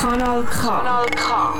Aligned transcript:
Kanal 0.00 0.42
K. 0.42 0.60
Kanal 0.60 1.06
K. 1.10 1.54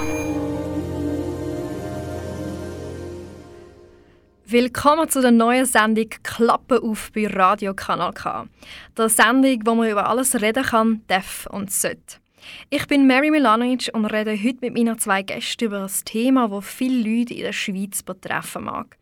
Willkommen 4.45 5.09
zu 5.09 5.21
der 5.21 5.31
neuen 5.31 5.67
Sendung 5.67 6.09
Klappe 6.25 6.83
auf 6.83 7.13
bei 7.15 7.29
Radio 7.29 7.75
Kanal 7.75 8.13
K. 8.13 8.49
Der 8.99 9.09
Sendung, 9.09 9.61
wo 9.65 9.77
man 9.77 9.89
über 9.89 10.09
alles 10.09 10.41
reden 10.41 10.65
kann, 10.65 11.03
darf 11.07 11.47
und 11.49 11.71
sollte. 11.71 12.17
Ich 12.71 12.89
bin 12.89 13.07
Mary 13.07 13.31
Milanovic 13.31 13.91
und 13.93 14.07
rede 14.07 14.33
heute 14.33 14.59
mit 14.63 14.75
meinen 14.75 14.99
zwei 14.99 15.23
Gästen 15.23 15.67
über 15.67 15.85
ein 15.85 15.91
Thema, 16.05 16.49
das 16.49 16.67
viele 16.67 17.09
Leute 17.09 17.35
in 17.35 17.43
der 17.43 17.53
Schweiz 17.53 18.03
betreffen 18.03 18.65
mag. 18.65 19.00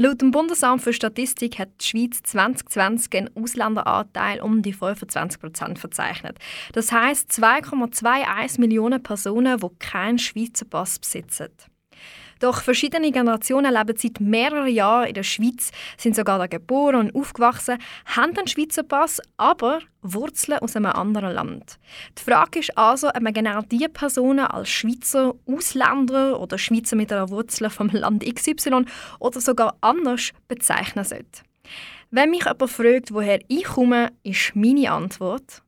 Laut 0.00 0.22
dem 0.22 0.30
Bundesamt 0.30 0.80
für 0.80 0.92
Statistik 0.92 1.58
hat 1.58 1.70
die 1.80 1.86
Schweiz 1.86 2.22
2020 2.22 3.16
einen 3.16 3.36
Ausländeranteil 3.36 4.40
um 4.40 4.62
die 4.62 4.72
25 4.72 5.40
Prozent 5.40 5.80
verzeichnet. 5.80 6.38
Das 6.72 6.92
heißt 6.92 7.32
2,21 7.32 8.60
Millionen 8.60 9.02
Personen, 9.02 9.58
die 9.58 9.66
keinen 9.80 10.20
Schweizer 10.20 10.66
Pass 10.66 11.00
besitzen. 11.00 11.48
Doch 12.38 12.62
verschiedene 12.62 13.10
Generationen 13.10 13.72
leben 13.72 13.96
seit 13.96 14.20
mehreren 14.20 14.68
Jahren 14.68 15.08
in 15.08 15.14
der 15.14 15.22
Schweiz, 15.22 15.70
sind 15.96 16.14
sogar 16.14 16.38
da 16.38 16.46
geboren 16.46 16.96
und 16.96 17.14
aufgewachsen, 17.14 17.78
haben 18.06 18.36
einen 18.36 18.46
Schweizer 18.46 18.82
Pass, 18.82 19.20
aber 19.36 19.80
Wurzeln 20.02 20.58
aus 20.60 20.76
einem 20.76 20.92
anderen 20.92 21.34
Land. 21.34 21.78
Die 22.16 22.22
Frage 22.22 22.60
ist 22.60 22.76
also, 22.76 23.08
ob 23.08 23.20
man 23.20 23.32
genau 23.32 23.62
diese 23.62 23.88
Personen 23.88 24.46
als 24.46 24.68
Schweizer 24.68 25.34
Ausländer 25.46 26.40
oder 26.40 26.58
Schweizer 26.58 26.96
mit 26.96 27.12
einer 27.12 27.30
Wurzel 27.30 27.70
vom 27.70 27.88
Land 27.88 28.24
XY 28.24 28.84
oder 29.18 29.40
sogar 29.40 29.76
anders 29.80 30.30
bezeichnen 30.46 31.04
sollte. 31.04 31.42
Wenn 32.10 32.30
mich 32.30 32.44
jemand 32.44 32.70
fragt, 32.70 33.12
woher 33.12 33.40
ich 33.48 33.64
komme, 33.64 34.10
ist 34.22 34.52
meine 34.54 34.90
Antwort 34.90 35.62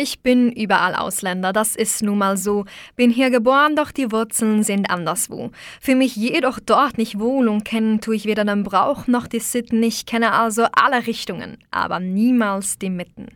ich 0.00 0.20
bin 0.20 0.50
überall 0.50 0.94
Ausländer, 0.94 1.52
das 1.52 1.76
ist 1.76 2.02
nun 2.02 2.18
mal 2.18 2.36
so. 2.36 2.64
Bin 2.96 3.10
hier 3.10 3.30
geboren, 3.30 3.76
doch 3.76 3.90
die 3.90 4.10
Wurzeln 4.10 4.62
sind 4.62 4.90
anderswo. 4.90 5.50
Für 5.80 5.94
mich 5.94 6.16
jedoch 6.16 6.58
dort 6.58 6.96
nicht 6.96 7.18
wohl 7.18 7.48
und 7.48 7.64
kennen 7.64 8.00
tue 8.00 8.16
ich 8.16 8.24
weder 8.24 8.44
den 8.44 8.64
Brauch 8.64 9.06
noch 9.06 9.26
die 9.26 9.40
Sitten. 9.40 9.82
Ich 9.82 10.06
kenne 10.06 10.32
also 10.32 10.66
alle 10.72 11.06
Richtungen, 11.06 11.58
aber 11.70 12.00
niemals 12.00 12.78
die 12.78 12.90
Mitten. 12.90 13.28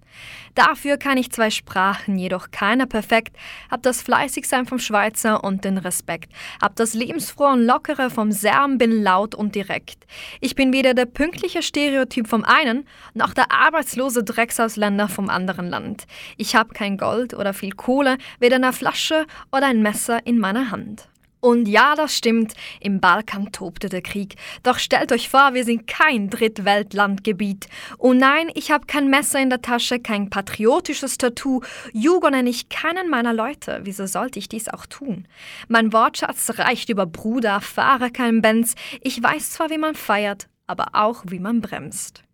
Dafür 0.54 0.98
kann 0.98 1.18
ich 1.18 1.32
zwei 1.32 1.50
Sprachen, 1.50 2.16
jedoch 2.16 2.50
keiner 2.52 2.86
perfekt. 2.86 3.36
Hab 3.70 3.82
das 3.82 4.02
Fleißigsein 4.02 4.66
vom 4.66 4.78
Schweizer 4.78 5.42
und 5.42 5.64
den 5.64 5.78
Respekt. 5.78 6.32
Hab 6.62 6.76
das 6.76 6.94
Lebensfrohe 6.94 7.52
und 7.52 7.66
Lockere 7.66 8.08
vom 8.08 8.30
Serben, 8.30 8.78
bin 8.78 9.02
laut 9.02 9.34
und 9.34 9.54
direkt. 9.54 10.06
Ich 10.40 10.54
bin 10.54 10.72
weder 10.72 10.94
der 10.94 11.06
pünktliche 11.06 11.62
Stereotyp 11.62 12.28
vom 12.28 12.44
einen, 12.44 12.86
noch 13.14 13.34
der 13.34 13.50
arbeitslose 13.50 14.22
Drecksausländer 14.22 15.08
vom 15.08 15.28
anderen 15.28 15.68
Land. 15.68 16.04
Ich 16.36 16.54
hab 16.54 16.72
kein 16.72 16.98
Gold 16.98 17.34
oder 17.34 17.52
viel 17.52 17.72
Kohle, 17.72 18.18
weder 18.38 18.56
eine 18.56 18.72
Flasche 18.72 19.26
oder 19.50 19.66
ein 19.66 19.82
Messer 19.82 20.24
in 20.24 20.38
meiner 20.38 20.70
Hand. 20.70 21.08
Und 21.44 21.68
ja, 21.68 21.94
das 21.94 22.16
stimmt, 22.16 22.54
im 22.80 23.00
Balkan 23.00 23.52
tobte 23.52 23.90
der 23.90 24.00
Krieg. 24.00 24.36
Doch 24.62 24.78
stellt 24.78 25.12
euch 25.12 25.28
vor, 25.28 25.52
wir 25.52 25.64
sind 25.64 25.86
kein 25.86 26.30
Drittweltlandgebiet. 26.30 27.68
Und 27.98 28.16
nein, 28.16 28.50
ich 28.54 28.70
habe 28.70 28.86
kein 28.86 29.10
Messer 29.10 29.42
in 29.42 29.50
der 29.50 29.60
Tasche, 29.60 30.00
kein 30.00 30.30
patriotisches 30.30 31.18
Tattoo, 31.18 31.60
Jugo 31.92 32.30
nenne 32.30 32.48
ich 32.48 32.70
keinen 32.70 33.10
meiner 33.10 33.34
Leute. 33.34 33.80
Wieso 33.82 34.06
sollte 34.06 34.38
ich 34.38 34.48
dies 34.48 34.70
auch 34.70 34.86
tun? 34.86 35.28
Mein 35.68 35.92
Wortschatz 35.92 36.58
reicht 36.58 36.88
über 36.88 37.04
Bruder, 37.04 37.60
fahre 37.60 38.10
kein 38.10 38.40
Benz. 38.40 38.74
Ich 39.02 39.22
weiß 39.22 39.50
zwar, 39.50 39.68
wie 39.68 39.76
man 39.76 39.96
feiert, 39.96 40.48
aber 40.66 40.92
auch, 40.94 41.24
wie 41.26 41.40
man 41.40 41.60
bremst. 41.60 42.24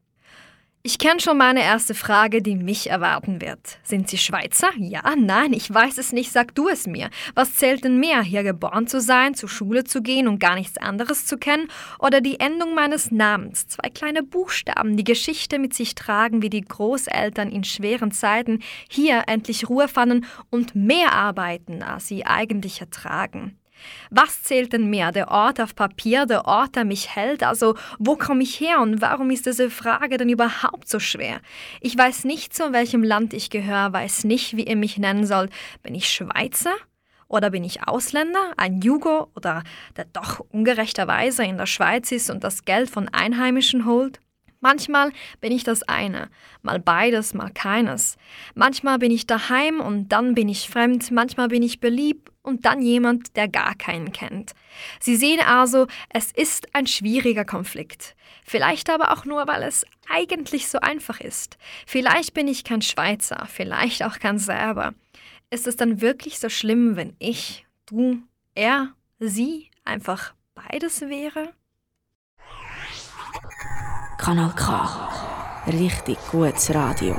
Ich 0.82 0.96
kenne 0.96 1.20
schon 1.20 1.36
meine 1.36 1.62
erste 1.62 1.92
Frage, 1.94 2.40
die 2.40 2.56
mich 2.56 2.88
erwarten 2.88 3.42
wird. 3.42 3.78
Sind 3.82 4.08
Sie 4.08 4.16
Schweizer? 4.16 4.70
Ja, 4.78 5.14
nein, 5.14 5.52
ich 5.52 5.72
weiß 5.72 5.98
es 5.98 6.10
nicht, 6.14 6.32
sag 6.32 6.54
du 6.54 6.70
es 6.70 6.86
mir. 6.86 7.10
Was 7.34 7.56
zählt 7.56 7.84
denn 7.84 8.00
mehr, 8.00 8.22
hier 8.22 8.42
geboren 8.42 8.86
zu 8.86 8.98
sein, 8.98 9.34
zur 9.34 9.50
Schule 9.50 9.84
zu 9.84 10.00
gehen 10.00 10.26
und 10.26 10.38
gar 10.38 10.54
nichts 10.54 10.78
anderes 10.78 11.26
zu 11.26 11.36
kennen? 11.36 11.68
Oder 11.98 12.22
die 12.22 12.40
Endung 12.40 12.74
meines 12.74 13.10
Namens? 13.10 13.68
Zwei 13.68 13.90
kleine 13.90 14.22
Buchstaben, 14.22 14.96
die 14.96 15.04
Geschichte 15.04 15.58
mit 15.58 15.74
sich 15.74 15.94
tragen, 15.94 16.40
wie 16.40 16.48
die 16.48 16.62
Großeltern 16.62 17.52
in 17.52 17.64
schweren 17.64 18.10
Zeiten 18.10 18.60
hier 18.88 19.24
endlich 19.26 19.68
Ruhe 19.68 19.86
fanden 19.86 20.24
und 20.48 20.74
mehr 20.74 21.12
arbeiten, 21.12 21.82
als 21.82 22.08
sie 22.08 22.24
eigentlich 22.24 22.80
ertragen. 22.80 23.59
Was 24.10 24.42
zählt 24.42 24.72
denn 24.72 24.90
mehr, 24.90 25.12
der 25.12 25.30
Ort 25.30 25.60
auf 25.60 25.74
Papier, 25.74 26.26
der 26.26 26.46
Ort, 26.46 26.76
der 26.76 26.84
mich 26.84 27.14
hält? 27.14 27.42
Also, 27.42 27.76
wo 27.98 28.16
komme 28.16 28.42
ich 28.42 28.60
her 28.60 28.80
und 28.80 29.00
warum 29.00 29.30
ist 29.30 29.46
diese 29.46 29.70
Frage 29.70 30.16
denn 30.16 30.28
überhaupt 30.28 30.88
so 30.88 30.98
schwer? 30.98 31.40
Ich 31.80 31.96
weiß 31.96 32.24
nicht, 32.24 32.54
zu 32.54 32.72
welchem 32.72 33.02
Land 33.02 33.34
ich 33.34 33.50
gehöre, 33.50 33.92
weiß 33.92 34.24
nicht, 34.24 34.56
wie 34.56 34.64
ihr 34.64 34.76
mich 34.76 34.98
nennen 34.98 35.26
sollt. 35.26 35.52
Bin 35.82 35.94
ich 35.94 36.08
Schweizer? 36.08 36.74
Oder 37.30 37.50
bin 37.50 37.62
ich 37.62 37.86
Ausländer, 37.86 38.52
ein 38.56 38.80
Jugo 38.80 39.30
oder 39.36 39.62
der 39.96 40.06
doch 40.06 40.40
ungerechterweise 40.50 41.44
in 41.44 41.58
der 41.58 41.66
Schweiz 41.66 42.10
ist 42.10 42.28
und 42.28 42.42
das 42.42 42.64
Geld 42.64 42.90
von 42.90 43.08
Einheimischen 43.08 43.86
holt? 43.86 44.18
Manchmal 44.58 45.12
bin 45.40 45.52
ich 45.52 45.64
das 45.64 45.82
eine, 45.84 46.28
mal 46.62 46.80
beides, 46.80 47.32
mal 47.32 47.50
keines. 47.50 48.16
Manchmal 48.54 48.98
bin 48.98 49.10
ich 49.10 49.26
daheim 49.26 49.80
und 49.80 50.08
dann 50.08 50.34
bin 50.34 50.48
ich 50.48 50.68
fremd, 50.68 51.10
manchmal 51.12 51.48
bin 51.48 51.62
ich 51.62 51.80
beliebt 51.80 52.29
und 52.42 52.64
dann 52.64 52.82
jemand, 52.82 53.36
der 53.36 53.48
gar 53.48 53.74
keinen 53.74 54.12
kennt. 54.12 54.52
Sie 55.00 55.16
sehen 55.16 55.40
also, 55.40 55.86
es 56.08 56.32
ist 56.32 56.74
ein 56.74 56.86
schwieriger 56.86 57.44
Konflikt. 57.44 58.16
Vielleicht 58.44 58.90
aber 58.90 59.12
auch 59.12 59.24
nur, 59.24 59.46
weil 59.46 59.62
es 59.62 59.84
eigentlich 60.08 60.68
so 60.68 60.80
einfach 60.80 61.20
ist. 61.20 61.58
Vielleicht 61.86 62.34
bin 62.34 62.48
ich 62.48 62.64
kein 62.64 62.82
Schweizer, 62.82 63.46
vielleicht 63.46 64.04
auch 64.04 64.18
kein 64.18 64.38
Serber. 64.38 64.94
Ist 65.50 65.66
es 65.66 65.76
dann 65.76 66.00
wirklich 66.00 66.38
so 66.38 66.48
schlimm, 66.48 66.96
wenn 66.96 67.14
ich, 67.18 67.66
du, 67.86 68.18
er, 68.54 68.94
sie 69.18 69.70
einfach 69.84 70.34
beides 70.54 71.02
wäre? 71.02 71.52
Kanal 74.18 74.54
K. 74.54 75.64
Richtig 75.66 76.18
gutes 76.30 76.74
Radio. 76.74 77.18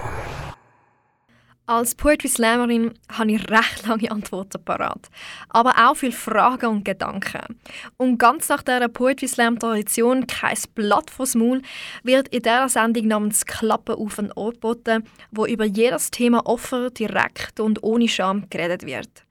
Als 1.67 1.95
Poetry 1.95 2.27
Slammerin 2.27 2.95
habe 3.09 3.31
ich 3.31 3.49
recht 3.49 3.87
lange 3.87 4.11
Antworten 4.11 4.63
parat, 4.65 5.09
aber 5.47 5.73
auch 5.77 5.95
viele 5.95 6.11
Fragen 6.11 6.65
und 6.65 6.85
Gedanken. 6.85 7.59
Und 7.97 8.17
ganz 8.17 8.49
nach 8.49 8.63
dieser 8.63 8.89
Poetry 8.89 9.27
Slam 9.27 9.59
Tradition 9.59 10.25
kein 10.25 10.57
Blatt 10.73 11.11
vors 11.11 11.35
Maul 11.35 11.61
wird 12.03 12.27
in 12.29 12.41
dieser 12.41 12.67
Sendung 12.67 13.07
namens 13.07 13.45
Klappe 13.45 13.95
auf 13.95 14.17
ein 14.17 14.33
Ohr 14.35 14.53
geboten, 14.53 15.03
wo 15.29 15.45
über 15.45 15.65
jedes 15.65 16.09
Thema 16.09 16.45
offen, 16.45 16.93
direkt 16.95 17.59
und 17.59 17.83
ohne 17.83 18.07
Scham 18.07 18.49
geredet 18.49 18.85
wird. 18.85 19.23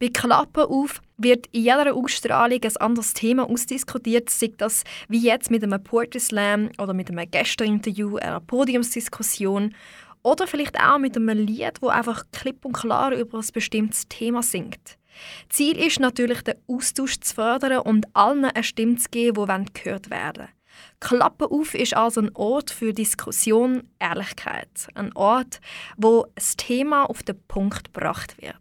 Bei 0.00 0.08
Klappe 0.08 0.68
auf 0.68 1.00
wird 1.16 1.46
in 1.52 1.62
jeder 1.62 1.94
Ausstrahlung 1.94 2.60
ein 2.62 2.76
anderes 2.78 3.14
Thema 3.14 3.48
ausdiskutiert, 3.48 4.28
sei 4.30 4.50
das 4.56 4.82
wie 5.08 5.20
jetzt 5.20 5.50
mit 5.50 5.62
einem 5.62 5.82
Poetry 5.82 6.18
Slam 6.18 6.70
oder 6.78 6.92
mit 6.92 7.10
einem 7.10 7.30
Gästeinterview, 7.30 8.16
einer 8.16 8.40
Podiumsdiskussion 8.40 9.74
oder 10.24 10.48
vielleicht 10.48 10.80
auch 10.80 10.98
mit 10.98 11.16
einem 11.16 11.38
Lied, 11.38 11.80
wo 11.80 11.88
einfach 11.88 12.24
klipp 12.32 12.64
und 12.64 12.72
klar 12.72 13.12
über 13.12 13.38
ein 13.38 13.46
bestimmtes 13.52 14.08
Thema 14.08 14.42
singt. 14.42 14.98
Ziel 15.48 15.76
ist 15.78 16.00
natürlich, 16.00 16.42
den 16.42 16.56
Austausch 16.66 17.20
zu 17.20 17.36
fördern 17.36 17.78
und 17.82 18.06
allen 18.14 18.44
eine 18.44 18.64
Stimme 18.64 18.96
zu 18.96 19.08
geben, 19.10 19.46
die 19.46 19.72
gehört 19.72 20.10
werden 20.10 20.48
Klappe 21.00 21.50
auf 21.50 21.74
ist 21.74 21.94
also 21.94 22.20
ein 22.20 22.34
Ort 22.34 22.70
für 22.70 22.92
Diskussion, 22.92 23.88
Ehrlichkeit. 23.98 24.88
Ein 24.94 25.14
Ort, 25.14 25.60
wo 25.96 26.26
das 26.34 26.56
Thema 26.56 27.04
auf 27.04 27.22
den 27.22 27.40
Punkt 27.46 27.92
gebracht 27.92 28.40
wird. 28.40 28.54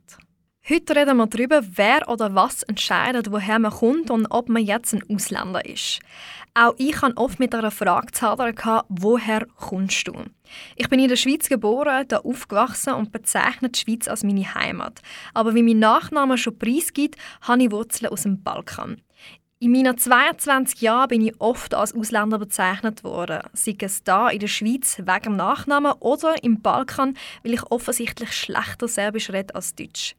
Heute 0.69 0.95
reden 0.95 1.17
wir 1.17 1.27
darüber, 1.27 1.61
wer 1.75 2.07
oder 2.07 2.35
was 2.35 2.63
entscheidet, 2.63 3.29
woher 3.29 3.59
man 3.59 3.69
kommt 3.69 4.09
und 4.09 4.27
ob 4.27 4.47
man 4.47 4.63
jetzt 4.63 4.93
ein 4.93 5.03
Ausländer 5.13 5.65
ist. 5.65 5.99
Auch 6.53 6.73
ich 6.77 7.01
hatte 7.01 7.17
oft 7.17 7.37
mit 7.37 7.53
einer 7.53 7.69
Frage 7.69 8.13
zu 8.13 8.21
hadern, 8.21 8.55
woher 8.87 9.45
kommst 9.57 10.07
du? 10.07 10.13
Ich 10.77 10.87
bin 10.87 11.01
in 11.01 11.09
der 11.09 11.17
Schweiz 11.17 11.49
geboren, 11.49 12.07
da 12.07 12.19
aufgewachsen 12.19 12.93
und 12.93 13.11
bezeichne 13.11 13.71
die 13.71 13.79
Schweiz 13.81 14.07
als 14.07 14.23
meine 14.23 14.55
Heimat. 14.55 15.01
Aber 15.33 15.53
wie 15.53 15.63
mein 15.63 15.79
Nachname 15.79 16.37
schon 16.37 16.57
preisgibt, 16.57 17.17
habe 17.41 17.63
ich 17.63 17.71
Wurzeln 17.71 18.13
aus 18.13 18.23
dem 18.23 18.41
Balkan. 18.41 19.01
In 19.59 19.73
meinen 19.73 19.97
22 19.97 20.79
Jahren 20.79 21.09
bin 21.09 21.25
ich 21.25 21.41
oft 21.41 21.73
als 21.73 21.93
Ausländer 21.93 22.39
bezeichnet 22.39 23.03
worden, 23.03 23.41
sei 23.51 23.75
es 23.81 24.01
da 24.05 24.29
in 24.29 24.39
der 24.39 24.47
Schweiz 24.47 24.97
wegen 24.99 25.23
dem 25.23 25.35
Nachnamen 25.35 25.91
oder 25.99 26.41
im 26.41 26.61
Balkan, 26.61 27.17
weil 27.43 27.55
ich 27.55 27.69
offensichtlich 27.69 28.31
schlechter 28.31 28.87
Serbisch 28.87 29.29
rede 29.29 29.55
als 29.55 29.75
Deutsch. 29.75 30.15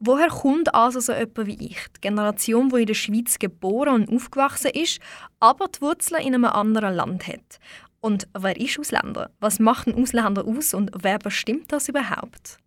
Woher 0.00 0.28
kommt 0.28 0.74
also 0.74 1.00
so 1.00 1.12
jemand 1.12 1.46
wie 1.46 1.66
ich, 1.66 1.78
die 1.96 2.00
Generation, 2.00 2.68
die 2.68 2.80
in 2.80 2.86
der 2.86 2.94
Schweiz 2.94 3.38
geboren 3.38 4.02
und 4.02 4.12
aufgewachsen 4.14 4.70
ist, 4.72 5.00
aber 5.40 5.68
die 5.68 5.80
Wurzeln 5.80 6.22
in 6.22 6.34
einem 6.34 6.44
anderen 6.44 6.94
Land 6.94 7.26
hat? 7.26 7.58
Und 8.00 8.28
wer 8.38 8.56
ist 8.58 8.78
Ausländer? 8.78 9.30
Was 9.40 9.58
macht 9.58 9.88
ein 9.88 10.00
Ausländer 10.00 10.44
aus 10.46 10.72
und 10.72 10.90
wer 10.94 11.18
bestimmt 11.18 11.72
das 11.72 11.88
überhaupt? 11.88 12.58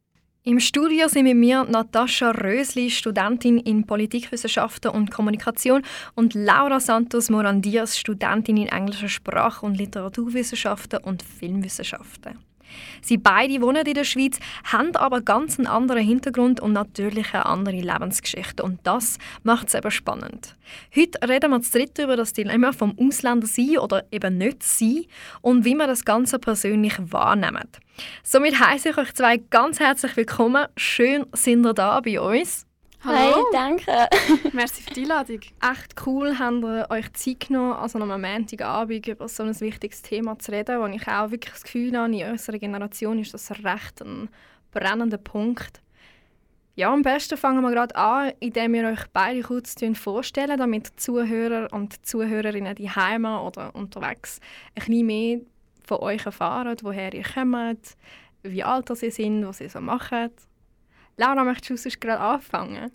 Im 0.44 0.60
Studio 0.60 1.08
sind 1.08 1.25
mit 1.25 1.38
mir 1.38 1.63
Natascha 1.66 2.31
Rösli, 2.31 2.90
Studentin 2.90 3.60
in 3.60 3.86
Politikwissenschaften 3.86 4.90
und 4.90 5.12
Kommunikation, 5.12 5.84
und 6.16 6.34
Laura 6.34 6.80
Santos 6.80 7.30
Morandias, 7.30 7.96
Studentin 7.96 8.58
in 8.58 8.68
englischer 8.68 9.08
Sprache 9.08 9.63
und 9.63 9.75
Literaturwissenschaften 9.75 11.04
und 11.04 11.22
Filmwissenschaften. 11.22 12.40
Sie 13.01 13.18
beide 13.18 13.62
wohnen 13.62 13.85
in 13.85 13.94
der 13.94 14.03
Schweiz, 14.03 14.39
haben 14.63 14.95
aber 14.95 15.21
ganz 15.21 15.57
einen 15.57 15.68
anderen 15.68 16.03
Hintergrund 16.03 16.59
und 16.59 16.73
natürlich 16.73 17.33
eine 17.33 17.45
andere 17.45 17.79
Lebensgeschichte. 17.79 18.63
Und 18.63 18.79
das 18.83 19.18
macht 19.44 19.68
es 19.68 19.73
eben 19.73 19.91
spannend. 19.91 20.56
Heute 20.95 21.19
reden 21.27 21.51
wir 21.51 21.62
zu 21.62 21.71
dritt 21.71 22.00
über 22.00 22.15
das 22.15 22.33
Dilemma 22.33 22.71
vom 22.71 22.97
Ausländer 22.97 23.47
sein 23.47 23.77
oder 23.77 24.06
eben 24.12 24.38
nicht 24.38 24.63
sein 24.63 25.06
und 25.41 25.65
wie 25.65 25.75
man 25.75 25.88
das 25.88 26.06
Ganze 26.06 26.39
persönlich 26.39 26.94
wahrnimmt. 26.97 27.79
Somit 28.23 28.59
heiße 28.59 28.89
ich 28.89 28.97
euch 28.97 29.13
zwei 29.13 29.38
ganz 29.38 29.79
herzlich 29.79 30.15
willkommen. 30.15 30.65
Schön 30.77 31.25
sind 31.33 31.65
ihr 31.65 31.74
da 31.74 32.00
bei 32.00 32.19
uns. 32.19 32.65
Hallo. 33.03 33.18
Hi, 33.18 33.44
danke. 33.51 33.92
Merci 34.53 34.83
für 34.83 34.94
die 34.94 35.01
Einladung. 35.01 35.39
Echt 35.39 36.06
cool, 36.06 36.38
habt 36.38 36.63
ihr 36.63 36.86
euch 36.92 37.12
Zeit 37.13 37.48
genommen, 37.48 37.74
also 37.74 37.98
am 37.98 38.21
Montagabend 38.21 39.07
über 39.07 39.27
so 39.27 39.42
ein 39.42 39.59
wichtiges 39.59 40.03
Thema 40.03 40.38
zu 40.38 40.51
reden, 40.51 40.80
wo 40.80 40.86
ich 40.86 41.07
auch 41.07 41.31
wirklich 41.31 41.51
das 41.51 41.63
Gefühl 41.63 41.98
habe, 41.98 42.15
in 42.15 42.30
unserer 42.30 42.59
Generation 42.59 43.18
ist 43.18 43.33
das 43.33 43.50
recht 43.63 44.03
ein 44.03 44.30
brennender 44.71 45.18
Punkt. 45.18 45.81
Ja, 46.75 46.94
am 46.94 47.01
besten 47.01 47.38
fangen 47.38 47.63
wir 47.63 47.71
gerade 47.71 47.95
an, 47.95 48.33
indem 48.39 48.74
wir 48.74 48.89
euch 48.89 49.07
beide 49.12 49.42
kurz 49.42 49.75
vorstellen, 49.95 50.59
damit 50.59 50.92
die 50.92 50.95
Zuhörer 50.98 51.74
und 51.74 52.06
Zuhörerinnen 52.06 52.75
die 52.75 52.92
Heime 52.92 53.42
oder 53.42 53.74
unterwegs 53.74 54.39
ein 54.75 54.86
bisschen 54.86 55.06
mehr 55.07 55.39
von 55.83 55.98
euch 56.01 56.24
erfahren, 56.27 56.77
woher 56.83 57.12
ihr 57.15 57.24
kommt, 57.24 57.98
wie 58.44 58.63
alt 58.63 58.92
ihr 59.01 59.12
sind, 59.12 59.48
was 59.48 59.59
ihr 59.59 59.71
so 59.71 59.81
macht. 59.81 60.31
Laura, 61.18 61.44
möchtest 61.44 61.69
du 61.69 61.78
sonst 61.78 62.02
gerade 62.02 62.19
anfangen? 62.19 62.92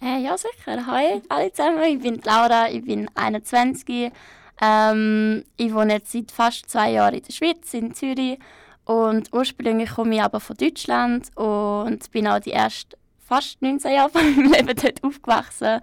Äh, 0.00 0.18
ja, 0.22 0.36
sicher. 0.36 0.86
Hallo 0.86 1.22
alle 1.28 1.52
zusammen, 1.52 1.82
ich 1.84 2.00
bin 2.00 2.20
Laura, 2.24 2.70
ich 2.70 2.84
bin 2.84 3.10
21. 3.14 4.12
Ähm, 4.60 5.44
ich 5.56 5.74
wohne 5.74 5.94
jetzt 5.94 6.12
seit 6.12 6.30
fast 6.30 6.70
zwei 6.70 6.92
Jahren 6.92 7.14
in 7.14 7.22
der 7.22 7.32
Schweiz, 7.32 7.74
in 7.74 7.94
Zürich. 7.94 8.38
Und 8.84 9.32
ursprünglich 9.32 9.90
komme 9.90 10.14
ich 10.14 10.22
aber 10.22 10.40
von 10.40 10.56
Deutschland 10.56 11.36
und 11.36 12.10
bin 12.12 12.28
auch 12.28 12.38
die 12.38 12.52
ersten 12.52 12.96
fast 13.18 13.60
19 13.60 13.92
Jahre 13.92 14.10
von 14.10 14.22
meinem 14.22 14.52
Leben 14.52 14.76
dort 14.80 15.02
aufgewachsen. 15.02 15.80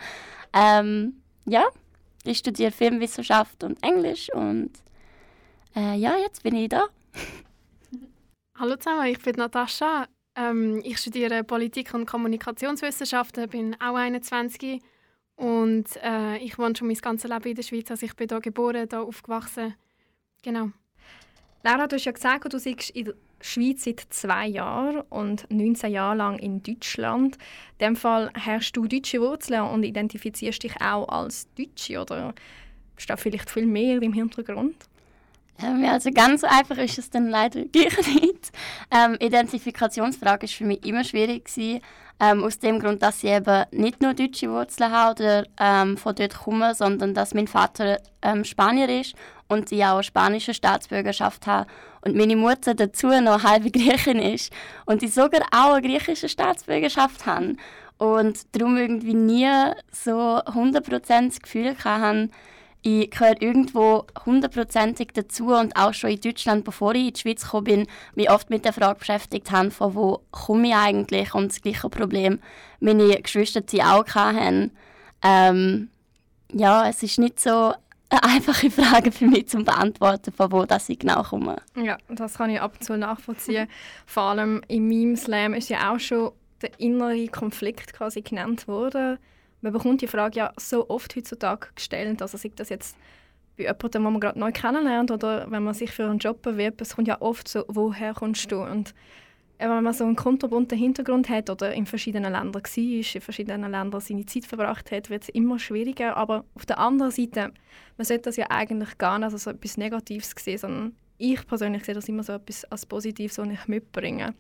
Ähm, 0.54 1.22
ja, 1.46 1.66
ich 2.24 2.38
studiere 2.38 2.72
Filmwissenschaft 2.72 3.64
und 3.64 3.84
Englisch 3.84 4.32
und 4.34 4.72
äh, 5.76 5.96
ja, 5.96 6.16
jetzt 6.18 6.44
bin 6.44 6.56
ich 6.56 6.70
da. 6.70 6.86
Hallo 8.58 8.78
zusammen, 8.78 9.08
ich 9.08 9.20
bin 9.20 9.36
Natascha. 9.36 10.08
Ähm, 10.36 10.82
ich 10.84 10.98
studiere 10.98 11.44
Politik- 11.44 11.94
und 11.94 12.06
Kommunikationswissenschaften, 12.06 13.50
bin 13.50 13.76
auch 13.80 13.96
21 13.96 14.82
und 15.36 15.86
äh, 16.04 16.38
ich 16.38 16.58
wohne 16.58 16.76
schon 16.76 16.88
mein 16.88 16.98
ganzes 16.98 17.30
Leben 17.30 17.50
in 17.50 17.56
der 17.56 17.64
Schweiz. 17.64 17.92
Also 17.92 18.06
ich 18.06 18.16
bin 18.16 18.30
hier 18.30 18.40
geboren, 18.40 18.88
hier 18.90 19.02
aufgewachsen. 19.02 19.76
Genau. 20.42 20.72
Laura, 21.64 21.88
du 21.88 21.96
hast 21.96 22.06
ja 22.06 22.12
gesagt, 22.12 22.46
du 22.46 22.62
bist 22.62 22.90
in 22.90 23.06
der 23.06 23.14
Schweiz 23.42 23.84
seit 23.84 24.02
zwei 24.10 24.48
Jahren 24.48 25.02
und 25.10 25.50
19 25.50 25.92
Jahre 25.92 26.18
lang 26.18 26.40
in 26.40 26.64
Deutschland. 26.64 27.38
In 27.78 27.88
dem 27.88 27.96
Fall 27.96 28.32
hast 28.34 28.74
du 28.74 28.88
deutsche 28.88 29.22
Wurzeln 29.22 29.62
und 29.62 29.84
identifizierst 29.84 30.64
dich 30.64 30.76
auch 30.82 31.08
als 31.08 31.48
Deutsche 31.56 32.02
oder 32.02 32.34
steht 32.98 33.20
vielleicht 33.20 33.50
viel 33.50 33.66
mehr 33.66 34.02
im 34.02 34.14
Hintergrund? 34.14 34.76
Ähm, 35.62 35.86
also 35.86 36.12
ganz 36.12 36.44
einfach 36.44 36.78
ist 36.78 36.98
es 36.98 37.10
dann 37.10 37.30
leider 37.30 37.62
gleich 37.72 37.98
nicht. 38.08 38.52
Ähm, 38.92 39.18
Identifikationsfrage 39.20 40.48
war 40.48 40.50
für 40.50 40.66
mich 40.66 40.86
immer 40.86 41.04
schwierig. 41.04 41.46
Gewesen, 41.46 41.82
ähm, 42.20 42.44
aus 42.44 42.60
dem 42.60 42.80
Grund, 42.80 43.02
dass 43.02 43.24
ich 43.24 43.30
eben 43.30 43.66
nicht 43.72 44.02
nur 44.02 44.14
deutsche 44.14 44.50
Wurzeln 44.50 44.92
habe 44.92 45.24
oder 45.24 45.44
ähm, 45.60 45.98
von 45.98 46.16
dort 46.16 46.36
komme, 46.36 46.76
sondern 46.76 47.14
dass 47.14 47.34
mein 47.34 47.48
Vater 47.48 48.00
ähm, 48.22 48.44
Spanier 48.44 48.88
ist 48.88 49.16
und 49.48 49.72
ich 49.72 49.84
auch 49.84 49.96
eine 49.96 50.04
spanische 50.04 50.54
Staatsbürgerschaft 50.54 51.48
habe 51.48 51.68
und 52.02 52.16
meine 52.16 52.36
Mutter 52.36 52.76
dazu 52.76 53.08
noch 53.08 53.44
halbe 53.44 53.72
Griechin 53.72 54.20
ist 54.20 54.54
und 54.86 55.04
ich 55.04 55.14
sogar 55.14 55.42
auch 55.52 55.74
eine 55.74 55.82
griechische 55.82 56.30
Staatsbürgerschaft 56.30 57.26
habe 57.26 57.56
und 57.98 58.40
darum 58.56 58.78
irgendwie 58.78 59.16
nie 59.16 59.50
so 59.92 60.12
100% 60.12 61.42
Gefühl 61.42 61.76
hatte, 61.84 62.30
ich 62.84 63.10
gehöre 63.12 63.42
irgendwo 63.42 64.06
hundertprozentig 64.26 65.10
dazu 65.14 65.54
und 65.54 65.76
auch 65.76 65.94
schon 65.94 66.12
in 66.12 66.22
Deutschland, 66.22 66.66
bevor 66.66 66.94
ich 66.94 67.08
in 67.08 67.14
die 67.14 67.20
Schweiz 67.20 67.44
gekommen 67.44 67.64
bin, 67.64 67.88
mich 68.16 68.30
oft 68.30 68.50
mit 68.50 68.66
der 68.66 68.74
Frage 68.74 69.00
beschäftigt 69.00 69.52
habe, 69.52 69.72
von 69.72 69.96
wo 69.96 70.22
komme 70.32 70.68
ich 70.68 70.76
eigentlich 70.76 71.34
und 71.34 71.52
das 71.52 71.62
gleiche 71.62 71.90
Problem 71.90 72.40
meine 72.82 73.22
Geschwister 73.22 73.62
sie 73.66 73.82
auch 73.82 74.06
hatten. 74.14 74.72
Ähm, 75.24 75.90
ja, 76.52 76.90
es 76.90 77.02
ist 77.02 77.20
nicht 77.20 77.40
so 77.40 77.74
eine 78.10 78.24
einfache 78.24 78.70
Frage 78.70 79.12
für 79.12 79.26
mich 79.26 79.48
zu 79.48 79.64
beantworten, 79.64 80.34
von 80.34 80.52
wo 80.52 80.66
das 80.66 80.90
ich 80.90 81.00
genau 81.00 81.24
komme. 81.24 81.56
Ja, 81.82 81.98
das 82.10 82.36
kann 82.36 82.50
ich 82.50 82.60
ab 82.60 82.74
und 82.74 82.84
zu 82.84 82.98
nachvollziehen. 82.98 83.68
Vor 84.06 84.24
allem 84.24 84.62
in 84.68 84.88
meinem 84.88 85.16
Slam 85.16 85.54
ist 85.54 85.70
ja 85.70 85.94
auch 85.94 86.00
schon 86.00 86.32
der 86.62 86.78
innere 86.80 87.28
Konflikt 87.28 87.94
quasi 87.94 88.22
genannt 88.22 88.68
worden 88.68 89.18
man 89.63 89.74
bekommt 89.74 90.01
die 90.01 90.07
Frage 90.07 90.38
ja 90.38 90.54
so 90.57 90.89
oft 90.89 91.15
heutzutage 91.15 91.69
gestellt, 91.74 92.21
also 92.21 92.38
sei 92.38 92.51
das 92.56 92.69
jetzt 92.69 92.98
bei 93.57 93.63
jemandem, 93.63 93.92
den 93.92 94.04
man 94.04 94.19
gerade 94.19 94.39
neu 94.39 94.51
kennenlernt 94.51 95.10
oder 95.10 95.50
wenn 95.50 95.63
man 95.63 95.74
sich 95.74 95.92
für 95.92 96.06
einen 96.06 96.19
Job 96.19 96.42
bewirbt, 96.42 96.81
es 96.81 96.95
kommt 96.95 97.07
ja 97.07 97.21
oft 97.21 97.48
so, 97.48 97.63
woher 97.68 98.13
kommst 98.13 98.51
du? 98.51 98.62
Und 98.62 98.94
wenn 99.60 99.83
man 99.83 99.94
so 99.94 100.04
einen 100.04 100.18
kunterbunten 100.18 100.77
Hintergrund 100.77 101.30
hat 101.30 101.50
oder 101.50 101.74
in 101.74 101.86
verschiedenen 101.86 102.33
Ländern 102.33 102.54
war, 102.54 102.62
in 102.75 103.04
verschiedenen 103.04 103.71
Ländern 103.71 104.01
seine 104.01 104.25
Zeit 104.25 104.45
verbracht 104.45 104.92
hat, 104.92 105.10
wird 105.10 105.24
es 105.24 105.30
immer 105.30 105.60
schwieriger. 105.60 106.18
Aber 106.18 106.44
auf 106.56 106.65
der 106.65 106.80
anderen 106.80 107.12
Seite, 107.12 107.54
man 107.98 108.06
sollte 108.06 108.24
das 108.24 108.36
ja 108.36 108.48
eigentlich 108.50 108.98
gar 108.98 109.19
nicht 109.19 109.31
als 109.31 109.48
etwas 109.48 109.77
Negatives 109.77 110.33
sehen, 110.38 110.57
sondern 110.57 110.95
ich 111.18 111.48
persönlich 111.48 111.86
sehe 111.86 111.95
das 111.95 112.10
immer 112.10 112.24
so 112.24 112.33
etwas 112.33 112.65
als 112.65 112.86
Positives, 112.86 113.38
was 113.38 113.48
ich 113.48 113.68
mitbringe. 113.68 114.33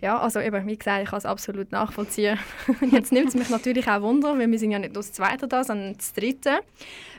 Ja, 0.00 0.18
also 0.18 0.40
eben, 0.40 0.66
wie 0.66 0.78
gesagt, 0.78 1.02
ich 1.02 1.10
kann 1.10 1.18
es 1.18 1.26
absolut 1.26 1.72
nachvollziehen. 1.72 2.38
Jetzt 2.90 3.12
nimmt 3.12 3.28
es 3.28 3.34
mich 3.34 3.50
natürlich 3.50 3.86
auch 3.86 4.00
Wunder, 4.00 4.38
weil 4.38 4.50
wir 4.50 4.58
sind 4.58 4.70
ja 4.70 4.78
nicht 4.78 4.94
nur 4.94 5.02
das 5.02 5.12
Zweite 5.12 5.46
da, 5.46 5.62
sondern 5.62 5.94
das 5.94 6.14
Dritte, 6.14 6.60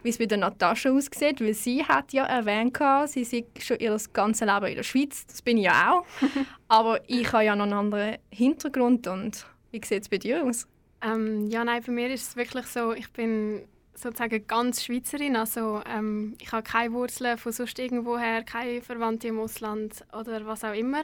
wie 0.01 0.09
es 0.09 0.17
bei 0.17 0.25
der 0.25 0.39
Natascha 0.39 0.89
aussieht, 0.89 1.41
weil 1.41 1.53
sie 1.53 1.83
hat 1.83 2.11
ja 2.11 2.25
erwähnt, 2.25 2.77
sie 3.07 3.23
sei 3.23 3.45
schon 3.59 3.77
ihr 3.77 3.95
ganzes 4.13 4.47
Leben 4.47 4.65
in 4.65 4.75
der 4.75 4.83
Schweiz, 4.83 5.27
das 5.27 5.43
bin 5.43 5.57
ich 5.57 5.65
ja 5.65 5.93
auch, 5.93 6.05
aber 6.67 6.99
ich 7.07 7.31
habe 7.31 7.43
ja 7.43 7.55
noch 7.55 7.65
einen 7.65 7.73
anderen 7.73 8.17
Hintergrund 8.31 9.05
und 9.05 9.45
wie 9.71 9.81
sieht 9.85 10.01
es 10.01 10.09
bei 10.09 10.17
dir 10.17 10.43
aus? 10.43 10.65
Ähm, 11.03 11.49
ja, 11.49 11.63
nein, 11.63 11.83
bei 11.85 11.91
mir 11.91 12.09
ist 12.11 12.29
es 12.29 12.35
wirklich 12.35 12.65
so, 12.65 12.93
ich 12.93 13.11
bin 13.11 13.61
sozusagen 13.93 14.45
ganz 14.47 14.83
Schweizerin, 14.83 15.35
also 15.35 15.81
ähm, 15.87 16.35
ich 16.39 16.51
habe 16.51 16.63
keine 16.63 16.93
Wurzeln 16.93 17.37
von 17.37 17.51
sonst 17.51 17.77
irgendwoher, 17.77 18.41
keine 18.43 18.81
Verwandte 18.81 19.27
im 19.27 19.39
Ausland 19.39 20.03
oder 20.19 20.45
was 20.47 20.63
auch 20.63 20.73
immer. 20.73 21.03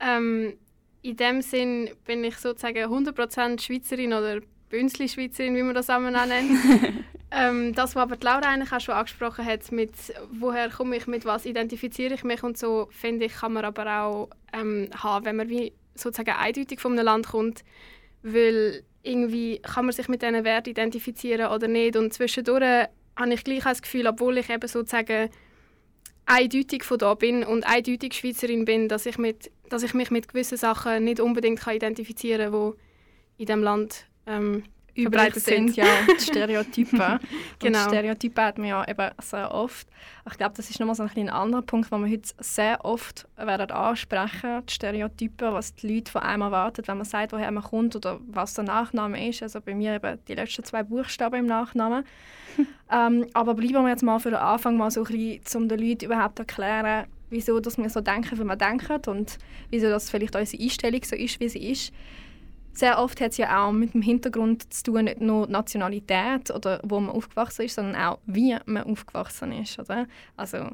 Ähm, 0.00 0.54
in 1.02 1.16
dem 1.16 1.42
Sinn 1.42 1.90
bin 2.04 2.24
ich 2.24 2.36
sozusagen 2.36 2.78
100% 2.78 3.60
Schweizerin 3.60 4.12
oder 4.12 4.40
Bünzli-Schweizerin, 4.70 5.56
wie 5.56 5.62
man 5.62 5.74
das 5.74 5.90
auch 5.90 5.98
nennt. 5.98 6.58
ähm, 7.30 7.74
das, 7.74 7.96
was 7.96 8.02
aber 8.02 8.16
die 8.16 8.26
Laura 8.26 8.48
eigentlich 8.48 8.72
auch 8.72 8.80
schon 8.80 8.94
angesprochen 8.94 9.44
hat, 9.44 9.70
mit 9.72 9.92
woher 10.32 10.68
komme 10.70 10.96
ich, 10.96 11.06
mit 11.06 11.24
was 11.24 11.46
identifiziere 11.46 12.14
ich 12.14 12.24
mich 12.24 12.42
und 12.42 12.58
so, 12.58 12.88
finde 12.90 13.26
ich, 13.26 13.34
kann 13.34 13.52
man 13.52 13.64
aber 13.64 14.02
auch 14.02 14.28
ähm, 14.52 14.88
haben, 14.94 15.24
wenn 15.24 15.36
man 15.36 15.48
wie 15.48 15.72
sozusagen 15.94 16.38
eindeutig 16.38 16.80
von 16.80 16.92
einem 16.92 17.04
Land 17.04 17.28
kommt, 17.28 17.64
weil 18.22 18.82
irgendwie 19.02 19.58
kann 19.60 19.86
man 19.86 19.92
sich 19.92 20.08
mit 20.08 20.22
diesen 20.22 20.44
Werten 20.44 20.70
identifizieren 20.70 21.50
oder 21.50 21.68
nicht 21.68 21.96
und 21.96 22.12
zwischendurch 22.12 22.86
habe 23.16 23.34
ich 23.34 23.44
gleich 23.44 23.64
das 23.64 23.82
Gefühl, 23.82 24.06
obwohl 24.06 24.38
ich 24.38 24.50
eben 24.50 24.68
sozusagen 24.68 25.30
eindeutig 26.30 26.84
von 26.84 26.98
da 26.98 27.14
bin 27.14 27.42
und 27.42 27.66
eindeutig 27.66 28.14
Schweizerin 28.14 28.64
bin, 28.64 28.88
dass 28.88 29.04
ich, 29.04 29.18
mit, 29.18 29.50
dass 29.68 29.82
ich 29.82 29.94
mich 29.94 30.10
mit 30.10 30.28
gewissen 30.28 30.56
Sachen 30.56 31.04
nicht 31.04 31.20
unbedingt 31.20 31.60
kann 31.60 31.76
identifizieren 31.76 32.52
kann, 32.52 32.72
die 33.38 33.42
in 33.42 33.46
diesem 33.46 33.62
Land 33.62 34.06
ähm, 34.26 34.62
verbreitet 35.02 35.42
sind. 35.42 35.76
ja 35.76 35.84
die 36.18 36.22
Stereotypen. 36.22 37.18
genau. 37.58 37.84
Und 37.84 37.88
Stereotypen 37.88 38.44
hat 38.44 38.58
man 38.58 38.68
ja 38.68 38.88
eben 38.88 39.10
sehr 39.20 39.52
oft. 39.52 39.88
Ich 40.30 40.36
glaube, 40.36 40.54
das 40.56 40.70
ist 40.70 40.78
nochmal 40.80 40.94
so 40.94 41.02
ein, 41.02 41.10
ein 41.14 41.28
anderer 41.28 41.62
Punkt, 41.62 41.92
den 41.92 42.04
wir 42.04 42.10
heute 42.10 42.30
sehr 42.38 42.84
oft 42.84 43.26
werden 43.36 43.70
ansprechen 43.70 44.62
die 44.66 44.72
Stereotypen, 44.72 45.52
was 45.52 45.74
die 45.74 45.94
Leute 45.94 46.12
von 46.12 46.22
einem 46.22 46.42
erwarten, 46.42 46.86
wenn 46.86 46.98
man 46.98 47.06
sagt, 47.06 47.32
woher 47.32 47.50
man 47.50 47.62
kommt 47.62 47.96
oder 47.96 48.20
was 48.26 48.54
der 48.54 48.64
Nachname 48.64 49.28
ist. 49.28 49.42
Also 49.42 49.60
bei 49.60 49.74
mir 49.74 49.94
eben 49.94 50.18
die 50.28 50.34
letzten 50.34 50.64
zwei 50.64 50.82
Buchstaben 50.82 51.40
im 51.40 51.46
Nachnamen. 51.46 52.04
ähm, 52.90 53.26
aber 53.32 53.54
bleiben 53.54 53.84
wir 53.84 53.88
jetzt 53.88 54.02
mal 54.02 54.18
für 54.18 54.30
den 54.30 54.38
Anfang 54.38 54.76
mal 54.76 54.90
so 54.90 55.04
ein 55.04 55.40
bisschen, 55.40 55.62
um 55.62 55.68
den 55.68 55.78
Leuten 55.78 56.04
überhaupt 56.04 56.36
zu 56.36 56.42
erklären, 56.42 57.06
wieso 57.30 57.60
dass 57.60 57.78
wir 57.78 57.88
so 57.88 58.00
denken, 58.00 58.38
wie 58.38 58.44
wir 58.44 58.56
denken 58.56 59.00
und 59.06 59.38
wieso 59.70 59.88
das 59.88 60.10
vielleicht 60.10 60.36
unsere 60.36 60.62
Einstellung 60.62 61.02
so 61.04 61.16
ist, 61.16 61.40
wie 61.40 61.48
sie 61.48 61.70
ist. 61.70 61.92
Sehr 62.72 62.98
oft 62.98 63.20
hat 63.20 63.32
es 63.32 63.36
ja 63.36 63.64
auch 63.66 63.72
mit 63.72 63.94
dem 63.94 64.02
Hintergrund 64.02 64.72
zu 64.72 64.84
tun, 64.84 65.04
nicht 65.04 65.20
nur 65.20 65.46
Nationalität 65.48 66.50
oder 66.50 66.80
wo 66.84 67.00
man 67.00 67.14
aufgewachsen 67.14 67.62
ist, 67.66 67.74
sondern 67.74 67.96
auch 67.96 68.18
wie 68.26 68.56
man 68.66 68.84
aufgewachsen 68.84 69.52
ist. 69.52 69.78
Oder? 69.78 70.06
Also 70.36 70.70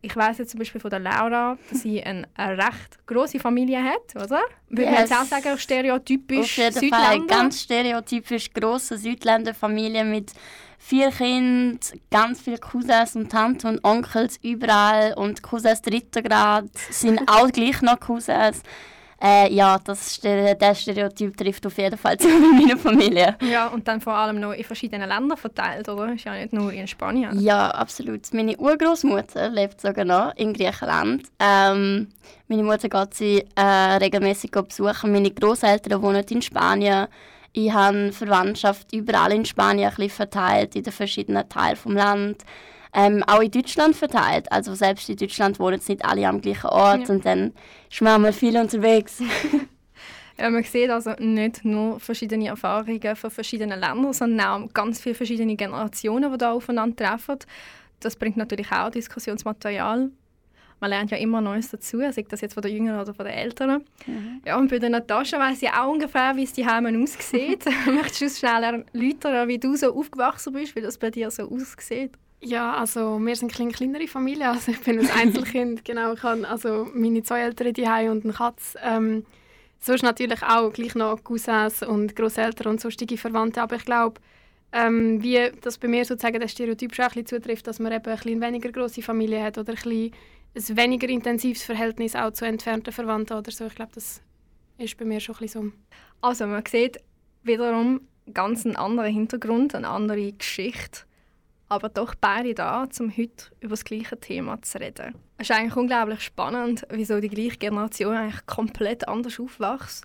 ich 0.00 0.14
weiß 0.14 0.38
jetzt 0.38 0.50
zum 0.50 0.58
Beispiel 0.58 0.80
von 0.80 0.90
der 0.90 1.00
Laura, 1.00 1.56
dass 1.70 1.80
sie 1.82 2.02
eine, 2.02 2.28
eine 2.34 2.58
recht 2.58 3.06
große 3.06 3.38
Familie 3.40 3.82
hat, 3.82 4.14
oder? 4.14 4.40
Würde 4.68 4.82
Yes. 4.82 4.90
man 4.92 5.00
jetzt 5.00 5.12
auch 5.14 5.24
sagen, 5.24 5.58
stereotypisch 5.58 6.40
Auf 6.40 6.56
jeden 6.58 6.72
Südländer? 6.74 6.96
Fall 7.06 7.26
ganz 7.26 7.60
stereotypisch 7.62 8.52
grosse 8.52 8.98
Südländerfamilie 8.98 10.04
mit 10.04 10.32
vier 10.78 11.10
Kindern, 11.10 11.80
ganz 12.10 12.42
viele 12.42 12.58
Cousins 12.58 13.16
und 13.16 13.30
Tanten 13.32 13.66
und 13.68 13.84
Onkels 13.84 14.38
überall 14.42 15.14
und 15.14 15.42
Cousins 15.42 15.80
dritter 15.80 16.20
Grad 16.22 16.66
sind 16.90 17.22
auch 17.26 17.50
gleich 17.50 17.80
noch 17.80 17.98
Cousins. 17.98 18.62
Äh, 19.22 19.52
ja, 19.52 19.78
das, 19.78 20.20
der 20.20 20.74
Stereotyp 20.74 21.36
trifft 21.36 21.66
auf 21.66 21.76
jeden 21.78 21.96
Fall 21.96 22.16
zu 22.18 22.28
in 22.28 22.58
meiner 22.58 22.76
Familie. 22.76 23.36
Ja, 23.40 23.68
und 23.68 23.86
dann 23.86 24.00
vor 24.00 24.14
allem 24.14 24.40
noch 24.40 24.52
in 24.52 24.64
verschiedenen 24.64 25.08
Ländern 25.08 25.36
verteilt, 25.36 25.88
oder? 25.88 26.12
Ist 26.12 26.24
ja 26.24 26.34
nicht 26.34 26.52
nur 26.52 26.72
in 26.72 26.86
Spanien. 26.86 27.38
Ja, 27.40 27.70
absolut. 27.70 28.32
Meine 28.32 28.56
Urgroßmutter 28.56 29.48
lebt 29.48 29.80
sogar 29.80 30.04
noch 30.04 30.34
in 30.36 30.52
Griechenland. 30.52 31.24
Ähm, 31.38 32.08
meine 32.48 32.62
Mutter 32.62 32.88
geht 32.88 33.14
sie 33.14 33.44
äh, 33.54 33.62
regelmäßig 33.62 34.50
besuchen. 34.50 35.12
Meine 35.12 35.30
Großeltern 35.30 36.02
wohnen 36.02 36.24
in 36.28 36.42
Spanien. 36.42 37.08
Ich 37.52 37.72
habe 37.72 38.12
Verwandtschaft 38.12 38.92
überall 38.92 39.32
in 39.32 39.44
Spanien 39.44 39.88
ein 39.88 39.94
bisschen 39.94 40.10
verteilt, 40.10 40.74
in 40.74 40.82
den 40.82 40.92
verschiedenen 40.92 41.48
Teilen 41.48 41.78
des 41.84 41.94
Landes. 41.94 42.44
Ähm, 42.94 43.24
auch 43.26 43.40
in 43.40 43.50
Deutschland 43.50 43.96
verteilt. 43.96 44.50
Also 44.52 44.74
selbst 44.74 45.08
in 45.08 45.16
Deutschland 45.16 45.58
wohnen 45.58 45.74
jetzt 45.74 45.88
nicht 45.88 46.04
alle 46.04 46.28
am 46.28 46.40
gleichen 46.40 46.68
Ort 46.68 47.08
Ja. 47.08 47.14
und 47.14 47.26
dann 47.26 47.52
ist 47.90 48.00
man 48.00 48.22
mal 48.22 48.32
viel 48.32 48.56
unterwegs. 48.56 49.20
Ja, 50.36 50.50
man 50.50 50.64
sieht 50.64 50.90
also 50.90 51.12
nicht 51.20 51.64
nur 51.64 52.00
verschiedene 52.00 52.48
Erfahrungen 52.48 53.14
von 53.14 53.30
verschiedenen 53.30 53.78
Ländern, 53.78 54.12
sondern 54.12 54.64
auch 54.64 54.72
ganz 54.74 55.00
viele 55.00 55.14
verschiedene 55.14 55.54
Generationen, 55.54 56.32
die 56.32 56.38
da 56.38 56.50
aufeinandertreffen. 56.50 57.38
Das 58.00 58.16
bringt 58.16 58.36
natürlich 58.36 58.72
auch 58.72 58.90
Diskussionsmaterial. 58.90 60.10
Man 60.80 60.90
lernt 60.90 61.12
ja 61.12 61.18
immer 61.18 61.40
Neues 61.40 61.70
dazu, 61.70 61.98
sei 62.10 62.24
das 62.28 62.40
jetzt 62.40 62.54
von 62.54 62.64
den 62.64 62.74
Jüngeren 62.74 63.00
oder 63.00 63.14
von 63.14 63.24
den 63.26 63.34
Älteren. 63.34 63.84
Ja, 64.44 64.58
und 64.58 64.68
bei 64.70 64.80
der 64.80 64.90
Natascha 64.90 65.38
weiss 65.38 65.62
ich 65.62 65.70
auch 65.70 65.92
ungefähr, 65.92 66.34
wie 66.34 66.42
es 66.42 66.52
die 66.52 66.66
Heime 66.66 66.90
aussieht. 67.00 67.64
Möchtest 67.86 68.20
du 68.20 68.24
uns 68.24 68.38
schnell 68.40 68.82
erläutern, 68.92 69.46
wie 69.48 69.58
du 69.58 69.76
so 69.76 69.94
aufgewachsen 69.96 70.52
bist, 70.52 70.74
wie 70.74 70.80
das 70.80 70.98
bei 70.98 71.10
dir 71.12 71.30
so 71.30 71.48
aussieht? 71.48 72.10
Ja, 72.44 72.74
also 72.74 73.18
wir 73.18 73.34
sind 73.36 73.58
eine 73.58 73.72
kleinere 73.72 74.06
Familie. 74.06 74.50
Also 74.50 74.72
ich 74.72 74.80
bin 74.80 75.00
ein 75.00 75.10
Einzelkind, 75.18 75.84
genau. 75.84 76.12
Ich 76.12 76.22
habe 76.22 76.46
also 76.46 76.86
meine 76.92 77.22
zwei 77.22 77.40
Eltern 77.40 77.72
die 77.72 78.08
und 78.08 78.24
eine 78.24 78.34
Katze. 78.34 78.78
Ähm, 78.82 79.24
sonst 79.78 80.02
natürlich 80.02 80.42
auch 80.42 80.70
gleich 80.70 80.94
noch 80.94 81.24
Cousins 81.24 81.82
und 81.82 82.14
Großeltern 82.14 82.72
und 82.72 82.80
sonstige 82.82 83.16
Verwandte. 83.16 83.62
Aber 83.62 83.76
ich 83.76 83.84
glaube, 83.86 84.20
ähm, 84.72 85.22
wie 85.22 85.52
das 85.62 85.78
bei 85.78 85.88
mir 85.88 86.04
sozusagen 86.04 86.38
der 86.38 86.48
Stereotyp 86.48 86.94
schon 86.94 87.06
ein 87.06 87.10
bisschen 87.12 87.26
zutrifft, 87.26 87.66
dass 87.66 87.78
man 87.78 87.92
eben 87.92 88.04
ein 88.04 88.16
bisschen 88.16 88.40
weniger 88.42 88.70
große 88.70 89.00
Familie 89.00 89.42
hat 89.42 89.56
oder 89.56 89.72
ein, 89.72 90.12
bisschen 90.52 90.76
ein 90.76 90.76
weniger 90.76 91.08
intensives 91.08 91.62
Verhältnis 91.62 92.14
auch 92.14 92.32
zu 92.32 92.44
entfernten 92.44 92.92
Verwandten 92.92 93.38
oder 93.38 93.50
so. 93.50 93.66
Ich 93.66 93.74
glaube, 93.74 93.92
das 93.94 94.20
ist 94.76 94.98
bei 94.98 95.06
mir 95.06 95.20
schon 95.20 95.36
ein 95.36 95.40
bisschen 95.40 95.72
so. 95.72 95.96
Also 96.20 96.46
man 96.46 96.62
sieht 96.66 96.98
wiederum 97.42 98.02
ganz 98.32 98.66
einen 98.66 98.76
anderen 98.76 99.12
Hintergrund, 99.14 99.74
eine 99.74 99.88
andere 99.88 100.32
Geschichte, 100.32 101.02
aber 101.68 101.88
doch 101.88 102.14
beide 102.14 102.54
da, 102.54 102.86
um 103.00 103.16
heute 103.16 103.50
über 103.60 103.70
das 103.70 103.84
gleiche 103.84 104.18
Thema 104.18 104.60
zu 104.62 104.78
reden. 104.78 105.14
Es 105.38 105.50
ist 105.50 105.56
eigentlich 105.56 105.76
unglaublich 105.76 106.20
spannend, 106.20 106.86
wieso 106.90 107.20
die 107.20 107.28
gleiche 107.28 107.58
Generation 107.58 108.14
eigentlich 108.14 108.46
komplett 108.46 109.08
anders 109.08 109.40
aufwächst, 109.40 110.04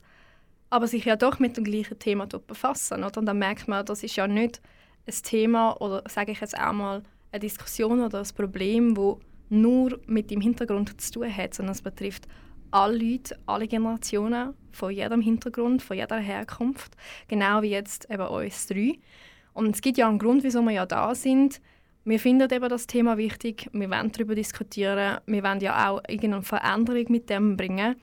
aber 0.70 0.88
sich 0.88 1.06
ja 1.06 1.16
doch 1.16 1.40
mit 1.40 1.58
dem 1.58 1.64
gleichen 1.64 2.00
Thema 2.00 2.26
befassen. 2.26 3.04
Und 3.04 3.16
dann 3.18 3.38
merkt 3.38 3.68
man, 3.68 3.86
das 3.86 4.04
ist 4.04 4.16
ja 4.16 4.28
nicht 4.28 4.62
ein 5.08 5.14
Thema 5.24 5.80
oder 5.82 6.04
sage 6.08 6.32
ich 6.32 6.40
jetzt 6.40 6.58
auch 6.58 6.74
mal 6.74 7.04
eine 7.32 7.40
Diskussion 7.40 8.02
oder 8.02 8.20
ein 8.20 8.36
Problem, 8.36 8.96
wo 8.98 9.20
nur 9.50 10.00
mit 10.06 10.32
dem 10.32 10.42
Hintergrund 10.42 11.00
zu 11.02 11.12
tun 11.12 11.36
hat, 11.36 11.54
sondern 11.54 11.74
es 11.74 11.82
betrifft 11.82 12.28
alle 12.72 12.98
Leute, 12.98 13.38
alle 13.48 13.68
Generationen, 13.68 14.54
von 14.72 14.92
jedem 14.92 15.22
Hintergrund, 15.22 15.82
von 15.82 15.98
jeder 15.98 16.18
Herkunft, 16.18 16.96
genau 17.28 17.62
wie 17.64 17.72
jetzt 17.72 18.10
eben 18.12 18.28
uns 18.28 18.68
drei. 18.68 19.00
Und 19.54 19.76
es 19.76 19.82
gibt 19.82 19.98
ja 19.98 20.08
einen 20.08 20.20
Grund, 20.20 20.44
wieso 20.44 20.62
wir 20.62 20.72
ja 20.72 20.86
da 20.86 21.14
sind. 21.16 21.62
Wir 22.06 22.20
finden 22.20 22.52
eben 22.52 22.70
das 22.70 22.88
Thema 22.88 23.18
wichtig, 23.18 23.70
wir 23.74 23.90
wollen 23.90 24.12
darüber 24.12 24.34
diskutieren, 24.34 25.20
wir 25.26 25.44
wollen 25.44 25.60
ja 25.60 25.90
auch 25.90 26.02
irgendeine 26.08 26.42
Veränderung 26.44 27.06
mit 27.10 27.30
dem 27.30 27.58
bringen. 27.58 27.96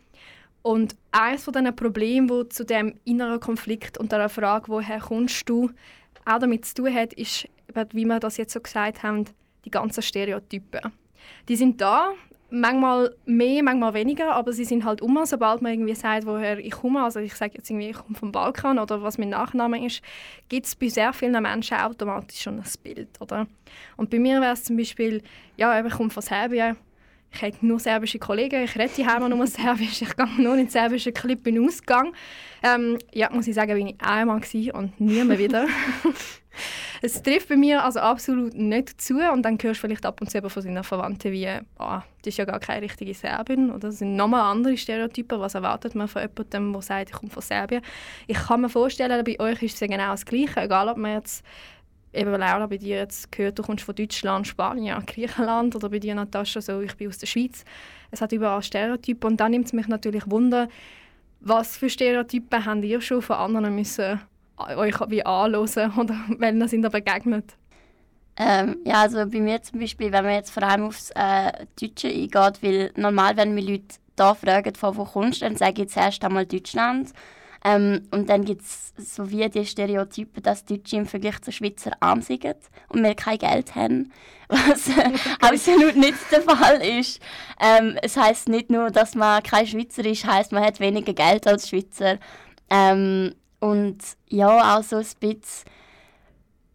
Und 0.63 0.97
eines 1.13 1.45
von 1.45 1.55
diesen 1.55 1.75
Problemen, 1.75 2.29
wo 2.29 2.45
zu 2.45 2.65
dem 2.65 2.95
inneren 3.05 3.41
Konflikt 3.41 3.99
und 3.99 4.13
der 4.13 4.29
Frage, 4.29 4.69
woher 4.69 5.01
kommst 5.01 5.49
du, 5.49 5.71
auch 6.25 6.39
damit 6.39 6.65
zu 6.65 6.75
tun 6.75 6.95
hat, 6.95 7.15
ist, 7.15 7.49
wie 7.93 8.05
wir 8.05 8.21
das 8.21 8.37
jetzt 8.37 8.53
so 8.53 8.61
gesagt 8.61 9.03
haben, 9.03 9.25
die 9.65 9.71
ganzen 9.71 10.03
Stereotypen. 10.03 10.93
Die 11.49 11.57
sind 11.57 11.81
da, 11.81 12.13
manchmal 12.51 13.15
mehr, 13.25 13.63
manchmal 13.63 13.95
weniger, 13.95 14.35
aber 14.35 14.53
sie 14.53 14.65
sind 14.65 14.85
halt 14.85 15.03
um, 15.03 15.19
sobald 15.25 15.63
man 15.63 15.73
irgendwie 15.73 15.95
sagt, 15.95 16.27
woher 16.27 16.59
ich 16.59 16.73
komme. 16.73 17.03
Also 17.03 17.21
ich 17.21 17.35
sage 17.35 17.55
jetzt 17.57 17.71
irgendwie, 17.71 17.91
ich 17.91 17.97
komme 17.97 18.17
vom 18.17 18.33
Balkan 18.33 18.79
oder 18.79 19.03
was 19.03 19.19
mein 19.19 19.31
Nachname 19.31 19.85
ist, 19.85 20.03
gibt 20.49 20.67
es 20.67 20.77
bei 20.77 20.89
sehr 20.89 21.13
vielen 21.13 21.43
Menschen 21.43 21.79
automatisch 21.79 22.41
schon 22.41 22.59
ein 22.59 22.65
Bild, 22.83 23.09
oder? 23.21 23.47
Und 23.97 24.11
bei 24.11 24.19
mir 24.19 24.41
wäre 24.41 24.53
es 24.53 24.65
zum 24.65 24.77
Beispiel, 24.77 25.23
ja, 25.57 25.85
ich 25.85 25.93
komme 25.93 26.11
von 26.11 26.23
Serbien, 26.23 26.77
ich 27.33 27.43
habe 27.43 27.57
nur 27.61 27.79
serbische 27.79 28.19
Kollegen, 28.19 28.65
ich 28.65 28.77
rede 28.77 28.93
hier 28.95 29.29
nur 29.29 29.47
Serbisch, 29.47 30.03
ich 30.03 30.17
gehe 30.17 30.27
nur 30.39 30.55
in 30.55 30.61
den 30.61 30.69
serbischen 30.69 31.13
Club 31.13 31.47
in 31.47 31.57
den 31.57 31.67
Ausgang. 31.67 32.13
Ähm, 32.63 32.99
ja, 33.13 33.31
muss 33.31 33.47
ich 33.47 33.55
sagen, 33.55 33.75
bin 33.75 33.89
ich 33.89 34.01
einmal 34.01 34.41
und 34.73 35.01
nie 35.01 35.23
mehr 35.25 35.39
wieder. 35.39 35.67
es 37.03 37.23
trifft 37.23 37.49
bei 37.49 37.57
mir 37.57 37.85
also 37.85 38.01
absolut 38.01 38.55
nicht 38.55 39.01
zu 39.01 39.19
und 39.33 39.43
dann 39.43 39.59
hörst 39.61 39.83
du 39.83 39.87
vielleicht 39.87 40.07
ab 40.07 40.21
und 40.21 40.31
zu 40.31 40.49
von 40.49 40.63
seinen 40.63 40.85
Verwandten 40.85 41.33
wie 41.33 41.47
«Ah, 41.79 42.03
das 42.23 42.33
ist 42.33 42.39
ja 42.39 42.45
gar 42.45 42.61
keine 42.61 42.83
richtige 42.83 43.15
Serbin» 43.15 43.71
oder 43.71 43.89
das 43.89 43.99
sind 43.99 44.17
nochmal 44.17 44.51
andere 44.51 44.77
Stereotypen. 44.77 45.39
Was 45.39 45.55
erwartet 45.55 45.95
man 45.95 46.09
von 46.09 46.23
jemandem, 46.23 46.73
der 46.73 46.83
sagt, 46.83 47.11
ich 47.11 47.17
komme 47.17 47.31
von 47.31 47.43
Serbien? 47.43 47.83
Ich 48.27 48.39
kann 48.39 48.63
mir 48.63 48.69
vorstellen, 48.69 49.25
bei 49.25 49.39
euch 49.39 49.63
ist 49.63 49.81
es 49.81 49.89
genau 49.89 50.11
das 50.11 50.25
Gleiche, 50.25 50.61
egal 50.61 50.89
ob 50.89 50.97
man 50.97 51.13
jetzt 51.13 51.45
eben 52.13 52.31
Laura, 52.31 52.67
bei 52.67 52.77
dir 52.79 52.97
jetzt 52.97 53.31
gehört, 53.33 53.59
du 53.59 53.63
kommst 53.63 53.85
von 53.85 53.95
Deutschland, 53.95 54.47
Spanien, 54.47 55.05
Griechenland 55.07 55.75
oder 55.77 55.89
bei 55.89 55.99
dir 55.99 56.15
Natascha 56.15 56.61
so, 56.61 56.81
ich 56.81 56.97
bin 56.97 57.09
aus 57.09 57.19
der 57.19 57.27
Schweiz. 57.27 57.65
Es 58.11 58.21
hat 58.21 58.33
überall 58.33 58.63
Stereotypen 58.63 59.31
und 59.31 59.37
dann 59.39 59.51
nimmt 59.51 59.67
es 59.67 59.73
mich 59.73 59.89
natürlich 59.89 60.31
Wunder, 60.31 60.69
was 61.41 61.77
für 61.77 61.91
Stereotypen 61.91 62.65
habt 62.65 62.85
ihr 62.85 63.01
schon 63.01 63.23
von 63.23 63.37
anderen 63.37 63.75
müssen 63.75 64.21
euch 64.59 64.95
wie 65.09 65.25
anhören 65.25 65.93
oder 65.97 66.15
welchen 66.39 66.69
sind 66.69 66.85
ihr 66.85 66.91
begegnet? 66.91 67.55
Ähm, 68.39 68.79
ja, 68.85 69.03
also 69.03 69.25
bei 69.27 69.41
mir 69.41 69.63
zum 69.63 69.81
Beispiel, 69.81 70.13
wenn 70.13 70.25
man 70.25 70.35
jetzt 70.35 70.51
vor 70.51 70.63
allem 70.63 70.85
aufs 70.85 71.11
äh, 71.15 71.67
Deutsche 71.81 72.09
eingeht, 72.09 72.63
weil 72.63 72.93
normal, 72.97 73.37
wenn 73.37 73.55
mich 73.55 73.67
Leute 73.67 73.97
da 74.15 74.35
fragen, 74.35 74.75
von 74.75 74.97
wo 74.97 75.05
kommst 75.05 75.41
du, 75.41 75.47
dann 75.47 75.57
sage 75.57 75.83
ich 75.83 75.89
zuerst 75.89 76.23
einmal 76.23 76.45
Deutschland. 76.45 77.13
Ähm, 77.67 78.03
und 78.13 78.31
dann 78.31 78.45
gibt 78.45 78.63
es 78.63 78.93
so 78.97 79.29
wie 79.29 79.49
die 79.51 79.67
Stereotypen, 79.67 80.41
dass 80.41 80.65
Deutsche 80.65 80.99
im 80.99 81.07
Vergleich 81.07 81.43
zu 81.43 81.51
Schweizer 81.51 81.91
arm 81.99 82.23
sind 82.23 82.45
und 82.91 83.03
wir 83.03 83.17
kein 83.17 83.39
Geld 83.39 83.75
haben, 83.75 84.13
was 84.49 84.89
absolut 85.41 85.97
nicht 85.97 86.15
der 86.31 86.43
Fall 86.43 86.81
ist. 86.81 87.21
Ähm, 87.61 87.99
es 88.03 88.17
heißt 88.17 88.49
nicht 88.51 88.71
nur, 88.71 88.93
dass 88.93 89.17
man 89.17 89.43
kein 89.43 89.67
Schweizer 89.67 90.05
ist, 90.05 90.25
heißt 90.25 90.53
man 90.53 90.63
hat 90.63 90.79
weniger 90.79 91.13
Geld 91.13 91.45
als 91.49 91.69
Schweizer. 91.69 92.19
Ähm, 92.71 93.35
und 93.59 93.99
ja, 94.29 94.79
auch 94.79 94.85
so 94.85 94.99
ein 94.99 95.07
bisschen 95.19 95.65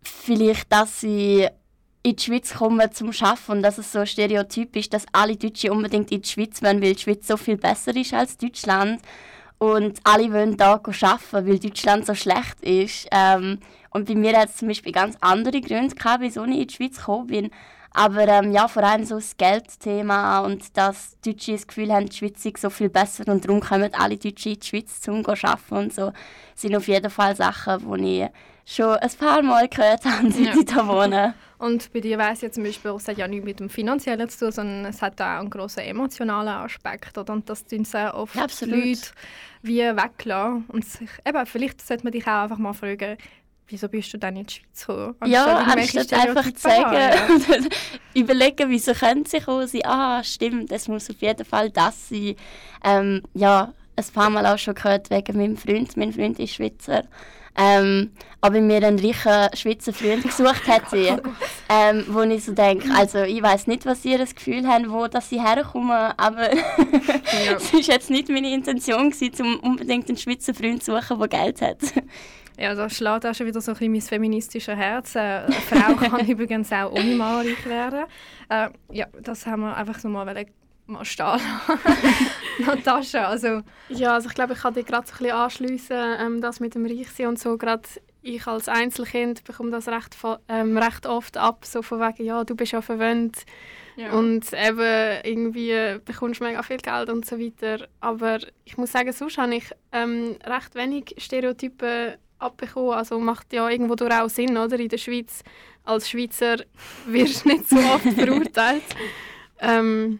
vielleicht, 0.01 0.69
dass 0.73 0.99
sie 0.99 1.47
in 2.03 2.17
die 2.17 2.21
Schweiz 2.21 2.53
kommen 2.53 2.91
zum 2.91 3.11
Arbeiten 3.21 3.51
und 3.53 3.63
dass 3.63 3.77
es 3.77 3.93
so 3.93 3.99
ein 3.99 4.07
Stereotyp 4.07 4.75
ist, 4.75 4.93
dass 4.93 5.05
alle 5.13 5.37
Deutsche 5.37 5.71
unbedingt 5.71 6.11
in 6.11 6.21
die 6.21 6.27
Schweiz 6.27 6.61
wollen, 6.61 6.81
weil 6.81 6.95
die 6.95 7.01
Schweiz 7.01 7.27
so 7.27 7.37
viel 7.37 7.55
besser 7.55 7.95
ist 7.95 8.13
als 8.13 8.35
Deutschland. 8.35 9.01
Und 9.61 9.99
alle 10.05 10.33
wollen 10.33 10.57
da 10.57 10.73
arbeiten, 10.73 11.21
weil 11.33 11.59
Deutschland 11.59 12.07
so 12.07 12.15
schlecht 12.15 12.59
ist. 12.61 13.07
Ähm, 13.11 13.59
und 13.91 14.07
bei 14.07 14.15
mir 14.15 14.35
hat 14.35 14.49
es 14.49 14.57
zum 14.57 14.69
Beispiel 14.69 14.91
ganz 14.91 15.15
andere 15.21 15.61
Gründe 15.61 15.93
gehabt, 15.93 16.21
wieso 16.21 16.45
ich 16.45 16.51
in 16.61 16.67
die 16.67 16.73
Schweiz 16.73 16.97
gekommen 16.97 17.27
bin. 17.27 17.51
Aber 17.93 18.27
ähm, 18.27 18.51
ja, 18.53 18.67
vor 18.67 18.83
allem 18.83 19.05
so 19.05 19.15
das 19.15 19.37
Geldthema 19.37 20.39
und 20.39 20.75
dass 20.75 21.15
Deutsche 21.23 21.51
das 21.51 21.67
Gefühl 21.67 21.93
haben, 21.93 22.07
die 22.09 22.15
Schweiz 22.17 22.43
ist 22.43 22.57
so 22.57 22.71
viel 22.71 22.89
besser 22.89 23.27
und 23.27 23.45
darum 23.45 23.59
kommen 23.59 23.93
alle 23.93 24.17
Deutsche 24.17 24.49
in 24.49 24.59
die 24.59 24.65
Schweiz 24.67 24.99
zum 24.99 25.21
arbeiten 25.21 25.75
und 25.77 25.93
so, 25.93 26.11
sind 26.55 26.75
auf 26.75 26.87
jeden 26.87 27.11
Fall 27.11 27.35
Sachen, 27.35 27.85
die 28.01 28.23
ich 28.23 28.75
schon 28.75 28.95
ein 28.97 29.11
paar 29.19 29.43
Mal 29.43 29.67
gehört 29.67 30.05
habe, 30.05 30.31
seit 30.31 30.39
Ja. 30.43 30.53
ich 30.55 30.73
hier 30.73 30.87
wohne. 30.87 31.35
Und 31.61 31.93
bei 31.93 31.99
dir 31.99 32.17
weiss 32.17 32.39
ich 32.39 32.43
ja 32.43 32.51
zum 32.51 32.63
Beispiel, 32.63 32.89
es 32.91 33.07
hat 33.07 33.19
ja 33.19 33.27
nichts 33.27 33.45
mit 33.45 33.59
dem 33.59 33.69
Finanziellen 33.69 34.27
zu 34.29 34.39
tun, 34.39 34.51
sondern 34.51 34.85
es 34.85 34.99
hat 35.03 35.21
auch 35.21 35.39
einen 35.39 35.51
grossen 35.51 35.81
emotionalen 35.81 36.49
Aspekt. 36.49 37.15
Oder? 37.19 37.33
Und 37.33 37.47
das 37.47 37.63
tun 37.63 37.85
sehr 37.85 38.15
oft 38.15 38.33
Ja. 38.33 38.47
Leute 38.61 39.01
wie 39.61 39.77
weglassen. 39.77 40.65
Und 40.69 40.85
sich, 40.85 41.09
eben, 41.23 41.45
vielleicht 41.45 41.85
sollte 41.85 42.03
man 42.03 42.13
dich 42.13 42.25
auch 42.25 42.43
einfach 42.43 42.57
mal 42.57 42.73
fragen, 42.73 43.15
wieso 43.67 43.87
bist 43.89 44.11
du 44.11 44.17
dann 44.17 44.37
in 44.37 44.47
die 44.47 44.55
Schweiz 44.55 44.87
gekommen? 44.87 45.15
Ja, 45.27 45.57
Anstatt 45.57 46.13
einfach 46.13 46.51
zu 46.51 46.61
sagen, 46.61 47.69
überlegen, 48.15 48.69
wieso 48.71 48.93
können 48.93 49.25
sie 49.25 49.39
kommen, 49.39 49.67
sie, 49.67 49.85
ah, 49.85 50.23
stimmt, 50.23 50.71
es 50.71 50.87
muss 50.87 51.11
auf 51.11 51.21
jeden 51.21 51.45
Fall 51.45 51.69
das 51.69 52.09
sein. 52.09 52.35
Ähm, 52.83 53.21
ja, 53.35 53.71
ein 53.95 54.05
paar 54.15 54.31
Mal 54.31 54.47
auch 54.47 54.57
schon 54.57 54.73
gehört 54.73 55.11
wegen 55.11 55.37
meinem 55.37 55.57
Freund, 55.57 55.95
mein 55.95 56.11
Freund 56.11 56.39
ist 56.39 56.55
Schweizer. 56.55 57.03
Ähm, 57.57 58.11
aber 58.39 58.59
mir 58.61 58.77
einen 58.77 58.97
reichen 58.97 59.55
Schweizer 59.55 59.93
Freund 59.93 60.23
gesucht 60.23 60.67
hat, 60.67 60.89
sie, 60.89 61.07
ähm, 61.69 62.05
wo 62.07 62.21
ich 62.21 62.45
so 62.45 62.53
denke, 62.53 62.89
also 62.95 63.19
ich 63.19 63.41
weiß 63.41 63.67
nicht, 63.67 63.85
was 63.85 64.03
ihr 64.05 64.17
das 64.17 64.33
Gefühl 64.33 64.67
habt, 64.67 64.89
wo 64.89 65.07
dass 65.07 65.29
sie 65.29 65.41
herkommen, 65.41 66.13
aber 66.17 66.51
Ja. 66.53 67.53
es 67.57 67.73
war 67.73 67.79
jetzt 67.79 68.09
nicht 68.09 68.29
meine 68.29 68.53
Intention, 68.53 69.11
gewesen, 69.11 69.45
um 69.45 69.71
unbedingt 69.71 70.07
einen 70.09 70.17
Schweizer 70.17 70.53
Freund 70.53 70.83
zu 70.83 70.95
suchen, 70.95 71.19
der 71.19 71.27
Geld 71.27 71.61
hat. 71.61 71.79
Ja, 72.57 72.75
da 72.75 72.89
schlägt 72.89 73.25
auch 73.25 73.33
schon 73.33 73.47
wieder 73.47 73.61
so 73.61 73.71
ein 73.71 73.75
bisschen 73.75 73.91
mein 73.91 74.01
feministisches 74.01 74.75
Herz. 74.75 75.15
Äh, 75.15 75.19
eine 75.19 75.51
Frau 75.53 75.95
kann 76.09 76.27
übrigens 76.27 76.71
auch 76.71 76.91
ohne 76.91 77.15
Mann 77.15 77.45
reich 77.45 77.65
werden. 77.65 78.05
Äh, 78.49 78.69
ja, 78.91 79.07
das 79.21 79.45
haben 79.45 79.61
wir 79.61 79.75
einfach 79.75 79.99
so 79.99 80.09
mal, 80.91 81.05
stehen. 81.05 81.39
Natascha, 82.65 83.27
also 83.27 83.61
Ja, 83.89 84.13
also 84.13 84.29
ich 84.29 84.35
glaube, 84.35 84.53
ich 84.53 84.59
kann 84.59 84.73
dich 84.73 84.85
gerade 84.85 85.07
so 85.07 85.13
ein 85.13 85.17
bisschen 85.19 85.35
anschliessen, 85.35 85.97
ähm, 86.19 86.41
das 86.41 86.59
mit 86.59 86.75
dem 86.75 86.85
Reichsein 86.85 87.27
und 87.27 87.39
so. 87.39 87.57
Gerade 87.57 87.83
ich 88.21 88.45
als 88.45 88.67
Einzelkind 88.67 89.43
bekomme 89.43 89.71
das 89.71 89.87
recht, 89.87 90.15
ähm, 90.47 90.77
recht 90.77 91.05
oft 91.05 91.37
ab, 91.37 91.65
so 91.65 91.81
von 91.81 91.99
wegen, 91.99 92.23
ja, 92.23 92.43
du 92.43 92.55
bist 92.55 92.71
ja 92.71 92.81
verwöhnt 92.81 93.45
ja. 93.95 94.11
und 94.11 94.45
eben 94.53 95.21
irgendwie 95.23 95.99
bekommst 96.05 96.39
du 96.39 96.43
mega 96.43 96.61
viel 96.61 96.77
Geld 96.77 97.09
und 97.09 97.25
so 97.25 97.39
weiter. 97.39 97.87
Aber 97.99 98.39
ich 98.63 98.77
muss 98.77 98.91
sagen, 98.91 99.11
sonst 99.11 99.37
habe 99.37 99.55
ich 99.55 99.65
ähm, 99.91 100.37
recht 100.45 100.75
wenig 100.75 101.15
Stereotypen 101.17 102.15
abbekommen. 102.37 102.91
Also 102.91 103.19
macht 103.19 103.53
ja 103.53 103.67
irgendwo 103.69 103.95
durch 103.95 104.13
auch 104.13 104.29
Sinn, 104.29 104.57
oder? 104.57 104.79
In 104.79 104.89
der 104.89 104.97
Schweiz 104.97 105.43
als 105.83 106.09
Schweizer 106.09 106.57
wirst 107.07 107.45
du 107.45 107.49
nicht 107.49 107.69
so 107.69 107.77
oft 107.77 108.07
verurteilt. 108.15 108.83
Ähm, 109.59 110.19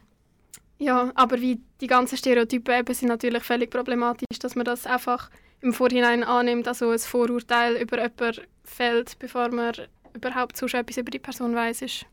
ja, 0.82 1.12
aber 1.14 1.40
wie 1.40 1.62
die 1.80 1.86
ganzen 1.86 2.18
Stereotypen 2.18 2.74
eben 2.74 2.94
sind 2.96 3.10
natürlich 3.10 3.44
völlig 3.44 3.70
problematisch, 3.70 4.40
dass 4.40 4.56
man 4.56 4.66
das 4.66 4.88
einfach 4.88 5.30
im 5.62 5.74
Vorhinein 5.74 6.24
annimmt, 6.24 6.68
also 6.68 6.90
ein 6.90 6.98
Vorurteil 6.98 7.76
über 7.76 8.02
jemanden 8.02 8.42
fällt, 8.64 9.20
bevor 9.20 9.50
man 9.50 9.74
überhaupt 10.16 10.58
sonst 10.58 10.74
etwas 10.74 10.98
über 10.98 11.12
die 11.12 11.20
Person 11.20 11.54
weiß, 11.54 11.84
ist 11.84 12.08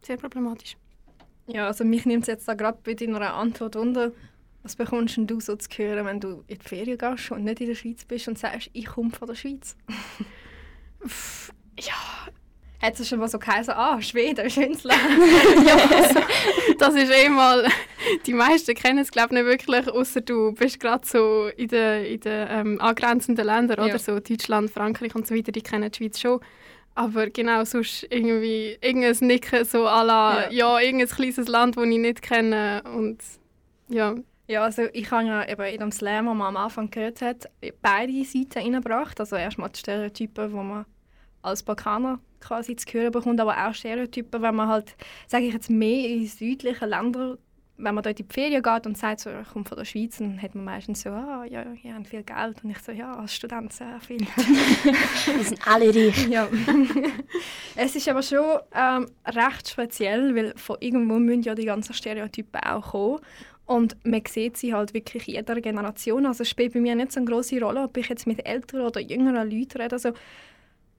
sehr 0.00 0.16
problematisch. 0.16 0.78
ja, 1.48 1.66
also 1.66 1.84
mich 1.84 2.06
nimmt 2.06 2.22
es 2.22 2.28
jetzt 2.28 2.48
da 2.48 2.54
gerade 2.54 2.78
bei 2.82 2.94
deiner 2.94 3.34
Antwort 3.34 3.76
unter. 3.76 4.12
Was 4.62 4.76
bekommst 4.76 5.18
denn 5.18 5.26
du 5.26 5.40
so 5.40 5.54
zu 5.56 5.68
hören, 5.76 6.06
wenn 6.06 6.20
du 6.20 6.44
in 6.46 6.58
die 6.58 6.66
Ferien 6.66 6.96
gehst 6.96 7.30
und 7.30 7.44
nicht 7.44 7.60
in 7.60 7.66
der 7.66 7.74
Schweiz 7.74 8.06
bist 8.06 8.26
und 8.26 8.38
sagst, 8.38 8.70
ich 8.72 8.86
komme 8.86 9.10
von 9.10 9.28
der 9.28 9.34
Schweiz? 9.34 9.76
Ja, 11.78 11.92
Hat 12.84 13.00
es 13.00 13.08
schon 13.08 13.18
mal 13.18 13.28
so 13.28 13.38
geheißen, 13.38 13.72
ah, 13.74 14.00
Schweden, 14.02 14.50
schönes 14.50 14.84
Land? 14.84 15.00
ja 15.66 15.74
also, 15.74 16.20
das 16.78 16.94
ist 16.94 17.10
eh 17.10 17.30
mal, 17.30 17.66
die 18.26 18.34
meisten 18.34 18.74
kennen 18.74 18.98
es 18.98 19.10
glaube 19.10 19.28
ich 19.34 19.42
nicht 19.42 19.46
wirklich, 19.46 19.88
außer 19.88 20.20
du 20.20 20.52
bist 20.52 20.80
gerade 20.80 21.06
so 21.06 21.46
in 21.56 21.68
den, 21.68 22.04
in 22.04 22.20
den 22.20 22.46
ähm, 22.50 22.80
angrenzenden 22.82 23.46
Ländern, 23.46 23.78
Ja. 23.78 23.86
oder 23.86 23.98
so 23.98 24.20
Deutschland, 24.20 24.70
Frankreich 24.70 25.14
und 25.14 25.26
so 25.26 25.34
weiter, 25.34 25.50
die 25.50 25.62
kennen 25.62 25.90
die 25.90 25.96
Schweiz 25.96 26.20
schon. 26.20 26.40
Aber 26.94 27.30
genau, 27.30 27.64
sonst 27.64 28.06
irgendwie 28.10 28.76
irgendein 28.82 29.16
Nicken 29.28 29.64
so 29.64 29.86
à 29.86 30.04
la, 30.04 30.50
Ja. 30.50 30.78
ja. 30.78 30.80
irgendein 30.80 31.08
kleines 31.08 31.48
Land, 31.48 31.78
das 31.78 31.84
ich 31.84 31.98
nicht 31.98 32.20
kenne 32.20 32.82
und 32.94 33.18
ja. 33.88 34.14
Ja, 34.46 34.64
also 34.64 34.82
ich 34.92 35.10
habe 35.10 35.24
ja 35.26 35.48
eben 35.48 35.62
in 35.64 35.80
dem 35.80 35.90
Slam, 35.90 36.26
den 36.26 36.36
man 36.36 36.48
am 36.48 36.56
Anfang 36.58 36.90
gehört 36.90 37.22
hat, 37.22 37.48
beide 37.80 38.24
Seiten 38.24 38.58
reingebracht. 38.58 39.18
Also 39.18 39.36
erstmal 39.36 39.70
die 39.70 39.78
Stereotypen, 39.78 40.50
die 40.50 40.54
man 40.54 40.84
als 41.40 41.62
Balkaner 41.62 42.20
quasi 42.46 42.76
zu 42.76 42.92
hören 42.92 43.12
bekommt, 43.12 43.40
aber 43.40 43.66
auch 43.66 43.74
Stereotypen, 43.74 44.42
wenn 44.42 44.54
man 44.54 44.68
halt, 44.68 44.94
sage 45.26 45.46
ich 45.46 45.52
jetzt, 45.52 45.70
mehr 45.70 46.08
in 46.08 46.26
südlichen 46.26 46.88
Ländern, 46.88 47.38
wenn 47.76 47.94
man 47.94 48.04
dort 48.04 48.20
in 48.20 48.28
die 48.28 48.32
Ferien 48.32 48.62
geht 48.62 48.86
und 48.86 48.96
sagt, 48.96 49.20
so, 49.20 49.30
ich 49.30 49.48
komme 49.48 49.64
von 49.64 49.76
der 49.76 49.84
Schweiz, 49.84 50.18
dann 50.18 50.40
hat 50.40 50.54
man 50.54 50.64
meistens 50.64 51.02
so, 51.02 51.10
ah, 51.10 51.44
ja, 51.44 51.64
ihr 51.82 51.94
habt 51.94 52.06
viel 52.06 52.22
Geld. 52.22 52.62
Und 52.62 52.70
ich 52.70 52.78
so, 52.78 52.92
ja, 52.92 53.16
als 53.16 53.34
Student 53.34 53.72
sehr 53.72 53.98
viel. 54.00 54.20
Wir 55.26 55.44
sind 55.44 55.66
alle 55.66 55.88
reich. 55.88 56.28
Ja. 56.28 56.48
es 57.76 57.96
ist 57.96 58.08
aber 58.08 58.22
schon 58.22 58.60
ähm, 58.72 59.08
recht 59.26 59.68
speziell, 59.68 60.36
weil 60.36 60.54
von 60.56 60.76
irgendwo 60.78 61.18
müssen 61.18 61.42
ja 61.42 61.54
die 61.54 61.64
ganzen 61.64 61.94
Stereotypen 61.94 62.60
auch 62.60 62.92
kommen. 62.92 63.20
Und 63.66 63.96
man 64.04 64.22
sieht 64.28 64.56
sie 64.56 64.74
halt 64.74 64.94
wirklich 64.94 65.26
in 65.26 65.34
jeder 65.34 65.60
Generation. 65.60 66.26
Also 66.26 66.42
es 66.42 66.50
spielt 66.50 66.74
bei 66.74 66.80
mir 66.80 66.94
nicht 66.94 67.12
so 67.12 67.20
eine 67.20 67.28
große 67.28 67.60
Rolle, 67.60 67.82
ob 67.82 67.96
ich 67.96 68.08
jetzt 68.08 68.26
mit 68.26 68.46
älteren 68.46 68.86
oder 68.86 69.00
jüngeren 69.00 69.50
Leuten 69.50 69.80
rede. 69.80 69.94
Also, 69.94 70.12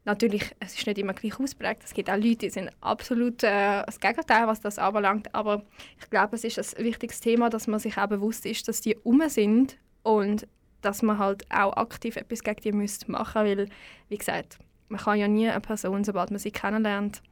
natürlich, 0.06 0.56
es 0.60 0.76
ist 0.76 0.88
nicht 0.88 0.98
immer 0.98 1.14
gleich 1.14 1.40
ausprägt. 1.40 1.84
Es 1.84 1.94
gibt 1.94 2.10
auch 2.10 2.16
Leute, 2.16 2.38
die 2.38 2.50
sind 2.50 2.70
absolut 2.82 3.44
äh, 3.44 3.84
das 3.86 4.00
Gegenteil, 4.00 4.48
was 4.48 4.62
das 4.62 4.80
anbelangt. 4.80 5.34
Aber 5.34 5.64
ich 6.00 6.10
glaube, 6.10 6.36
es 6.36 6.44
ist 6.44 6.78
ein 6.78 6.86
wichtiges 6.86 7.20
Thema, 7.20 7.50
dass 7.50 7.68
man 7.68 7.80
sich 7.80 7.98
auch 7.98 8.08
bewusst 8.08 8.46
ist, 8.46 8.68
dass 8.68 8.82
die 8.82 8.96
um 8.96 9.28
sind 9.28 9.78
und 10.04 10.48
dass 10.82 11.02
man 11.02 11.18
halt 11.18 11.44
auch 11.52 11.74
aktiv 11.78 12.16
etwas 12.16 12.44
gegen 12.44 12.62
die 12.62 12.72
müsste 12.72 13.12
machen 13.12 13.44
weil, 13.44 13.70
wie 14.10 14.18
gesagt, 14.18 14.60
man 14.88 15.00
kann 15.00 15.18
ja 15.18 15.28
nie 15.28 15.50
eine 15.50 15.60
Person, 15.60 16.04
sobald 16.04 16.30
man 16.30 16.40
sie 16.40 16.52
kennenlernt 16.52 17.24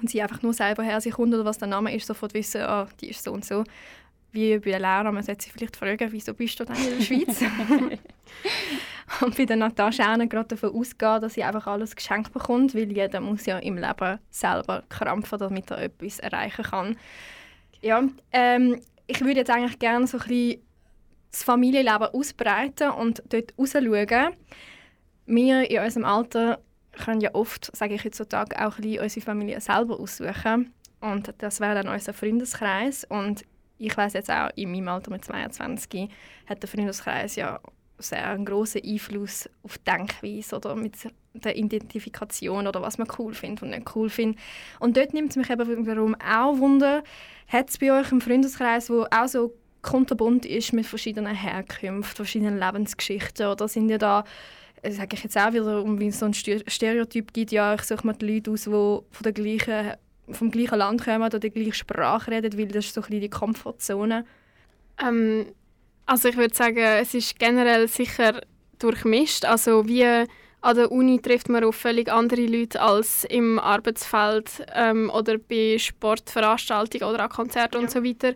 und 0.00 0.08
sie 0.08 0.22
einfach 0.22 0.40
nur 0.42 0.54
selber 0.54 0.82
her 0.82 1.00
sich 1.00 1.12
kommt 1.12 1.34
oder 1.34 1.44
was 1.44 1.58
der 1.58 1.68
Name 1.68 1.94
ist, 1.94 2.06
sofort 2.06 2.32
wissen, 2.32 2.62
ah, 2.62 2.88
die 3.00 3.10
ist 3.10 3.22
so 3.22 3.32
und 3.32 3.44
so. 3.44 3.64
Wie 4.32 4.58
bei 4.58 4.70
der 4.70 4.78
Lehrer, 4.78 5.12
man 5.12 5.22
sollte 5.22 5.44
sie 5.44 5.50
vielleicht 5.50 5.76
fragen, 5.76 6.10
wieso 6.12 6.32
bist 6.32 6.58
du 6.58 6.64
denn 6.64 6.76
in 6.76 6.98
der 6.98 7.04
Schweiz? 7.04 7.44
und 9.20 9.36
bei 9.36 9.44
der 9.44 9.56
Natascha 9.56 10.14
auch 10.14 10.28
gerade 10.28 10.48
davon 10.48 10.74
ausgehen, 10.74 11.20
dass 11.20 11.34
sie 11.34 11.42
einfach 11.42 11.66
alles 11.66 11.96
geschenkt 11.96 12.32
bekommt, 12.32 12.74
weil 12.74 12.90
jeder 12.92 13.20
muss 13.20 13.46
ja 13.46 13.58
im 13.58 13.76
Leben 13.76 14.18
selber 14.30 14.84
krampfen, 14.88 15.38
damit 15.38 15.70
er 15.70 15.82
etwas 15.82 16.20
erreichen 16.20 16.64
kann. 16.64 16.96
Ja, 17.80 18.04
ähm, 18.32 18.80
ich 19.06 19.20
würde 19.20 19.40
jetzt 19.40 19.50
eigentlich 19.50 19.78
gerne 19.78 20.06
so 20.06 20.18
ein 20.18 20.28
bisschen 20.28 20.62
das 21.32 21.42
Familienleben 21.42 22.08
ausbreiten 22.08 22.90
und 22.90 23.22
dort 23.28 23.54
rausschauen. 23.58 24.34
Wir 25.26 25.70
in 25.70 25.82
unserem 25.82 26.04
Alter 26.04 26.60
können 26.92 27.20
ja 27.20 27.34
oft, 27.34 27.74
sage 27.76 27.94
ich 27.94 28.04
heutzutage, 28.04 28.56
auch 28.64 28.76
ein 28.76 28.82
bisschen 28.82 29.02
unsere 29.02 29.24
Familie 29.24 29.60
selber 29.60 29.98
aussuchen. 29.98 30.72
Und 31.00 31.32
das 31.38 31.60
wäre 31.60 31.74
dann 31.74 31.88
unser 31.88 32.12
Freundeskreis. 32.12 33.04
Und 33.04 33.44
ich 33.78 33.96
weiß 33.96 34.12
jetzt 34.12 34.30
auch, 34.30 34.50
in 34.56 34.70
meinem 34.72 34.88
Alter 34.88 35.10
mit 35.10 35.24
22 35.24 36.10
hat 36.46 36.62
der 36.62 36.68
Freundeskreis 36.68 37.36
ja 37.36 37.60
sehr 38.00 38.26
einen 38.28 38.44
grossen 38.44 38.82
Einfluss 38.84 39.48
auf 39.62 39.78
die 39.78 39.84
Denkweise 39.84 40.56
oder 40.56 40.74
mit 40.74 40.94
der 41.34 41.56
Identifikation 41.56 42.66
oder 42.66 42.82
was 42.82 42.98
man 42.98 43.08
cool 43.18 43.34
findet 43.34 43.62
und 43.62 43.70
nicht 43.70 43.94
cool 43.94 44.08
findet. 44.10 44.40
Und 44.78 44.96
dort 44.96 45.14
nimmt 45.14 45.30
es 45.30 45.36
mich 45.36 45.50
eben 45.50 45.86
wiederum 45.86 46.16
auch 46.16 46.58
Wunder, 46.58 47.02
hat 47.48 47.70
es 47.70 47.78
bei 47.78 47.92
euch 47.92 48.10
einen 48.10 48.20
Freundeskreis, 48.20 48.90
wo 48.90 49.06
auch 49.10 49.28
so 49.28 49.54
kunterbunt 49.82 50.44
ist 50.44 50.72
mit 50.72 50.86
verschiedenen 50.86 51.34
Herkünften, 51.34 52.16
verschiedenen 52.16 52.58
Lebensgeschichten 52.58 53.46
oder 53.46 53.68
sind 53.68 53.88
ihr 53.88 53.98
da 53.98 54.24
sage 54.88 55.14
ich 55.14 55.24
jetzt 55.24 55.36
auch 55.36 55.52
wieder, 55.52 55.82
um 55.82 56.00
wie 56.00 56.08
es 56.08 56.18
so 56.18 56.26
ein 56.26 56.32
Ster- 56.32 56.62
Stereotyp 56.66 57.32
gibt, 57.32 57.52
ja, 57.52 57.74
ich 57.74 57.82
suche 57.82 58.06
mir 58.06 58.14
die 58.14 58.34
Leute 58.34 58.50
aus, 58.52 58.64
die 58.64 58.70
von 58.70 59.04
der 59.22 59.32
gleichen, 59.32 59.92
vom 60.30 60.50
gleichen 60.50 60.78
Land 60.78 61.04
kommen 61.04 61.22
oder 61.22 61.38
die 61.38 61.50
gleiche 61.50 61.74
Sprache 61.74 62.30
reden, 62.30 62.58
weil 62.58 62.68
das 62.68 62.86
ist 62.86 62.94
so 62.94 63.00
ein 63.00 63.08
bisschen 63.08 63.20
die 63.20 63.28
Komfortzone. 63.28 64.24
Ähm, 65.02 65.46
also 66.10 66.28
ich 66.28 66.36
würde 66.36 66.54
sagen, 66.54 66.78
es 66.78 67.14
ist 67.14 67.38
generell 67.38 67.86
sicher 67.86 68.40
durchmischt. 68.80 69.44
Also 69.44 69.86
wie 69.86 70.04
an 70.04 70.76
der 70.76 70.90
Uni 70.90 71.20
trifft 71.20 71.48
man 71.48 71.62
auf 71.64 71.76
völlig 71.76 72.10
andere 72.10 72.46
Leute 72.46 72.80
als 72.82 73.24
im 73.24 73.58
Arbeitsfeld 73.60 74.50
ähm, 74.74 75.08
oder 75.14 75.38
bei 75.38 75.76
Sportveranstaltungen 75.78 77.08
oder 77.14 77.24
an 77.24 77.30
Konzerten 77.30 77.74
Ja. 77.76 77.80
und 77.80 77.90
so 77.90 78.02
weiter. 78.04 78.34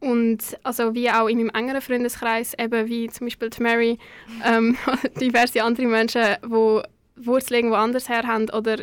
Und 0.00 0.38
also 0.62 0.94
wie 0.94 1.10
auch 1.10 1.26
in 1.26 1.38
meinem 1.38 1.50
engeren 1.50 1.80
Freundeskreis, 1.80 2.54
eben 2.56 2.88
wie 2.88 3.08
zum 3.10 3.26
Beispiel 3.26 3.50
die 3.50 3.62
Mary, 3.62 3.98
ähm, 4.44 4.76
diverse 5.20 5.62
andere 5.64 5.86
Menschen, 5.86 6.22
die 6.44 6.82
Wurzeln 7.26 7.56
irgendwo 7.58 7.74
anders 7.76 8.08
her 8.08 8.22
haben 8.24 8.48
oder 8.50 8.76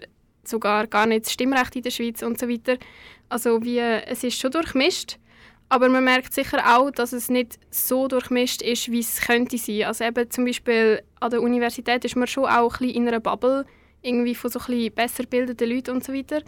sogar 0.43 0.87
gar 0.87 1.05
nicht 1.05 1.25
das 1.25 1.31
Stimmrecht 1.31 1.75
in 1.77 1.83
der 1.83 1.91
Schweiz 1.91 2.21
und 2.21 2.37
so 2.37 2.49
weiter. 2.49 2.75
Also 3.29 3.63
wie, 3.63 3.79
es 3.79 4.23
ist 4.25 4.39
schon 4.39 4.51
durchmischt, 4.51 5.17
aber 5.69 5.89
man 5.89 6.03
merkt 6.03 6.33
sicher 6.33 6.77
auch, 6.77 6.91
dass 6.91 7.13
es 7.13 7.29
nicht 7.29 7.59
so 7.69 8.07
durchmischt 8.07 8.61
ist, 8.61 8.91
wie 8.91 8.99
es 8.99 9.21
könnte 9.21 9.57
sein. 9.57 9.83
Also 9.83 10.03
eben 10.03 10.29
zum 10.29 10.45
Beispiel 10.45 11.01
an 11.19 11.31
der 11.31 11.41
Universität 11.41 12.05
ist 12.05 12.15
man 12.15 12.27
schon 12.27 12.45
auch 12.45 12.75
ein 12.75 12.87
bisschen 12.87 13.03
in 13.03 13.07
einer 13.07 13.19
Bubble, 13.19 13.65
irgendwie 14.01 14.35
von 14.35 14.51
so 14.51 14.59
ein 14.59 14.65
bisschen 14.67 14.93
besser 14.93 15.23
gebildeten 15.23 15.69
Leuten 15.69 15.91
und 15.91 16.03
so 16.03 16.13
weiter. 16.13 16.41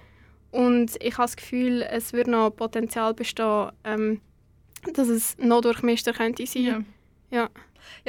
Und 0.52 0.96
ich 1.02 1.14
habe 1.14 1.24
das 1.24 1.36
Gefühl, 1.36 1.82
es 1.82 2.14
würde 2.14 2.32
noch 2.32 2.52
Potenzial 2.52 3.14
bestehen, 3.14 3.72
ähm, 3.84 4.22
dass 4.94 5.08
es 5.08 5.38
noch 5.38 5.62
durchmischter 5.62 6.14
könnte 6.14 6.46
sein. 6.46 6.64
Ja. 6.64 6.82
Ja, 7.30 7.50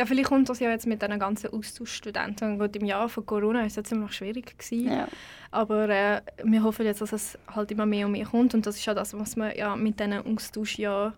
vielleicht 0.05 0.29
kommt 0.29 0.49
das 0.49 0.61
ja 0.61 0.71
jetzt 0.71 0.87
mit 0.87 1.03
diesen 1.03 1.19
ganzen 1.19 1.53
Austauschstudenten. 1.53 2.59
Gut, 2.59 2.77
im 2.77 2.85
Jahr 2.85 3.09
von 3.09 3.25
Corona 3.27 3.61
war 3.61 3.67
es 3.67 3.77
ja 3.77 3.85
ziemlich 3.85 4.13
schwierig. 4.13 4.57
Gewesen. 4.59 4.93
Ja. 4.93 5.09
Aber 5.51 5.89
äh, 5.89 6.21
wir 6.45 6.63
hoffen 6.63 6.85
jetzt, 6.87 7.01
dass 7.01 7.13
es 7.13 7.39
halt 7.55 7.71
immer 7.71 7.87
mehr 7.87 8.07
und 8.07 8.13
mehr 8.13 8.27
kommt. 8.27 8.55
Und 8.55 8.67
das 8.67 8.77
ist 8.77 8.87
ja 8.87 8.95
das, 8.95 9.19
was 9.19 9.37
man 9.37 9.57
ja 9.57 9.75
mit 9.77 9.99
diesen 9.99 10.15
Austausch 10.27 10.79
ja 10.79 11.15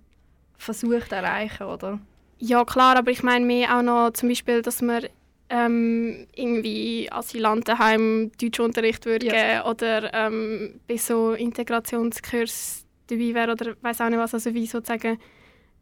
versucht 0.57 1.09
zu 1.09 1.15
erreichen, 1.17 1.65
oder? 1.65 1.99
Ja, 2.39 2.65
klar, 2.65 2.97
aber 2.97 3.11
ich 3.11 3.23
meine 3.23 3.45
mehr 3.45 3.77
auch 3.77 3.83
noch 3.83 4.11
zum 4.13 4.29
Beispiel, 4.31 4.63
dass 4.63 4.81
man 4.83 5.05
ähm, 5.51 6.27
irgendwie 6.35 7.09
Asylantenheim 7.11 8.31
Deutschunterricht 8.41 9.05
würde 9.05 9.27
Ja. 9.27 9.33
geben 9.33 9.69
oder 9.69 10.15
ähm, 10.15 10.81
bei 10.89 10.97
so 10.97 11.33
Integrationskurs 11.33 12.87
dabei 13.09 13.35
wäre 13.35 13.53
oder 13.53 13.75
weiß 13.83 14.01
auch 14.01 14.09
nicht 14.09 14.19
was, 14.19 14.33
also 14.35 14.55
wie 14.55 14.67
sozusagen 14.67 15.19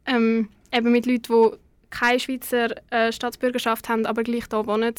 ähm, 0.05 0.49
eben 0.73 0.91
mit 0.91 1.05
Leuten, 1.05 1.21
die 1.53 1.57
keine 1.89 2.19
Schweizer 2.19 2.69
äh, 2.91 3.11
Staatsbürgerschaft 3.11 3.89
haben, 3.89 4.05
aber 4.05 4.23
gleich 4.23 4.45
hier 4.49 4.65
wohnen, 4.67 4.93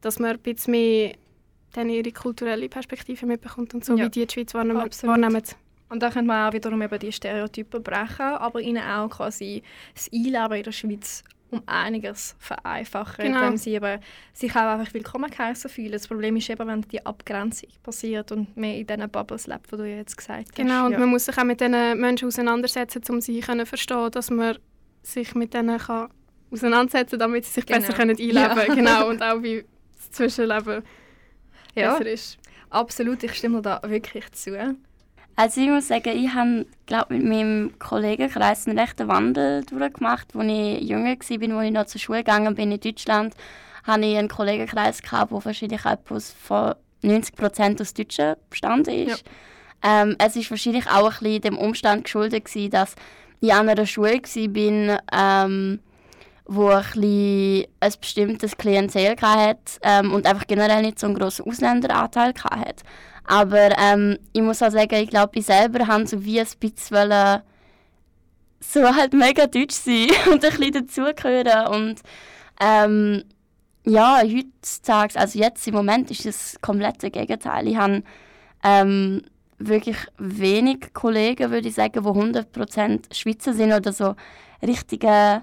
dass 0.00 0.18
man 0.18 0.32
ein 0.32 0.38
bisschen 0.40 0.70
mehr 0.72 1.12
dann 1.72 1.88
ihre 1.88 2.12
kulturelle 2.12 2.68
Perspektive 2.68 3.24
mitbekommt 3.26 3.74
und 3.74 3.84
so, 3.84 3.96
Ja. 3.96 4.06
wie 4.06 4.10
die 4.10 4.26
die 4.26 4.32
Schweiz 4.34 4.54
wahrnehmen. 4.54 4.80
Absolut. 4.80 5.14
wahrnehmen. 5.16 5.42
Und 5.88 6.02
da 6.02 6.10
könnte 6.10 6.26
man 6.28 6.48
auch 6.48 6.52
wiederum 6.54 6.80
eben 6.82 6.98
die 6.98 7.12
Stereotypen 7.12 7.82
brechen, 7.82 8.22
aber 8.22 8.60
ihnen 8.60 8.82
auch 8.82 9.08
quasi 9.10 9.62
das 9.94 10.08
Einleben 10.12 10.52
in 10.56 10.62
der 10.64 10.72
Schweiz 10.72 11.22
um 11.50 11.62
einiges 11.66 12.34
vereinfachen, 12.38 13.26
Genau. 13.26 13.40
indem 13.42 13.56
sie 13.58 13.74
eben 13.74 14.00
sich 14.32 14.50
auch 14.52 14.78
einfach 14.78 14.94
willkommen 14.94 15.30
geheißen 15.30 15.68
fühlen. 15.68 15.92
Das 15.92 16.08
Problem 16.08 16.34
ist 16.36 16.48
eben, 16.48 16.66
wenn 16.66 16.80
die 16.80 17.04
Abgrenzung 17.04 17.68
passiert 17.82 18.32
und 18.32 18.56
mehr 18.56 18.78
in 18.78 18.86
diesen 18.86 19.10
Bubbles 19.10 19.46
lebt, 19.46 19.70
die 19.70 19.76
du 19.76 19.84
jetzt 19.84 20.16
gesagt 20.16 20.48
hast. 20.48 20.54
Genau, 20.56 20.86
und 20.86 20.92
ja. 20.92 20.98
man 20.98 21.10
muss 21.10 21.26
sich 21.26 21.36
auch 21.36 21.44
mit 21.44 21.60
diesen 21.60 22.00
Menschen 22.00 22.28
auseinandersetzen, 22.28 23.02
um 23.10 23.20
sie 23.20 23.40
zu 23.42 23.66
verstehen, 23.66 24.10
dass 24.12 24.30
man 24.30 24.56
sich 25.02 25.34
mit 25.34 25.52
denen 25.52 25.78
kann 25.78 26.08
auseinandersetzen 26.52 27.18
damit 27.18 27.44
sie 27.44 27.52
sich 27.52 27.66
Genau. 27.66 27.80
besser 27.80 27.92
können 27.94 28.10
einleben 28.10 28.34
Ja. 28.36 28.54
können. 28.54 28.76
Genau, 28.76 29.08
und 29.08 29.22
auch 29.22 29.42
wie 29.42 29.64
das 29.96 30.10
Zwischenleben 30.12 30.82
ja, 31.74 31.92
besser 31.96 32.10
ist. 32.10 32.38
absolut, 32.70 33.22
ich 33.22 33.34
stimme 33.34 33.56
dir 33.62 33.80
da 33.80 33.90
wirklich 33.90 34.30
zu. 34.32 34.76
Also 35.34 35.60
ich 35.62 35.68
muss 35.68 35.88
sagen, 35.88 36.10
ich 36.14 36.32
habe 36.34 36.66
glaub, 36.86 37.08
mit 37.10 37.24
meinem 37.24 37.78
Kollegenkreis 37.78 38.66
einen 38.68 38.78
rechten 38.78 39.08
Wandel 39.08 39.64
durchgemacht. 39.64 40.28
Als 40.36 40.44
ich 40.46 40.80
jünger 40.82 41.16
war, 41.16 41.58
als 41.58 41.66
ich 41.66 41.72
noch 41.72 41.86
zur 41.86 42.00
Schule 42.00 42.18
gegangen 42.18 42.54
bin 42.54 42.70
in 42.70 42.80
Deutschland, 42.80 43.34
hatte 43.84 44.04
ich 44.04 44.16
einen 44.18 44.28
Kollegenkreis, 44.28 45.00
gehabt, 45.02 45.32
der 45.32 45.44
wahrscheinlich 45.44 45.84
etwas 45.86 46.32
von 46.32 46.74
90% 47.02 47.80
aus 47.80 47.94
Deutschen 47.94 48.34
bestanden 48.50 48.94
ist. 49.08 49.24
Ähm, 49.82 50.14
es 50.18 50.36
ist 50.36 50.50
wahrscheinlich 50.50 50.86
auch 50.88 51.10
ein 51.10 51.18
bisschen 51.20 51.40
dem 51.40 51.58
Umstand 51.58 52.04
geschuldet, 52.04 52.44
gewesen, 52.44 52.70
dass 52.70 52.94
ich 53.40 53.52
an 53.52 53.68
einer 53.68 53.86
Schule 53.86 54.20
war, 54.22 55.00
ähm, 55.46 55.80
wo 56.46 56.68
ein, 56.68 56.82
bisschen 56.82 57.66
ein 57.80 57.92
bestimmtes 58.00 58.56
Klientel 58.56 59.16
hatte 59.20 59.78
ähm, 59.82 60.12
und 60.12 60.26
einfach 60.26 60.46
generell 60.46 60.82
nicht 60.82 60.98
so 60.98 61.06
einen 61.06 61.16
grossen 61.16 61.46
Ausländeranteil 61.48 62.34
hatte. 62.34 62.84
Aber 63.24 63.70
ähm, 63.78 64.18
ich 64.32 64.42
muss 64.42 64.62
auch 64.62 64.70
sagen, 64.70 64.94
ich 64.94 65.10
glaube, 65.10 65.38
ich 65.38 65.46
selber 65.46 65.86
habe 65.86 66.06
so 66.06 66.24
wie 66.24 66.40
ein 66.40 66.46
bisschen 66.58 67.42
so 68.60 68.94
halt 68.94 69.12
mega 69.12 69.46
deutsch 69.46 69.74
sein 69.74 70.08
und 70.32 70.44
ein 70.44 70.50
bisschen 70.50 70.72
dazugehören. 70.72 71.66
Und 71.68 72.00
ähm, 72.60 73.24
ja, 73.84 74.22
heutzutage, 74.22 75.18
also 75.18 75.38
jetzt 75.38 75.66
im 75.66 75.74
Moment 75.74 76.10
ist 76.10 76.26
das 76.26 76.56
komplette 76.60 77.10
Gegenteil. 77.10 77.66
Ich 77.68 77.76
habe 77.76 78.02
ähm, 78.62 79.22
wirklich 79.58 79.96
wenig 80.18 80.92
Kollegen, 80.92 81.50
würde 81.50 81.68
ich 81.68 81.74
sagen, 81.74 82.02
die 82.02 82.08
100% 82.08 83.14
Schweizer 83.14 83.54
sind 83.54 83.72
oder 83.72 83.92
so 83.92 84.14
richtige 84.62 85.42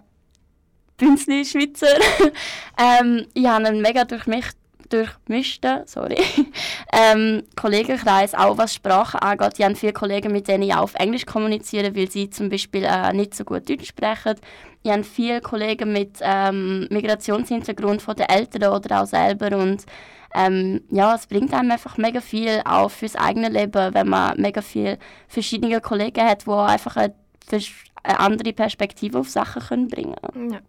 Bünzli-Schweizer. 1.00 1.98
ähm, 2.78 3.26
ich 3.34 3.46
habe 3.48 3.66
einen 3.66 3.82
mega 3.82 4.04
durchmischt, 4.04 4.56
durchmischten 4.90 5.84
sorry, 5.86 6.18
ähm, 6.94 7.44
Kollegenkreis, 7.56 8.36
auch 8.36 8.58
was 8.58 8.74
Sprache 8.74 9.22
angeht. 9.22 9.54
Ich 9.58 9.66
habe 9.66 9.76
viele 9.76 9.94
Kollegen, 9.94 10.32
mit 10.32 10.48
denen 10.48 10.64
ich 10.64 10.74
auch 10.74 10.84
auf 10.84 10.96
Englisch 10.96 11.26
kommuniziere, 11.26 11.96
weil 11.96 12.10
sie 12.10 12.30
zum 12.30 12.50
Beispiel 12.50 12.84
äh, 12.84 13.14
nicht 13.14 13.36
so 13.36 13.44
gut 13.44 13.70
Deutsch 13.70 13.88
sprechen. 13.88 14.36
Ich 14.84 14.92
habe 14.92 15.04
viele 15.04 15.42
Kollegen 15.42 15.92
mit 15.92 16.20
ähm, 16.22 16.88
Migrationshintergrund 16.90 18.02
von 18.02 18.16
den 18.16 18.30
Eltern 18.30 18.74
oder 18.74 19.02
auch 19.02 19.08
selber 19.08 19.58
und 19.58 19.86
ähm, 20.36 20.82
ja, 20.92 21.16
es 21.16 21.26
bringt 21.26 21.54
einem 21.54 21.72
einfach 21.72 21.98
mega 21.98 22.22
viel 22.22 22.62
auch 22.64 22.92
fürs 22.92 23.16
eigene 23.16 23.50
Leben, 23.50 23.94
wenn 23.94 24.08
man 24.08 24.40
mega 24.40 24.62
viele 24.62 25.00
verschiedene 25.28 25.82
Kollegen 25.82 26.24
hat, 26.24 26.46
die 26.46 26.52
einfach 26.52 26.98
eine, 26.98 27.14
eine 28.04 28.20
andere 28.20 28.54
Perspektive 28.54 29.20
auf 29.20 29.30
Sachen 29.30 29.62
können 29.62 29.88
bringen 29.88 30.16
können. 30.22 30.54
Ja. 30.54 30.60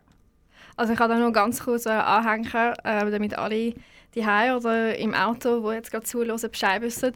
Also 0.81 0.95
ich 0.95 0.99
kann 0.99 1.11
da 1.11 1.19
nur 1.19 1.31
ganz 1.31 1.63
kurz 1.63 1.85
äh, 1.85 1.91
anhängen, 1.91 2.75
äh, 2.85 3.11
damit 3.11 3.37
alle 3.37 3.75
die 4.15 4.21
oder 4.23 4.97
im 4.97 5.13
Auto, 5.13 5.63
wo 5.63 5.73
jetzt 5.73 5.91
gerade 5.91 6.07
zuhören, 6.07 6.41
Bescheid 6.51 6.81
wissen. 6.81 7.13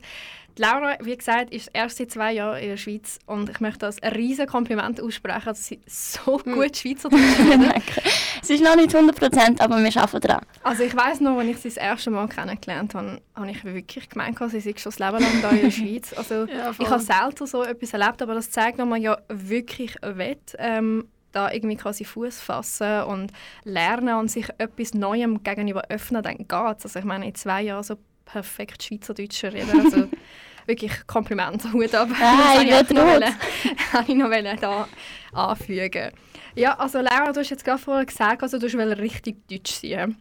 Die 0.58 0.62
Laura, 0.62 0.98
wie 1.00 1.16
gesagt, 1.16 1.50
ist 1.50 1.70
erst 1.72 1.96
seit 1.96 2.10
zwei 2.10 2.34
Jahren 2.34 2.62
in 2.62 2.68
der 2.68 2.76
Schweiz 2.76 3.18
und 3.24 3.48
ich 3.48 3.60
möchte 3.60 3.78
das 3.78 4.02
ein 4.02 4.12
riesen 4.12 4.46
Kompliment 4.46 5.00
aussprechen, 5.00 5.46
dass 5.46 5.66
sie 5.66 5.80
so 5.86 6.36
gut 6.36 6.76
Schweizerdeutsch 6.76 7.38
reden. 7.38 7.72
Es 8.42 8.50
ist 8.50 8.62
noch 8.62 8.76
nicht 8.76 8.94
100%, 8.94 9.58
aber 9.58 9.82
wir 9.82 9.96
arbeiten 9.96 10.20
daran. 10.20 10.44
Also 10.62 10.82
ich 10.82 10.94
weiß 10.94 11.20
noch, 11.20 11.38
als 11.38 11.48
ich 11.48 11.56
sie 11.56 11.68
das 11.68 11.78
erste 11.78 12.10
Mal 12.10 12.28
kennengelernt 12.28 12.94
habe, 12.94 13.22
habe 13.34 13.50
ich 13.50 13.64
wirklich 13.64 14.10
gemeint, 14.10 14.38
sie 14.50 14.60
sei 14.60 14.74
schon 14.76 14.92
das 14.92 14.98
Leben 14.98 15.22
lang 15.22 15.40
da 15.40 15.48
in 15.48 15.62
der 15.62 15.70
Schweiz. 15.70 16.12
Also 16.12 16.44
Ja, 16.44 16.72
ich 16.78 16.90
habe 16.90 17.02
selten 17.02 17.46
so 17.46 17.62
etwas 17.62 17.94
erlebt, 17.94 18.20
aber 18.20 18.34
das 18.34 18.50
zeigt, 18.50 18.78
dass 18.78 18.86
man 18.86 19.00
ja 19.00 19.16
wirklich 19.28 19.96
will, 20.02 20.36
ähm, 20.58 21.08
da 21.34 21.50
irgendwie 21.52 21.76
quasi 21.76 22.04
Fuß 22.04 22.40
fassen 22.40 23.02
und 23.04 23.32
lernen 23.64 24.14
und 24.16 24.30
sich 24.30 24.46
etwas 24.58 24.94
Neuem 24.94 25.42
gegenüber 25.42 25.82
öffnen, 25.88 26.22
dann 26.22 26.38
geht 26.38 26.52
Also 26.52 26.98
ich 26.98 27.04
meine, 27.04 27.26
in 27.26 27.34
zwei 27.34 27.62
Jahren 27.62 27.82
so 27.82 27.96
perfekt 28.24 28.82
Schweizerdeutsch 28.82 29.44
reden, 29.44 29.80
also 29.84 30.08
wirklich 30.66 31.06
Kompliment, 31.06 31.62
Hut 31.72 31.94
ab. 31.94 32.08
Ich 32.10 32.18
Das 32.18 32.72
wollte 32.72 32.94
noch 32.94 33.04
wollen- 33.06 33.22
wollte 33.92 34.12
ich 34.12 34.18
noch 34.18 34.30
wollen 34.30 34.58
da 34.60 34.88
anfügen. 35.32 36.10
Ja, 36.54 36.78
also 36.78 36.98
Laura, 37.00 37.32
du 37.32 37.40
hast 37.40 37.50
jetzt 37.50 37.64
gerade 37.64 37.82
vorher 37.82 38.06
gesagt, 38.06 38.42
also 38.42 38.58
du 38.58 38.72
willst 38.72 38.98
richtig 38.98 39.48
deutsch 39.48 39.72
sein. 39.72 40.16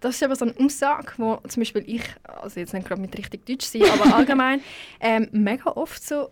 Das 0.00 0.14
ist 0.16 0.22
aber 0.22 0.36
so 0.36 0.44
eine 0.46 0.54
Aussage, 0.64 1.12
wo 1.16 1.36
zum 1.48 1.60
Beispiel 1.62 1.84
ich, 1.86 2.02
also 2.24 2.58
jetzt 2.60 2.72
nicht 2.74 2.86
gerade 2.86 3.00
mit 3.00 3.16
richtig 3.16 3.46
deutsch 3.46 3.66
sein, 3.66 3.82
aber 3.90 4.14
allgemein, 4.14 4.60
ähm, 5.00 5.28
mega 5.32 5.70
oft 5.70 6.02
so 6.02 6.30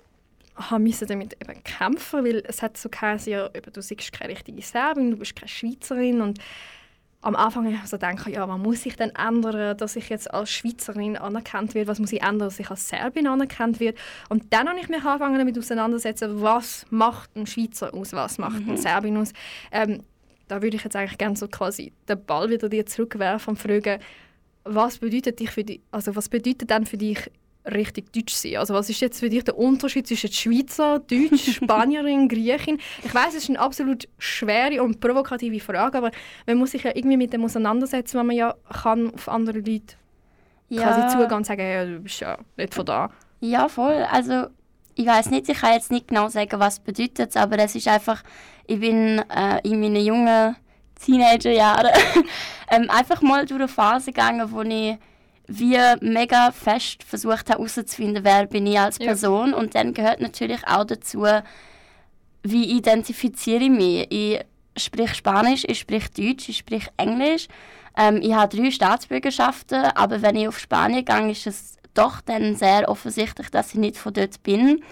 müssen 0.78 1.08
damit 1.08 1.36
eben 1.40 1.62
kämpfen, 1.64 2.24
weil 2.24 2.42
es 2.46 2.62
hat 2.62 2.76
so 2.76 2.88
geheißen, 2.88 3.32
ja, 3.32 3.46
eben, 3.46 3.72
du 3.72 3.80
bist 3.80 4.12
keine 4.12 4.32
richtige 4.32 4.62
Serbin, 4.62 5.12
du 5.12 5.16
bist 5.16 5.36
keine 5.36 5.48
Schweizerin 5.48 6.20
und 6.20 6.38
am 7.20 7.34
Anfang 7.34 7.66
habe 7.66 7.74
ich 7.74 7.90
so 7.90 7.96
gedacht, 7.96 8.28
ja, 8.28 8.48
was 8.48 8.58
muss 8.58 8.86
ich 8.86 8.96
denn 8.96 9.10
ändern, 9.10 9.76
dass 9.76 9.96
ich 9.96 10.08
jetzt 10.08 10.32
als 10.32 10.50
Schweizerin 10.50 11.16
anerkannt 11.16 11.74
werde? 11.74 11.88
Was 11.88 11.98
muss 11.98 12.12
ich 12.12 12.22
ändern, 12.22 12.48
dass 12.48 12.60
ich 12.60 12.70
als 12.70 12.88
Serbin 12.88 13.26
anerkannt 13.26 13.80
werde? 13.80 13.98
Und 14.28 14.52
dann 14.52 14.68
habe 14.68 14.78
ich 14.78 14.88
mich 14.88 15.04
angefangen 15.04 15.38
damit 15.38 15.58
auseinandersetzen, 15.58 16.40
was 16.40 16.86
macht 16.90 17.34
ein 17.34 17.46
Schweizer 17.46 17.92
aus, 17.92 18.12
was 18.12 18.38
macht 18.38 18.66
ein 18.68 18.76
Serbin 18.76 19.16
aus? 19.16 19.32
Ähm, 19.72 20.04
da 20.46 20.62
würde 20.62 20.76
ich 20.76 20.84
jetzt 20.84 20.94
eigentlich 20.94 21.18
gerne 21.18 21.36
so 21.36 21.48
quasi 21.48 21.92
den 22.08 22.24
Ball 22.24 22.50
wieder 22.50 22.68
dir 22.68 22.86
zurückwerfen 22.86 23.50
und 23.50 23.56
fragen, 23.56 24.00
was 24.64 24.98
bedeutet 24.98 25.40
dich 25.40 25.50
für 25.50 25.64
die, 25.64 25.82
also 25.90 26.14
was 26.14 26.28
bedeutet 26.28 26.70
denn 26.70 26.86
für 26.86 26.96
dich 26.96 27.30
richtig 27.72 28.12
deutsch 28.12 28.34
sein? 28.34 28.56
Also 28.56 28.74
was 28.74 28.88
ist 28.90 29.00
jetzt 29.00 29.20
für 29.20 29.28
dich 29.28 29.44
der 29.44 29.56
Unterschied 29.56 30.06
zwischen 30.06 30.32
Schweizer, 30.32 30.98
Deutsch, 30.98 31.54
Spanierin, 31.54 32.28
Griechin? 32.28 32.78
Ich 33.04 33.14
weiß, 33.14 33.28
es 33.28 33.44
ist 33.44 33.48
eine 33.50 33.60
absolut 33.60 34.08
schwere 34.18 34.82
und 34.82 35.00
provokative 35.00 35.60
Frage, 35.60 35.98
aber 35.98 36.10
man 36.46 36.58
muss 36.58 36.72
sich 36.72 36.82
ja 36.82 36.92
irgendwie 36.94 37.16
mit 37.16 37.32
dem 37.32 37.44
auseinandersetzen, 37.44 38.18
wenn 38.18 38.26
man 38.26 38.36
ja 38.36 38.54
kann 38.82 39.12
auf 39.14 39.28
andere 39.28 39.58
Leute 39.58 39.96
quasi 40.70 41.08
zugehen 41.08 41.32
und 41.32 41.46
sagen, 41.46 41.60
ja, 41.62 41.84
du 41.84 42.00
bist 42.00 42.20
ja 42.20 42.38
nicht 42.56 42.74
von 42.74 42.84
da. 42.84 43.10
Ja, 43.40 43.68
voll. 43.68 44.06
Also 44.10 44.48
ich 44.94 45.06
weiß 45.06 45.30
nicht, 45.30 45.48
ich 45.48 45.58
kann 45.58 45.74
jetzt 45.74 45.90
nicht 45.90 46.08
genau 46.08 46.28
sagen, 46.28 46.58
was 46.58 46.80
bedeutet 46.80 47.36
aber 47.36 47.58
es 47.58 47.74
ist 47.74 47.88
einfach, 47.88 48.22
ich 48.66 48.80
bin 48.80 49.22
äh, 49.30 49.60
in 49.62 49.80
meinen 49.80 50.04
jungen 50.04 50.56
Teenagerjahren 51.00 51.92
ähm, 52.70 52.90
einfach 52.90 53.22
mal 53.22 53.46
durch 53.46 53.60
eine 53.60 53.68
Phase 53.68 54.12
gegangen, 54.12 54.50
wo 54.50 54.62
ich 54.62 54.96
wie 55.48 55.78
mega 56.00 56.52
fest 56.52 57.02
versucht 57.02 57.50
habe 57.50 57.64
herauszufinden, 57.64 58.22
wer 58.22 58.46
bin 58.46 58.66
ich 58.66 58.78
als 58.78 58.98
Ja. 58.98 59.06
Person 59.06 59.54
und 59.54 59.74
dann 59.74 59.94
gehört 59.94 60.20
natürlich 60.20 60.66
auch 60.66 60.84
dazu, 60.84 61.24
wie 62.42 62.76
identifiziere 62.76 63.64
ich 63.64 63.70
mich. 63.70 64.06
Ich 64.10 64.40
spreche 64.76 65.14
Spanisch, 65.14 65.64
ich 65.66 65.78
spreche 65.78 66.10
Deutsch, 66.10 66.48
ich 66.48 66.58
spreche 66.58 66.90
Englisch. 66.96 67.48
Ähm, 67.96 68.20
ich 68.22 68.32
habe 68.32 68.54
drei 68.54 68.70
Staatsbürgerschaften, 68.70 69.86
aber 69.94 70.22
wenn 70.22 70.36
ich 70.36 70.48
auf 70.48 70.58
Spanien 70.58 71.04
gehe, 71.04 71.30
ist 71.30 71.46
es 71.46 71.76
doch 71.94 72.20
dann 72.20 72.54
sehr 72.54 72.88
offensichtlich, 72.88 73.50
dass 73.50 73.70
ich 73.70 73.80
nicht 73.80 73.96
von 73.96 74.12
dort 74.12 74.42
bin. 74.42 74.82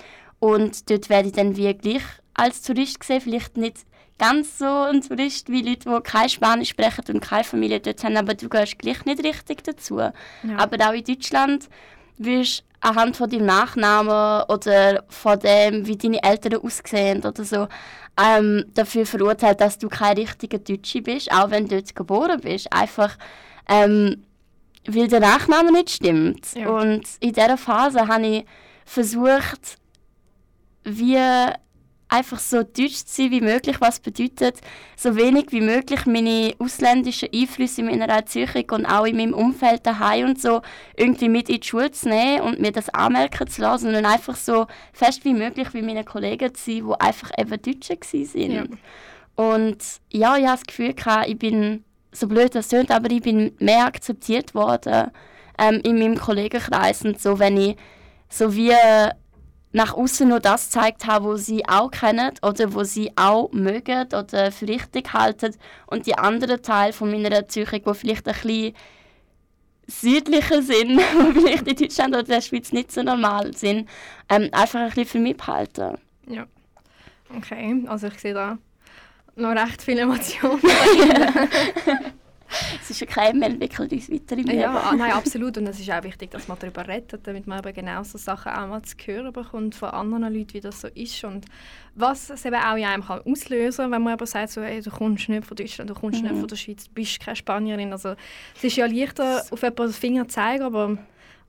Und 0.40 0.90
dort 0.90 1.08
werde 1.08 1.28
ich 1.28 1.34
dann 1.34 1.56
wie 1.56 1.72
gleich 1.74 2.02
als 2.34 2.62
Tourist 2.62 3.00
gesehen, 3.00 3.20
vielleicht 3.20 3.56
nicht 3.56 3.84
ganz 4.18 4.58
so 4.58 4.64
ein 4.64 5.02
Tourist 5.02 5.50
wie 5.50 5.62
Leute, 5.62 5.90
die 5.90 6.00
kein 6.02 6.28
Spanisch 6.28 6.70
sprechen 6.70 7.04
und 7.08 7.20
keine 7.20 7.44
Familie 7.44 7.80
dort 7.80 8.02
haben, 8.04 8.16
aber 8.16 8.34
du 8.34 8.48
gehörst 8.48 8.78
gleich 8.78 9.04
nicht 9.04 9.22
richtig 9.22 9.64
dazu. 9.64 10.00
Aber 10.00 10.88
auch 10.88 10.92
in 10.92 11.04
Deutschland 11.04 11.68
wirst 12.18 12.60
du 12.60 12.64
anhand 12.88 13.16
von 13.16 13.28
deinem 13.28 13.46
Nachnamen 13.46 14.44
oder 14.48 15.04
von 15.08 15.38
dem, 15.40 15.86
wie 15.86 15.96
deine 15.96 16.22
Eltern 16.22 16.60
aussehen 16.60 17.24
oder 17.24 17.44
so, 17.44 17.68
ähm, 18.18 18.64
dafür 18.74 19.04
verurteilt, 19.04 19.60
dass 19.60 19.78
du 19.78 19.88
kein 19.88 20.16
richtiger 20.16 20.58
Deutsche 20.58 21.02
bist, 21.02 21.30
auch 21.30 21.50
wenn 21.50 21.68
du 21.68 21.76
dort 21.76 21.94
geboren 21.94 22.40
bist. 22.40 22.72
Einfach, 22.72 23.16
ähm, 23.68 24.24
weil 24.86 25.08
der 25.08 25.20
Nachname 25.20 25.72
nicht 25.72 25.90
stimmt. 25.90 26.54
Ja. 26.54 26.68
Und 26.68 27.04
in 27.20 27.32
dieser 27.32 27.58
Phase 27.58 28.08
habe 28.08 28.26
ich 28.26 28.46
versucht, 28.84 29.78
wie 30.84 31.18
einfach 32.08 32.38
so 32.38 32.62
deutsch 32.62 33.04
zu 33.04 33.22
sein 33.22 33.30
wie 33.30 33.40
möglich, 33.40 33.80
was 33.80 33.98
bedeutet, 33.98 34.60
so 34.96 35.16
wenig 35.16 35.46
wie 35.50 35.60
möglich 35.60 36.06
meine 36.06 36.54
ausländischen 36.58 37.28
Einflüsse 37.34 37.80
in 37.80 37.88
meiner 37.88 38.08
Erziehung 38.08 38.70
und 38.70 38.86
auch 38.86 39.04
in 39.06 39.16
meinem 39.16 39.34
Umfeld 39.34 39.84
daheim 39.86 40.26
und 40.26 40.40
so 40.40 40.62
irgendwie 40.96 41.28
mit 41.28 41.48
in 41.48 41.60
die 41.60 41.66
Schule 41.66 41.90
zu 41.90 42.08
nehmen 42.08 42.42
und 42.42 42.60
mir 42.60 42.72
das 42.72 42.88
anmerken 42.90 43.48
zu 43.48 43.62
lassen 43.62 43.94
und 43.94 44.06
einfach 44.06 44.36
so 44.36 44.66
fest 44.92 45.24
wie 45.24 45.34
möglich 45.34 45.74
wie 45.74 45.82
meine 45.82 46.04
Kollegen 46.04 46.54
zu 46.54 46.64
sein, 46.70 46.86
die 46.86 47.00
einfach 47.00 47.30
eben 47.36 47.62
Deutsche 47.62 47.98
waren. 47.98 48.52
Ja. 48.52 48.64
Und 49.34 49.78
ja, 50.10 50.36
ich 50.36 50.46
habe 50.46 50.58
das 50.58 50.66
Gefühl, 50.66 50.94
gehabt, 50.94 51.28
ich 51.28 51.38
bin 51.38 51.84
so 52.12 52.28
blöd 52.28 52.54
das 52.54 52.68
klingt, 52.68 52.90
aber 52.90 53.10
ich 53.10 53.20
bin 53.20 53.52
mehr 53.58 53.84
akzeptiert 53.86 54.54
worden 54.54 55.10
ähm, 55.58 55.80
in 55.84 55.98
meinem 55.98 56.18
Kollegenkreis 56.18 57.02
und 57.02 57.20
so, 57.20 57.38
wenn 57.38 57.56
ich 57.56 57.76
so 58.28 58.54
wie 58.54 58.72
nach 59.76 59.92
außen 59.92 60.26
nur 60.26 60.40
das 60.40 60.70
gezeigt 60.70 61.06
habe, 61.06 61.34
was 61.34 61.44
sie 61.44 61.68
auch 61.68 61.90
kennen 61.90 62.32
oder 62.40 62.72
wo 62.72 62.82
sie 62.82 63.12
auch 63.14 63.52
mögen 63.52 64.06
oder 64.06 64.50
für 64.50 64.66
richtig 64.66 65.12
halten 65.12 65.54
und 65.86 66.06
die 66.06 66.16
anderen 66.16 66.62
Teile 66.62 66.94
von 66.94 67.10
meiner 67.10 67.30
Erziehung, 67.30 67.68
die 67.84 67.94
vielleicht 67.94 68.26
ein 68.26 68.34
bisschen 68.34 68.74
südlicher 69.86 70.62
sind, 70.62 70.98
die 70.98 71.40
vielleicht 71.40 71.68
in 71.68 71.76
Deutschland 71.76 72.14
oder 72.14 72.22
der 72.22 72.40
Schweiz 72.40 72.72
nicht 72.72 72.90
so 72.90 73.02
normal 73.02 73.54
sind, 73.54 73.86
ähm, 74.30 74.48
einfach 74.52 74.80
ein 74.80 74.88
bisschen 74.88 75.04
für 75.04 75.18
mich 75.18 75.36
behalten. 75.36 75.98
Ja. 76.26 76.46
Okay, 77.36 77.84
also 77.86 78.06
ich 78.06 78.18
sehe 78.18 78.32
da 78.32 78.56
noch 79.34 79.50
recht 79.50 79.82
viele 79.82 80.00
Emotionen. 80.00 80.62
es 82.82 82.90
ist 82.90 83.02
okay, 83.02 83.32
wir 83.34 83.46
entwickeln 83.46 83.88
uns 83.90 84.10
weiter 84.10 84.36
im 84.36 84.44
Leben. 84.44 84.60
Ja, 84.60 84.92
nein, 84.96 85.12
absolut. 85.12 85.58
Und 85.58 85.66
es 85.66 85.80
ist 85.80 85.90
auch 85.90 86.02
wichtig, 86.02 86.30
dass 86.30 86.48
man 86.48 86.58
darüber 86.58 86.86
redet, 86.86 87.26
damit 87.26 87.46
man 87.46 87.58
eben 87.58 87.74
genau 87.74 88.02
so 88.02 88.18
Sachen 88.18 88.52
auch 88.52 88.68
mal 88.68 88.82
zu 88.82 88.96
hören 89.04 89.32
bekommt 89.32 89.74
von 89.74 89.90
anderen 89.90 90.34
Leuten, 90.34 90.54
wie 90.54 90.60
das 90.60 90.80
so 90.80 90.88
ist. 90.88 91.24
Und 91.24 91.46
was 91.94 92.30
es 92.30 92.44
eben 92.44 92.56
auch 92.56 92.76
in 92.76 92.84
einem 92.84 93.04
kann 93.04 93.20
auslösen 93.20 93.84
kann, 93.84 93.92
wenn 93.92 94.02
man 94.02 94.12
aber 94.14 94.26
sagt, 94.26 94.50
so, 94.50 94.62
hey, 94.62 94.80
du 94.80 94.90
kommst 94.90 95.28
nicht 95.28 95.46
von 95.46 95.56
Deutschland, 95.56 95.90
du 95.90 95.94
kommst 95.94 96.22
mhm. 96.22 96.28
nicht 96.28 96.38
von 96.38 96.48
der 96.48 96.56
Schweiz, 96.56 96.84
du 96.84 96.92
bist 96.92 97.20
keine 97.20 97.36
Spanierin. 97.36 97.92
Also, 97.92 98.14
es 98.56 98.64
ist 98.64 98.76
ja 98.76 98.86
leichter, 98.86 99.42
auf 99.50 99.62
jemanden 99.62 99.86
den 99.86 99.92
Finger 99.92 100.28
zu 100.28 100.34
zeigen, 100.34 100.62
aber 100.62 100.98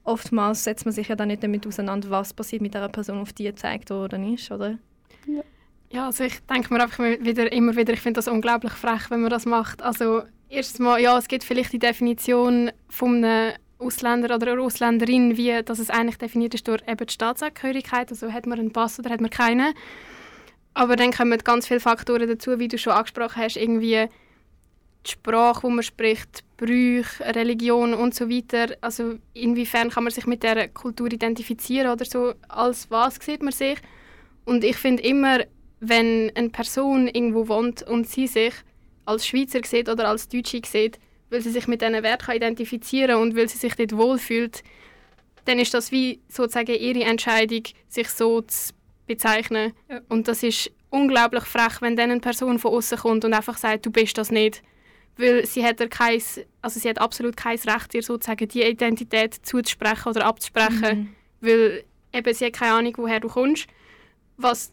oftmals 0.04 0.64
setzt 0.64 0.86
man 0.86 0.94
sich 0.94 1.08
ja 1.08 1.16
dann 1.16 1.28
nicht 1.28 1.44
damit 1.44 1.68
auseinander, 1.68 2.10
was 2.10 2.34
passiert 2.34 2.62
mit 2.62 2.74
der 2.74 2.88
Person, 2.90 3.20
auf 3.20 3.34
die 3.34 3.44
gezeigt 3.44 3.90
worden 3.90 4.34
ist, 4.34 4.52
oder? 4.52 4.78
Ja. 5.26 5.44
Ja, 5.90 6.08
also 6.08 6.26
ich 6.26 6.40
denke 6.46 6.74
mir 6.74 6.82
einfach 6.82 7.00
wieder, 7.00 7.52
immer 7.52 7.76
wieder, 7.76 7.94
ich 7.94 8.02
finde 8.02 8.18
das 8.18 8.28
unglaublich 8.28 8.74
frech, 8.74 9.10
wenn 9.10 9.22
man 9.22 9.30
das 9.30 9.46
macht. 9.46 9.82
Also 9.82 10.24
erstens 10.50 10.80
mal, 10.80 11.00
ja, 11.00 11.18
es 11.18 11.28
gibt 11.28 11.44
vielleicht 11.44 11.74
die 11.74 11.80
Definition 11.80 12.72
von 12.90 13.24
einem 13.24 13.54
Ausländer 13.80 14.36
oder 14.36 14.54
einer 14.54 14.62
Ausländerin, 14.62 15.38
wie 15.38 15.62
dass 15.64 15.80
es 15.80 15.90
eigentlich 15.90 16.18
definiert 16.18 16.54
ist 16.54 16.68
durch 16.68 16.82
eben 16.88 17.06
die 17.06 17.14
Staatsangehörigkeit, 17.14 18.10
also 18.10 18.32
hat 18.32 18.48
man 18.48 18.60
einen 18.60 18.74
Pass 18.74 19.00
oder 19.00 19.10
hat 19.10 19.22
man 19.22 19.30
keinen. 19.30 19.74
Aber 20.74 20.96
dann 20.96 21.12
kommen 21.12 21.38
ganz 21.40 21.68
viele 21.68 21.80
Faktoren 21.80 22.28
dazu, 22.28 22.60
wie 22.60 22.68
du 22.68 22.78
schon 22.78 22.94
angesprochen 22.94 23.42
hast, 23.42 23.58
irgendwie 23.58 24.10
die 25.06 25.12
Sprache, 25.12 25.62
die 25.68 25.74
man 25.74 25.84
spricht, 25.84 26.44
Brüche, 26.58 27.24
Religion 27.36 27.94
und 27.94 28.14
so 28.14 28.30
weiter. 28.30 28.76
Also 28.82 29.16
inwiefern 29.34 29.90
kann 29.90 30.04
man 30.04 30.14
sich 30.14 30.26
mit 30.26 30.44
der 30.44 30.68
Kultur 30.68 31.12
identifizieren 31.12 31.92
oder 31.92 32.06
so, 32.06 32.34
als 32.48 32.90
was 32.90 33.16
sieht 33.16 33.42
man 33.42 33.54
sich? 33.54 33.78
Und 34.46 34.64
ich 34.64 34.78
finde 34.78 35.04
immer, 35.04 35.40
wenn 35.80 36.32
eine 36.36 36.50
Person 36.50 37.08
irgendwo 37.08 37.48
wohnt 37.48 37.84
und 37.84 38.08
sie 38.08 38.28
sich 38.28 38.54
als 39.08 39.26
Schweizer 39.26 39.62
sieht 39.64 39.90
oder 39.90 40.10
als 40.10 40.28
Deutsche 40.28 40.62
sieht, 40.66 41.00
weil 41.30 41.42
sie 41.42 41.52
sich 41.52 41.68
mit 41.68 41.82
diesen 41.82 42.04
Werten 42.04 42.32
identifizieren 42.32 43.12
kann 43.12 43.22
und 43.22 43.36
weil 43.36 43.48
sie 43.48 43.58
sich 43.58 43.76
dort 43.76 43.96
wohlfühlt, 43.96 44.64
dann 45.46 45.60
ist 45.60 45.74
das 45.74 45.92
wie 45.92 46.20
sozusagen 46.28 46.76
ihre 46.76 47.04
Entscheidung, 47.04 47.64
sich 47.88 48.10
so 48.10 48.42
zu 48.42 48.74
bezeichnen. 49.08 49.74
Ja. 49.90 50.02
Und 50.10 50.28
das 50.28 50.44
ist 50.44 50.72
unglaublich 50.90 51.44
frech, 51.46 51.82
wenn 51.82 51.96
dann 51.96 52.12
eine 52.12 52.20
Person 52.20 52.60
von 52.60 52.74
außen 52.74 52.98
kommt 52.98 53.24
und 53.24 53.34
einfach 53.34 53.58
sagt, 53.58 53.86
du 53.86 53.92
bist 53.92 54.18
das 54.18 54.30
nicht. 54.30 54.62
Weil 55.16 55.46
sie 55.46 55.64
hat, 55.64 55.78
kein, 55.90 56.22
also 56.62 56.80
sie 56.80 56.90
hat 56.90 57.00
absolut 57.00 57.36
kein 57.36 57.58
Recht, 57.58 57.94
dir 57.94 58.04
sozusagen 58.04 58.48
die 58.48 58.62
Identität 58.62 59.34
zuzusprechen 59.34 60.12
oder 60.12 60.26
abzusprechen, 60.26 61.00
mhm. 61.00 61.10
weil 61.42 61.84
eben 62.14 62.34
sie 62.34 62.46
hat 62.46 62.54
keine 62.54 62.74
Ahnung, 62.74 62.94
woher 62.98 63.20
du 63.20 63.30
kommst. 63.30 63.68
Was 64.38 64.72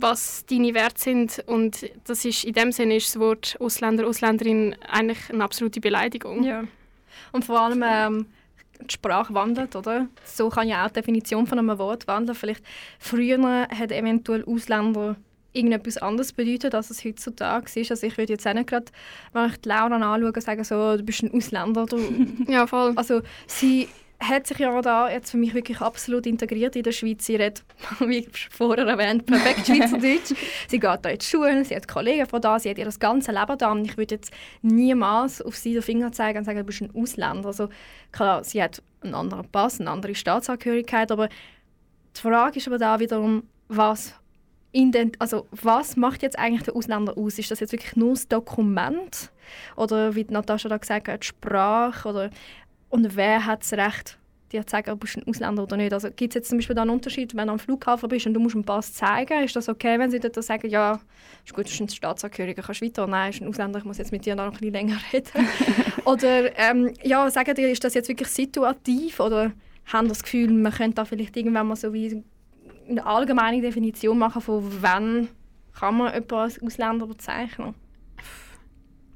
was 0.00 0.44
deine 0.46 0.74
Werte 0.74 1.00
sind. 1.00 1.42
Und 1.46 1.90
das 2.04 2.24
ist, 2.24 2.44
in 2.44 2.54
dem 2.54 2.72
Sinne 2.72 2.96
ist 2.96 3.14
das 3.14 3.20
Wort 3.20 3.56
Ausländer, 3.60 4.06
Ausländerin 4.06 4.76
eigentlich 4.88 5.30
eine 5.30 5.44
absolute 5.44 5.80
Beleidigung. 5.80 6.42
Ja. 6.44 6.64
Und 7.32 7.44
vor 7.44 7.60
allem 7.60 7.82
ähm, 7.86 8.26
die 8.80 8.94
Sprache 8.94 9.34
wandelt, 9.34 9.76
oder? 9.76 10.08
So 10.24 10.48
kann 10.48 10.68
ja 10.68 10.84
auch 10.84 10.88
die 10.88 10.94
Definition 10.94 11.46
von 11.46 11.58
einem 11.58 11.78
Wort 11.78 12.06
wandeln. 12.06 12.36
Vielleicht 12.36 12.64
früher 12.98 13.68
hat 13.68 13.92
eventuell 13.92 14.44
Ausländer 14.44 15.16
irgendetwas 15.52 15.98
anderes 15.98 16.32
bedeutet, 16.32 16.74
als 16.74 16.90
es 16.90 17.04
heutzutage 17.04 17.80
ist. 17.80 17.90
Also 17.90 18.06
ich 18.06 18.18
würde 18.18 18.32
jetzt 18.32 18.46
auch 18.46 18.54
nicht 18.54 18.68
gerade, 18.68 18.86
wenn 19.32 19.46
ich 19.46 19.56
die 19.60 19.68
Laura 19.68 19.94
anschaue, 19.94 20.40
sagen 20.40 20.64
so, 20.64 20.96
du 20.96 21.02
bist 21.04 21.22
ein 21.22 21.32
Ausländer. 21.32 21.86
Du, 21.86 21.98
ja, 22.48 22.66
voll. 22.66 22.92
Also 22.96 23.22
sie 23.46 23.88
hat 24.28 24.46
sich 24.46 24.58
ja 24.58 24.80
da 24.82 25.10
jetzt 25.10 25.30
für 25.30 25.36
mich 25.36 25.54
wirklich 25.54 25.80
absolut 25.80 26.26
integriert 26.26 26.76
in 26.76 26.82
der 26.82 26.92
Schweiz. 26.92 27.26
Sie 27.26 27.36
redet, 27.36 27.64
wie 28.00 28.26
vorher 28.50 28.86
erwähnt, 28.86 29.26
perfekt 29.26 29.66
Schweizerdeutsch. 29.66 30.34
sie 30.68 30.78
geht 30.78 30.98
da 31.02 31.08
in 31.08 31.18
die 31.18 31.24
Schule, 31.24 31.64
sie 31.64 31.76
hat 31.76 31.88
Kollegen 31.88 32.26
von 32.26 32.40
da, 32.40 32.58
sie 32.58 32.70
hat 32.70 32.78
ihr 32.78 32.84
das 32.84 32.98
ganze 32.98 33.32
Leben 33.32 33.58
da. 33.58 33.72
Und 33.72 33.84
ich 33.84 33.96
würde 33.96 34.16
jetzt 34.16 34.32
niemals 34.62 35.42
auf 35.42 35.56
sie 35.56 35.74
den 35.74 35.82
Finger 35.82 36.12
zeigen 36.12 36.38
und 36.38 36.44
sagen, 36.44 36.58
du 36.58 36.64
bist 36.64 36.82
ein 36.82 36.94
Ausländer. 36.94 37.46
Also 37.46 37.68
klar, 38.12 38.44
sie 38.44 38.62
hat 38.62 38.82
einen 39.02 39.14
anderen 39.14 39.48
Pass, 39.48 39.80
eine 39.80 39.90
andere 39.90 40.14
Staatsangehörigkeit, 40.14 41.12
aber 41.12 41.28
die 42.16 42.20
Frage 42.20 42.58
ist 42.58 42.66
aber 42.66 42.78
da 42.78 43.00
wiederum, 43.00 43.44
was 43.68 44.14
also 45.20 45.46
was 45.52 45.96
macht 45.96 46.22
jetzt 46.22 46.38
eigentlich 46.38 46.64
der 46.64 46.74
Ausländer 46.74 47.16
aus? 47.16 47.38
Ist 47.38 47.50
das 47.50 47.60
jetzt 47.60 47.72
wirklich 47.72 47.94
nur 47.96 48.10
das 48.10 48.26
Dokument? 48.26 49.30
Oder 49.76 50.14
wie 50.14 50.26
Natascha 50.28 50.68
da 50.68 50.78
gesagt 50.78 51.08
hat, 51.08 51.22
die 51.22 51.26
Sprache? 51.26 52.08
Oder 52.08 52.30
und 52.94 53.16
wer 53.16 53.44
hat 53.44 53.62
das 53.62 53.72
Recht, 53.72 54.18
dir 54.52 54.64
zu 54.64 54.70
sagen, 54.70 54.92
ob 54.92 55.00
du 55.00 55.18
ein 55.18 55.26
Ausländer 55.26 55.64
oder 55.64 55.76
nicht? 55.76 55.92
Also 55.92 56.10
gibt 56.14 56.30
es 56.30 56.34
jetzt 56.36 56.48
zum 56.48 56.58
Beispiel 56.58 56.76
da 56.76 56.82
einen 56.82 56.92
Unterschied, 56.92 57.34
wenn 57.34 57.48
du 57.48 57.54
am 57.54 57.58
Flughafen 57.58 58.08
bist 58.08 58.24
und 58.28 58.34
du 58.34 58.38
musst 58.38 58.54
einen 58.54 58.64
Pass 58.64 58.92
zeigen, 58.92 59.42
ist 59.42 59.56
das 59.56 59.68
okay, 59.68 59.98
wenn 59.98 60.12
sie 60.12 60.20
dort 60.20 60.40
sagen, 60.44 60.70
ja, 60.70 61.00
ist 61.44 61.52
gut, 61.52 61.64
du 61.64 61.70
bist 61.70 61.80
ein 61.80 61.88
Staatsangehöriger, 61.88 62.62
kannst 62.62 62.82
weiter? 62.82 63.08
Nein, 63.08 63.30
ist 63.30 63.42
ein 63.42 63.48
Ausländer, 63.48 63.80
ich 63.80 63.84
muss 63.84 63.98
jetzt 63.98 64.12
mit 64.12 64.24
dir 64.24 64.36
noch 64.36 64.44
ein 64.44 64.52
bisschen 64.52 64.72
länger 64.72 64.96
reden. 65.12 65.48
oder 66.04 66.56
ähm, 66.56 66.94
ja, 67.02 67.28
sagen 67.30 67.52
dir, 67.56 67.68
ist 67.68 67.82
das 67.82 67.94
jetzt 67.94 68.08
wirklich 68.08 68.28
situativ 68.28 69.18
oder 69.18 69.50
haben 69.92 70.06
das 70.06 70.22
Gefühl, 70.22 70.52
man 70.52 70.70
könnte 70.70 70.94
da 70.94 71.04
vielleicht 71.04 71.36
irgendwann 71.36 71.66
mal 71.66 71.74
so 71.74 71.92
wie 71.92 72.22
eine 72.88 73.04
allgemeine 73.04 73.60
Definition 73.60 74.18
machen 74.18 74.40
von 74.40 74.62
wann 74.82 75.28
kann 75.76 75.96
man 75.96 76.14
jemanden 76.14 76.34
als 76.36 76.62
Ausländer 76.62 77.08
bezeichnen? 77.08 77.74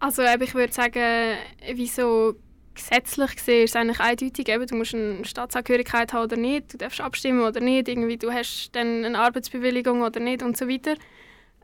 Also 0.01 0.23
ich 0.23 0.55
würde 0.55 0.73
sagen, 0.73 1.37
wieso 1.75 2.35
gesetzlich 2.79 3.37
gesehen 3.37 3.65
ist 3.65 3.71
es 3.71 3.77
eigentlich 3.77 4.01
eindeutig, 4.01 4.49
eben, 4.49 4.67
du 4.67 4.77
musst 4.77 4.95
eine 4.95 5.25
Staatsangehörigkeit 5.25 6.13
haben 6.13 6.25
oder 6.25 6.37
nicht, 6.37 6.73
du 6.73 6.79
darfst 6.79 7.01
abstimmen 7.01 7.43
oder 7.43 7.61
nicht, 7.61 7.89
irgendwie, 7.89 8.17
du 8.17 8.33
hast 8.33 8.71
dann 8.73 9.05
eine 9.05 9.19
Arbeitsbewilligung 9.19 10.03
oder 10.03 10.21
nicht 10.21 10.43
und 10.43 10.57
so 10.57 10.69
weiter. 10.69 10.95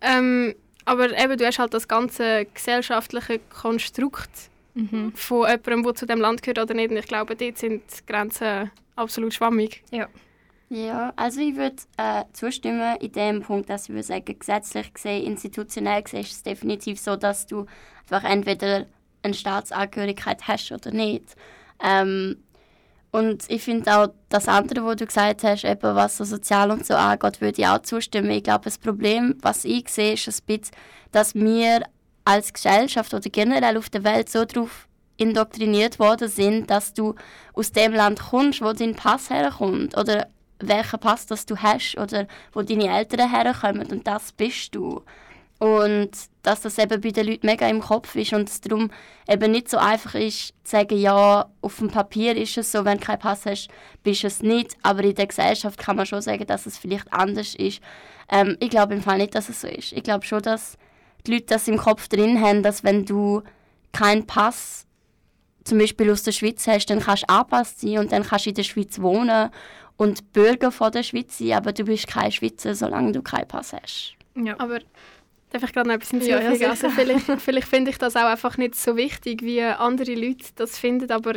Ähm, 0.00 0.54
aber 0.84 1.18
eben, 1.18 1.36
du 1.38 1.46
hast 1.46 1.58
halt 1.58 1.72
das 1.72 1.88
ganze 1.88 2.46
gesellschaftliche 2.52 3.40
Konstrukt 3.50 4.50
mhm. 4.74 5.12
von 5.14 5.48
jemandem, 5.48 5.82
der 5.82 5.94
zu 5.94 6.06
dem 6.06 6.20
Land 6.20 6.42
gehört 6.42 6.58
oder 6.58 6.74
nicht. 6.74 6.90
Und 6.90 6.98
ich 6.98 7.06
glaube, 7.06 7.36
dort 7.36 7.58
sind 7.58 7.82
die 7.90 8.06
Grenzen 8.06 8.70
absolut 8.96 9.32
schwammig. 9.34 9.82
Ja. 9.90 10.08
Ja, 10.70 11.12
also 11.16 11.40
ich 11.40 11.56
würde 11.56 11.76
äh, 11.98 12.24
zustimmen 12.32 12.96
in 12.96 13.12
dem 13.12 13.42
Punkt, 13.42 13.68
dass 13.70 13.84
ich 13.84 13.90
würde 13.90 14.02
sagen, 14.02 14.38
gesetzlich 14.38 14.92
gesehen, 14.92 15.24
institutionell 15.26 16.02
gesehen 16.02 16.20
ist 16.20 16.32
es 16.32 16.42
definitiv 16.42 16.98
so, 16.98 17.16
dass 17.16 17.46
du 17.46 17.66
einfach 18.10 18.28
entweder 18.28 18.86
eine 19.24 19.34
Staatsangehörigkeit 19.34 20.46
hast 20.46 20.72
oder 20.72 20.90
nicht. 20.90 21.34
Ähm, 21.82 22.36
und 23.10 23.44
ich 23.48 23.62
finde 23.62 23.96
auch 23.96 24.08
das 24.28 24.48
andere, 24.48 24.84
was 24.84 24.96
du 24.96 25.06
gesagt 25.06 25.44
hast, 25.44 25.64
eben 25.64 25.94
was 25.94 26.16
so 26.16 26.24
sozial 26.24 26.70
und 26.72 26.84
so 26.84 26.94
angeht, 26.94 27.40
würde 27.40 27.62
ich 27.62 27.68
auch 27.68 27.80
zustimmen. 27.82 28.30
Ich 28.30 28.42
glaube, 28.42 28.64
das 28.64 28.76
Problem, 28.76 29.36
was 29.40 29.64
ich 29.64 29.88
sehe, 29.88 30.14
ist 30.14 30.26
ein 30.26 30.34
bisschen, 30.46 30.76
dass 31.12 31.34
wir 31.34 31.82
als 32.24 32.52
Gesellschaft 32.52 33.14
oder 33.14 33.30
generell 33.30 33.76
auf 33.76 33.88
der 33.88 34.02
Welt 34.02 34.28
so 34.28 34.44
darauf 34.44 34.88
indoktriniert 35.16 35.98
worden 35.98 36.28
sind, 36.28 36.70
dass 36.70 36.92
du 36.92 37.14
aus 37.52 37.70
dem 37.70 37.92
Land 37.92 38.20
kommst, 38.20 38.60
wo 38.60 38.72
dein 38.72 38.96
Pass 38.96 39.30
herkommt 39.30 39.96
oder 39.96 40.26
welchen 40.58 40.98
Pass 40.98 41.26
das 41.26 41.46
du 41.46 41.56
hast 41.56 41.96
oder 41.96 42.26
wo 42.52 42.62
deine 42.62 42.88
Eltern 42.88 43.30
herkommen 43.30 43.86
und 43.92 44.06
das 44.06 44.32
bist 44.32 44.74
du. 44.74 45.02
Und 45.58 46.10
dass 46.42 46.62
das 46.62 46.78
eben 46.78 47.00
bei 47.00 47.10
den 47.10 47.26
Leuten 47.26 47.46
mega 47.46 47.66
im 47.68 47.80
Kopf 47.80 48.14
ist 48.16 48.32
und 48.32 48.48
es 48.48 48.60
darum 48.60 48.90
eben 49.28 49.52
nicht 49.52 49.68
so 49.68 49.78
einfach 49.78 50.14
ist, 50.14 50.48
zu 50.48 50.54
sagen, 50.64 50.98
ja, 50.98 51.46
auf 51.60 51.78
dem 51.78 51.88
Papier 51.88 52.36
ist 52.36 52.58
es 52.58 52.72
so, 52.72 52.84
wenn 52.84 52.98
du 52.98 53.04
keinen 53.04 53.20
Pass 53.20 53.46
hast, 53.46 53.68
bist 54.02 54.24
du 54.24 54.26
es 54.26 54.42
nicht. 54.42 54.76
Aber 54.82 55.02
in 55.02 55.14
der 55.14 55.26
Gesellschaft 55.26 55.78
kann 55.78 55.96
man 55.96 56.06
schon 56.06 56.20
sagen, 56.20 56.46
dass 56.46 56.66
es 56.66 56.76
vielleicht 56.76 57.12
anders 57.12 57.54
ist. 57.54 57.80
Ähm, 58.28 58.56
ich 58.60 58.70
glaube 58.70 58.94
im 58.94 59.02
Fall 59.02 59.18
nicht, 59.18 59.34
dass 59.34 59.48
es 59.48 59.60
so 59.60 59.68
ist. 59.68 59.92
Ich 59.92 60.02
glaube 60.02 60.26
schon, 60.26 60.42
dass 60.42 60.76
die 61.26 61.32
Leute 61.32 61.46
das 61.46 61.68
im 61.68 61.78
Kopf 61.78 62.08
drin 62.08 62.40
haben, 62.40 62.62
dass 62.62 62.84
wenn 62.84 63.04
du 63.04 63.42
keinen 63.92 64.26
Pass 64.26 64.86
zum 65.64 65.78
Beispiel 65.78 66.10
aus 66.10 66.22
der 66.22 66.32
Schweiz 66.32 66.66
hast, 66.66 66.86
dann 66.86 67.00
kannst 67.00 67.22
du 67.22 67.28
angepasst 67.28 67.80
sein 67.80 67.98
und 67.98 68.12
dann 68.12 68.22
kannst 68.22 68.44
du 68.44 68.50
in 68.50 68.56
der 68.56 68.64
Schweiz 68.64 69.00
wohnen 69.00 69.50
und 69.96 70.32
Bürger 70.32 70.70
von 70.70 70.92
der 70.92 71.02
Schweiz 71.02 71.38
sein, 71.38 71.52
aber 71.52 71.72
du 71.72 71.84
bist 71.84 72.06
kein 72.06 72.32
Schweizer, 72.32 72.74
solange 72.74 73.12
du 73.12 73.22
keinen 73.22 73.48
Pass 73.48 73.72
hast. 73.72 74.14
Ja, 74.36 74.56
aber 74.58 74.80
Darf 75.54 75.62
ich 75.62 75.72
gerade 75.72 75.88
noch 75.88 75.94
etwas 75.94 76.10
hinzufügen? 76.10 76.60
Ja, 76.60 76.70
also 76.70 76.90
vielleicht, 76.90 77.26
vielleicht 77.40 77.68
finde 77.68 77.92
ich 77.92 77.96
das 77.96 78.16
auch 78.16 78.24
einfach 78.24 78.56
nicht 78.56 78.74
so 78.74 78.96
wichtig, 78.96 79.40
wie 79.42 79.62
andere 79.62 80.16
Leute 80.16 80.46
das 80.56 80.80
finden, 80.80 81.08
aber 81.12 81.34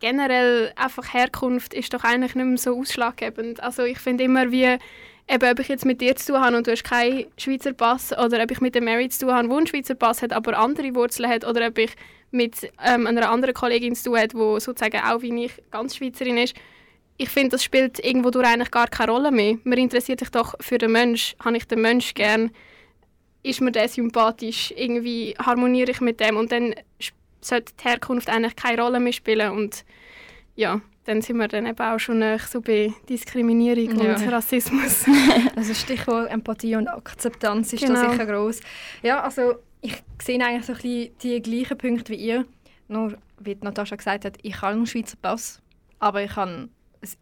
generell 0.00 0.72
einfach 0.74 1.12
Herkunft 1.12 1.74
ist 1.74 1.92
doch 1.92 2.02
eigentlich 2.02 2.34
nicht 2.34 2.46
mehr 2.46 2.56
so 2.56 2.80
ausschlaggebend. 2.80 3.62
Also 3.62 3.82
ich 3.82 3.98
finde 3.98 4.24
immer, 4.24 4.50
wie 4.50 4.64
eben, 4.64 5.50
ob 5.50 5.58
ich 5.58 5.68
jetzt 5.68 5.84
mit 5.84 6.00
dir 6.00 6.16
zu 6.16 6.32
tun 6.32 6.40
habe 6.40 6.56
und 6.56 6.66
du 6.66 6.70
hast 6.70 6.82
keinen 6.82 7.26
Schweizer 7.36 7.74
Pass 7.74 8.16
oder 8.16 8.42
ob 8.42 8.50
ich 8.50 8.62
mit 8.62 8.74
der 8.74 8.80
Mary 8.80 9.10
zu 9.10 9.26
tun 9.26 9.34
habe, 9.34 9.46
die 9.46 9.54
einen 9.54 9.66
Schweizer 9.66 9.96
Pass 9.96 10.22
hat, 10.22 10.32
aber 10.32 10.56
andere 10.56 10.94
Wurzeln 10.94 11.28
hat 11.28 11.44
oder 11.44 11.66
ob 11.66 11.76
ich 11.76 11.90
mit 12.30 12.72
ähm, 12.82 13.06
einer 13.06 13.30
anderen 13.30 13.52
Kollegin 13.52 13.94
zu 13.94 14.04
tun 14.04 14.18
hat, 14.18 14.32
die 14.32 14.60
sozusagen 14.60 15.02
auch 15.04 15.20
wie 15.20 15.44
ich 15.44 15.52
ganz 15.70 15.94
Schweizerin 15.96 16.38
ist, 16.38 16.54
ich 17.18 17.28
finde, 17.28 17.50
das 17.50 17.64
spielt 17.64 18.02
irgendwo 18.02 18.30
durch 18.30 18.46
eigentlich 18.46 18.70
gar 18.70 18.88
keine 18.88 19.12
Rolle 19.12 19.30
mehr. 19.30 19.58
Man 19.64 19.76
interessiert 19.76 20.20
sich 20.20 20.30
doch 20.30 20.54
für 20.58 20.78
den 20.78 20.92
Mensch. 20.92 21.36
Habe 21.44 21.58
ich 21.58 21.66
den 21.66 21.82
Mensch 21.82 22.14
gern? 22.14 22.50
Ist 23.42 23.60
mir 23.60 23.72
der 23.72 23.88
sympathisch? 23.88 24.72
Irgendwie 24.76 25.34
harmoniere 25.38 25.90
ich 25.90 26.00
mit 26.00 26.20
dem? 26.20 26.36
Und 26.36 26.52
dann 26.52 26.74
sollte 27.40 27.72
die 27.78 27.88
Herkunft 27.88 28.28
eigentlich 28.28 28.56
keine 28.56 28.82
Rolle 28.82 29.00
mehr 29.00 29.12
spielen. 29.12 29.50
Und 29.50 29.84
ja, 30.54 30.80
dann 31.04 31.20
sind 31.22 31.38
wir 31.38 31.48
dann 31.48 31.66
eben 31.66 31.80
auch 31.80 31.98
schon 31.98 32.22
so 32.38 32.60
bei 32.60 32.92
Diskriminierung 33.08 33.98
ja. 34.00 34.14
und 34.14 34.32
Rassismus. 34.32 35.04
also 35.56 35.74
Stichwort 35.74 36.30
Empathie 36.30 36.76
und 36.76 36.88
Akzeptanz 36.88 37.72
ist 37.72 37.84
genau. 37.84 38.02
da 38.02 38.10
sicher 38.12 38.26
groß. 38.26 38.60
Ja, 39.02 39.22
also 39.22 39.54
ich 39.80 40.02
sehe 40.22 40.40
eigentlich 40.40 40.64
so 40.64 40.72
ein 40.72 40.78
bisschen 40.78 41.18
die 41.22 41.42
gleichen 41.42 41.78
Punkte 41.78 42.12
wie 42.12 42.16
ihr. 42.16 42.44
Nur, 42.88 43.16
wie 43.40 43.56
Natascha 43.60 43.96
gesagt 43.96 44.24
hat, 44.24 44.38
ich 44.42 44.60
habe 44.60 44.74
einen 44.74 44.86
Schweizer 44.86 45.16
Pass, 45.20 45.60
aber 45.98 46.22
ich 46.22 46.36
habe 46.36 46.50
ein 46.50 46.70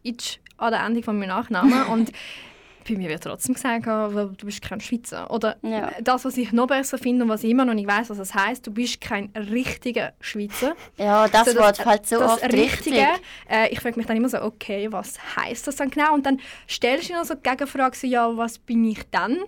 Itch 0.02 0.40
an 0.58 0.72
der 0.72 0.84
Endung 0.84 1.02
von 1.02 1.18
meinem 1.18 1.28
Nachnamen 1.28 1.86
und 1.86 2.12
bei 2.88 2.96
mir 2.96 3.08
wird 3.08 3.24
trotzdem 3.24 3.54
gesagt, 3.54 3.86
du 3.86 4.46
bist 4.46 4.62
kein 4.62 4.80
Schweizer. 4.80 5.30
Oder 5.30 5.56
ja. 5.62 5.90
das, 6.02 6.24
was 6.24 6.36
ich 6.36 6.52
noch 6.52 6.66
besser 6.66 6.98
finde 6.98 7.24
und 7.24 7.30
was 7.30 7.44
ich 7.44 7.50
immer 7.50 7.64
noch 7.64 7.74
nicht 7.74 7.88
weiß, 7.88 8.10
was 8.10 8.18
das 8.18 8.34
heißt, 8.34 8.66
du 8.66 8.72
bist 8.72 9.00
kein 9.00 9.30
richtiger 9.34 10.12
Schweizer. 10.20 10.74
Ja, 10.96 11.28
das, 11.28 11.52
so, 11.52 11.58
Wort 11.58 11.78
fällt 11.78 12.06
so 12.06 12.18
das 12.18 12.32
oft 12.32 12.52
Richtige. 12.52 13.06
Äh, 13.48 13.68
ich 13.70 13.80
frage 13.80 13.96
mich 13.96 14.06
dann 14.06 14.16
immer 14.16 14.28
so, 14.28 14.40
okay, 14.42 14.90
was 14.90 15.18
heißt 15.36 15.66
das 15.66 15.76
dann 15.76 15.90
genau? 15.90 16.14
Und 16.14 16.26
dann 16.26 16.40
stellst 16.68 17.08
du 17.08 17.12
dir 17.12 17.18
noch 17.18 17.26
so 17.26 17.34
die 17.34 17.48
Gegenfrage, 17.48 17.96
so, 17.96 18.06
ja, 18.06 18.36
was 18.36 18.58
bin 18.58 18.84
ich 18.84 19.02
dann? 19.10 19.38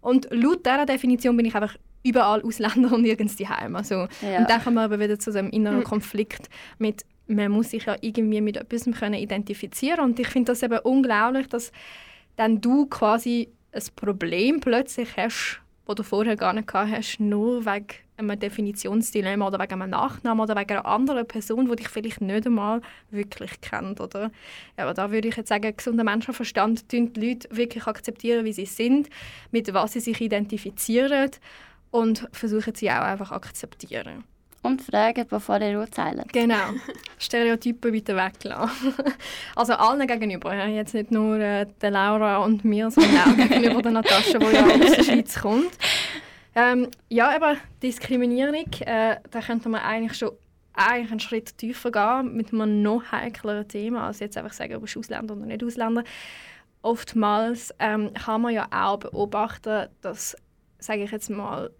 Und 0.00 0.28
laut 0.30 0.66
dieser 0.66 0.86
Definition 0.86 1.36
bin 1.36 1.46
ich 1.46 1.54
einfach 1.54 1.76
überall 2.02 2.42
Ausländer 2.42 2.92
und 2.92 3.02
nirgends 3.02 3.36
die 3.36 3.48
Heim. 3.48 3.76
Also, 3.76 4.06
ja. 4.20 4.38
Und 4.38 4.50
dann 4.50 4.62
kommen 4.62 4.76
wir 4.76 4.82
aber 4.82 5.00
wieder 5.00 5.18
zu 5.18 5.30
einem 5.36 5.50
inneren 5.50 5.78
hm. 5.78 5.84
Konflikt 5.84 6.48
mit 6.78 7.04
man 7.26 7.50
muss 7.50 7.70
sich 7.70 7.86
ja 7.86 7.96
irgendwie 8.00 8.40
mit 8.40 8.56
etwas 8.56 8.84
können 8.98 9.14
identifizieren 9.14 10.00
und 10.00 10.20
ich 10.20 10.28
finde 10.28 10.52
das 10.52 10.62
eben 10.62 10.78
unglaublich, 10.80 11.48
dass 11.48 11.72
dann 12.36 12.60
du 12.60 12.86
quasi 12.86 13.48
ein 13.72 13.82
Problem 13.96 14.60
plötzlich 14.60 15.16
hast, 15.16 15.60
das 15.86 15.96
du 15.96 16.02
vorher 16.02 16.36
gar 16.36 16.52
nicht 16.52 16.68
gehabt 16.68 16.90
hast, 16.92 17.18
nur 17.20 17.64
wegen 17.66 17.86
einem 18.16 18.38
Definitionsdilemma 18.38 19.48
oder 19.48 19.58
wegen 19.58 19.82
einem 19.82 19.90
Nachnamen 19.90 20.40
oder 20.40 20.56
wegen 20.56 20.70
einer 20.70 20.86
anderen 20.86 21.26
Person, 21.26 21.68
die 21.68 21.76
dich 21.76 21.88
vielleicht 21.88 22.20
nicht 22.20 22.46
einmal 22.46 22.80
wirklich 23.10 23.60
kennt. 23.60 24.00
Oder? 24.00 24.30
Aber 24.76 24.94
da 24.94 25.10
würde 25.10 25.28
ich 25.28 25.36
jetzt 25.36 25.48
sagen, 25.48 25.76
gesunder 25.76 26.04
Menschenverstand 26.04 26.88
tun 26.88 27.12
die 27.12 27.28
Leute 27.28 27.48
wirklich 27.50 27.86
akzeptieren, 27.86 28.44
wie 28.44 28.52
sie 28.52 28.66
sind, 28.66 29.08
mit 29.50 29.72
was 29.74 29.94
sie 29.94 30.00
sich 30.00 30.20
identifizieren 30.20 31.30
und 31.90 32.28
versuchen 32.32 32.74
sie 32.74 32.90
auch 32.90 33.02
einfach 33.02 33.32
akzeptieren 33.32 34.24
und 34.64 34.82
fragen, 34.82 35.26
bevor 35.28 35.60
ihr 35.60 35.78
urteilt. 35.78 36.32
Genau. 36.32 36.70
Stereotypen 37.18 37.92
weiter 37.92 38.16
weglassen. 38.16 38.94
also 39.56 39.74
allen 39.74 40.06
gegenüber. 40.06 40.54
Jetzt 40.66 40.94
nicht 40.94 41.10
nur 41.10 41.38
äh, 41.38 41.66
der 41.80 41.90
Laura 41.90 42.38
und 42.38 42.64
mir, 42.64 42.90
sondern 42.90 43.18
auch 43.18 43.36
gegenüber 43.36 43.82
der 43.82 43.92
Natascha, 43.92 44.38
die 44.38 44.54
ja 44.54 44.64
aus 44.64 44.92
der 44.96 45.02
Schweiz 45.04 45.40
kommt. 45.40 45.72
Ähm, 46.54 46.88
ja, 47.08 47.34
aber 47.34 47.56
Diskriminierung, 47.82 48.66
äh, 48.80 49.16
da 49.30 49.40
könnte 49.40 49.68
man 49.68 49.82
eigentlich 49.82 50.16
schon 50.16 50.30
eigentlich 50.72 51.10
einen 51.10 51.20
Schritt 51.20 51.56
tiefer 51.56 51.90
gehen 51.90 52.34
mit 52.34 52.52
einem 52.52 52.82
noch 52.82 53.12
heikleren 53.12 53.68
Thema, 53.68 54.08
als 54.08 54.20
jetzt 54.20 54.36
einfach 54.36 54.52
sagen, 54.52 54.74
ob 54.74 54.86
du 54.86 54.98
Ausländer 54.98 55.36
oder 55.36 55.46
nicht 55.46 55.62
Ausländer. 55.62 56.04
Oftmals 56.82 57.72
ähm, 57.78 58.12
kann 58.12 58.42
man 58.42 58.54
ja 58.54 58.66
auch 58.70 58.98
beobachten, 58.98 59.88
dass, 60.00 60.36
sage 60.78 61.04
ich 61.04 61.10
jetzt 61.10 61.30
mal, 61.30 61.70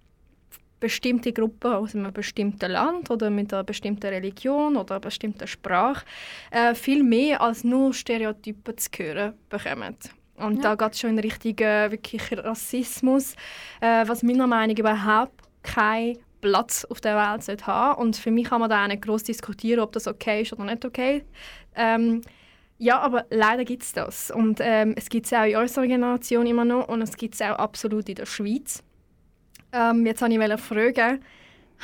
bestimmte 0.80 1.32
Gruppen 1.32 1.72
aus 1.72 1.94
einem 1.94 2.12
bestimmten 2.12 2.70
Land 2.70 3.10
oder 3.10 3.30
mit 3.30 3.52
einer 3.52 3.64
bestimmten 3.64 4.06
Religion 4.06 4.76
oder 4.76 4.94
einer 4.94 5.00
bestimmten 5.00 5.46
Sprache 5.46 6.04
äh, 6.50 6.74
viel 6.74 7.02
mehr 7.02 7.40
als 7.40 7.64
nur 7.64 7.94
Stereotypen 7.94 8.76
zu 8.76 8.90
hören 8.96 9.34
bekommen. 9.48 9.96
Und 10.36 10.56
ja. 10.56 10.74
da 10.74 10.74
geht 10.74 10.94
es 10.94 11.00
schon 11.00 11.10
in 11.10 11.18
Richtung 11.20 11.56
äh, 11.58 11.90
wirklich 11.90 12.22
Rassismus, 12.36 13.34
äh, 13.80 14.06
was 14.06 14.22
meiner 14.22 14.46
Meinung 14.46 14.74
nach 14.74 14.80
überhaupt 14.80 15.42
keinen 15.62 16.18
Platz 16.40 16.84
auf 16.84 17.00
der 17.00 17.16
Welt 17.16 17.42
sollte 17.42 17.66
haben. 17.66 18.00
Und 18.00 18.16
für 18.16 18.30
mich 18.30 18.48
kann 18.48 18.60
man 18.60 18.68
da 18.68 18.84
auch 18.84 18.88
nicht 18.88 19.02
groß 19.02 19.22
diskutieren, 19.22 19.80
ob 19.80 19.92
das 19.92 20.06
okay 20.06 20.42
ist 20.42 20.52
oder 20.52 20.64
nicht 20.64 20.84
okay. 20.84 21.24
Ähm, 21.74 22.22
ja, 22.78 22.98
aber 22.98 23.24
leider 23.30 23.64
gibt 23.64 23.82
es 23.82 23.92
das. 23.92 24.30
Und 24.30 24.58
ähm, 24.60 24.94
es 24.96 25.08
gibt 25.08 25.26
es 25.26 25.32
auch 25.32 25.44
in 25.44 25.56
unserer 25.56 25.86
Generation 25.86 26.46
immer 26.46 26.64
noch 26.64 26.88
und 26.88 27.00
es 27.02 27.16
gibt 27.16 27.34
es 27.34 27.40
auch 27.40 27.56
absolut 27.56 28.08
in 28.08 28.16
der 28.16 28.26
Schweiz. 28.26 28.82
Ähm, 29.76 30.06
jetzt 30.06 30.22
wollte 30.22 30.54
ich 30.54 30.60
fragen, 30.60 31.20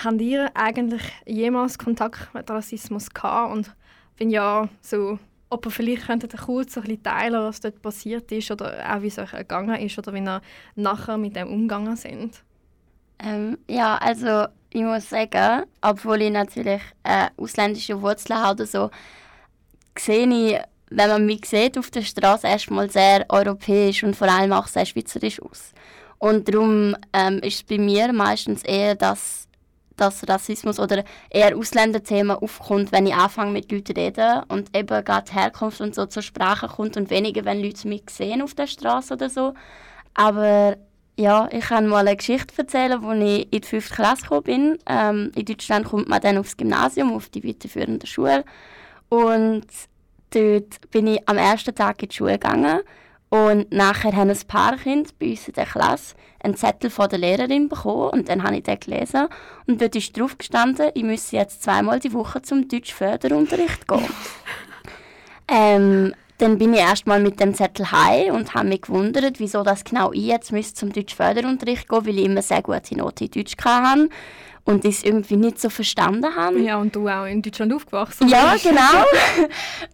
habt 0.05 0.21
ihr 0.21 0.49
eigentlich 0.55 1.03
jemals 1.27 1.77
Kontakt 1.77 2.33
mit 2.33 2.49
Rassismus 2.49 3.11
gehabt? 3.11 3.53
Und 3.53 3.75
wenn 4.17 4.31
ja, 4.31 4.69
so, 4.81 5.19
ob 5.49 5.67
ihr 5.67 5.73
vielleicht 5.73 6.07
könntet 6.07 6.37
kurz 6.37 6.77
ein 6.77 6.85
bisschen 6.85 7.03
teilen, 7.03 7.43
was 7.43 7.61
dort 7.61 7.83
passiert 7.83 8.31
ist 8.31 8.53
oder 8.53 8.79
auch 8.89 9.03
wie 9.03 9.09
es 9.09 9.19
euch 9.19 9.33
gegangen 9.33 9.75
ist 9.81 9.99
oder 9.99 10.15
wie 10.15 10.21
ihr 10.21 10.41
nachher 10.77 11.19
mit 11.19 11.35
dem 11.35 11.49
umgegangen 11.49 11.97
sind? 11.97 12.45
Ähm, 13.19 13.59
ja, 13.69 13.97
also 13.97 14.47
ich 14.71 14.83
muss 14.83 15.11
sagen, 15.11 15.65
obwohl 15.81 16.23
ich 16.23 16.31
natürlich 16.31 16.83
äh, 17.03 17.27
ausländische 17.37 18.01
Wurzeln 18.01 18.39
habe, 18.39 18.67
so, 18.67 18.91
sehe 19.99 20.29
ich, 20.29 20.61
wenn 20.91 21.09
man 21.09 21.27
mich 21.27 21.45
sieht 21.45 21.77
auf 21.77 21.91
der 21.91 22.03
Straße, 22.03 22.47
erstmal 22.47 22.89
sehr 22.89 23.27
europäisch 23.29 24.05
und 24.05 24.15
vor 24.15 24.29
allem 24.29 24.53
auch 24.53 24.69
sehr 24.69 24.87
schweizerisch 24.87 25.43
aus. 25.43 25.73
Und 26.21 26.49
darum 26.49 26.95
ähm, 27.15 27.39
ist 27.39 27.55
es 27.55 27.63
bei 27.63 27.79
mir 27.79 28.13
meistens 28.13 28.63
eher, 28.63 28.95
dass, 28.95 29.49
dass 29.97 30.29
Rassismus 30.29 30.79
oder 30.79 31.03
eher 31.31 31.57
Ausländerthema 31.57 32.35
aufkommt, 32.35 32.93
wenn 32.93 33.07
ich 33.07 33.15
anfange 33.15 33.53
mit 33.53 33.73
Leuten 33.73 33.87
zu 33.87 33.93
reden 33.95 34.43
und 34.49 34.77
eben 34.77 35.03
gerade 35.03 35.33
Herkunft 35.33 35.81
und 35.81 35.95
so 35.95 36.05
zur 36.05 36.23
Sprache 36.23 36.69
kommt 36.69 36.99
und 36.99 37.09
weniger, 37.09 37.47
wenn 37.47 37.63
Leute 37.63 37.89
mich 37.89 38.03
sehen 38.11 38.43
auf 38.43 38.53
der 38.53 38.67
Straße 38.67 39.15
oder 39.15 39.31
so. 39.31 39.55
Aber 40.13 40.77
ja, 41.19 41.49
ich 41.53 41.65
kann 41.65 41.87
mal 41.87 42.07
eine 42.07 42.17
Geschichte 42.17 42.53
erzählen, 42.55 43.03
als 43.03 43.23
ich 43.23 43.53
in 43.53 43.61
die 43.63 43.67
5. 43.67 43.91
Klasse 43.91 44.23
gekommen 44.23 44.43
bin. 44.43 44.79
Ähm, 44.87 45.33
in 45.35 45.47
Deutschland 45.47 45.87
kommt 45.87 46.09
man 46.11 46.21
dann 46.21 46.37
aufs 46.37 46.57
Gymnasium, 46.57 47.15
auf 47.15 47.31
die 47.31 47.43
weiterführende 47.43 48.07
Schule. 48.07 48.45
Und 49.09 49.67
dort 50.35 50.91
bin 50.91 51.07
ich 51.07 51.27
am 51.27 51.39
ersten 51.39 51.75
Tag 51.75 52.03
in 52.03 52.11
die 52.11 52.15
Schule 52.15 52.33
gegangen 52.33 52.81
und 53.31 53.73
nachher 53.73 54.15
haben 54.15 54.31
ein 54.31 54.39
paar 54.47 54.77
Kinder 54.77 55.11
bei 55.19 55.31
uns 55.31 55.49
in 55.49 55.55
der 55.55 55.67
Klasse 55.67 56.15
einen 56.43 56.57
Zettel 56.57 56.91
von 56.91 57.09
der 57.09 57.19
Lehrerin 57.19 57.69
bekommen 57.69 58.11
und 58.11 58.29
dann 58.29 58.43
habe 58.43 58.57
ich 58.57 58.65
den 58.65 58.79
gelesen 58.79 59.29
und 59.67 59.81
dort 59.81 59.95
ist 59.95 60.19
drauf 60.19 60.37
gestanden, 60.37 60.91
ich 60.95 61.05
müsse 61.05 61.37
jetzt 61.37 61.63
zweimal 61.63 62.01
die 62.01 62.13
Woche 62.13 62.43
zum 62.43 62.67
Deutschförderunterricht 62.67 63.87
gehen. 63.87 64.09
ähm, 65.49 66.15
dann 66.39 66.59
bin 66.59 66.73
ich 66.73 66.81
erstmal 66.81 67.21
mit 67.21 67.39
dem 67.39 67.55
Zettel 67.55 67.93
heim 67.93 68.35
und 68.35 68.55
habe 68.55 68.69
mich 68.69 68.83
gewundert, 68.83 69.39
wieso 69.39 69.63
das 69.63 69.85
genau 69.85 70.11
ich 70.13 70.27
jetzt 70.27 70.53
müsste 70.53 70.75
zum 70.75 70.93
Deutschförderunterricht 70.93 71.89
gehen, 71.89 72.07
weil 72.07 72.19
ich 72.19 72.25
immer 72.25 72.43
sehr 72.43 72.63
gute 72.63 72.97
Noten 72.97 73.25
in 73.25 73.31
Deutsch 73.31 73.57
hatte 73.63 74.09
und 74.65 74.85
es 74.85 75.05
irgendwie 75.05 75.37
nicht 75.37 75.61
so 75.61 75.69
verstanden 75.69 76.35
habe. 76.35 76.61
Ja, 76.61 76.79
und 76.79 76.97
du 76.97 77.09
auch 77.09 77.27
in 77.27 77.43
Deutschland 77.43 77.73
aufgewachsen 77.73 78.29
Ja, 78.29 78.57
genau. 78.63 79.05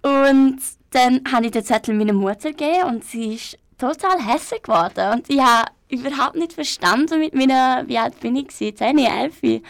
und 0.31 0.59
dann 0.90 1.20
habe 1.31 1.46
ich 1.46 1.53
den 1.53 1.64
Zettel 1.64 1.94
meiner 1.94 2.12
Mutter 2.12 2.51
gegeben 2.51 2.88
und 2.88 3.05
sie 3.05 3.35
ist 3.35 3.59
total 3.79 4.20
hässlich 4.25 4.62
geworden. 4.62 5.12
Und 5.12 5.31
ich 5.31 5.40
habe 5.40 5.70
überhaupt 5.88 6.37
nicht 6.37 6.53
verstanden 6.53 7.20
mit 7.20 7.35
meiner, 7.35 7.85
wie 7.87 7.99
alt 7.99 8.18
bin 8.20 8.37
ich, 8.37 8.51
10, 8.51 8.99
11. 8.99 9.42
Ja. 9.42 9.61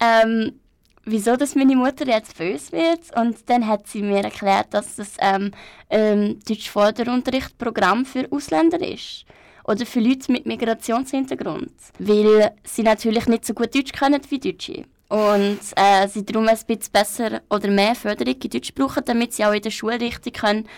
Ähm, 0.00 0.60
wieso 1.04 1.36
dass 1.36 1.54
meine 1.54 1.76
Mutter 1.76 2.06
jetzt 2.06 2.36
böse 2.36 2.72
wird. 2.72 3.16
Und 3.16 3.48
dann 3.48 3.66
hat 3.66 3.86
sie 3.86 4.02
mir 4.02 4.22
erklärt, 4.22 4.72
dass 4.72 4.96
das 4.96 5.16
ähm, 5.20 5.52
ein 5.88 6.38
Deutschvorderunterrichtprogramm 6.46 8.04
für 8.04 8.30
Ausländer 8.30 8.80
ist. 8.80 9.24
Oder 9.64 9.86
für 9.86 10.00
Leute 10.00 10.32
mit 10.32 10.46
Migrationshintergrund. 10.46 11.72
Weil 11.98 12.52
sie 12.64 12.82
natürlich 12.82 13.26
nicht 13.26 13.44
so 13.44 13.54
gut 13.54 13.74
Deutsch 13.74 13.92
können 13.92 14.20
wie 14.28 14.38
Deutsche 14.38 14.84
und 15.10 15.58
äh, 15.74 16.06
sie 16.06 16.24
darum 16.24 16.48
ein 16.48 16.56
bisschen 16.66 16.92
besser 16.92 17.42
oder 17.50 17.68
mehr 17.68 17.96
Förderung 17.96 18.34
in 18.40 18.50
Deutsch 18.50 18.72
brauchen, 18.74 19.04
damit 19.04 19.34
sie 19.34 19.44
auch 19.44 19.52
in 19.52 19.60
der 19.60 19.70
Schule 19.70 20.00
richtig 20.00 20.34
können 20.34 20.68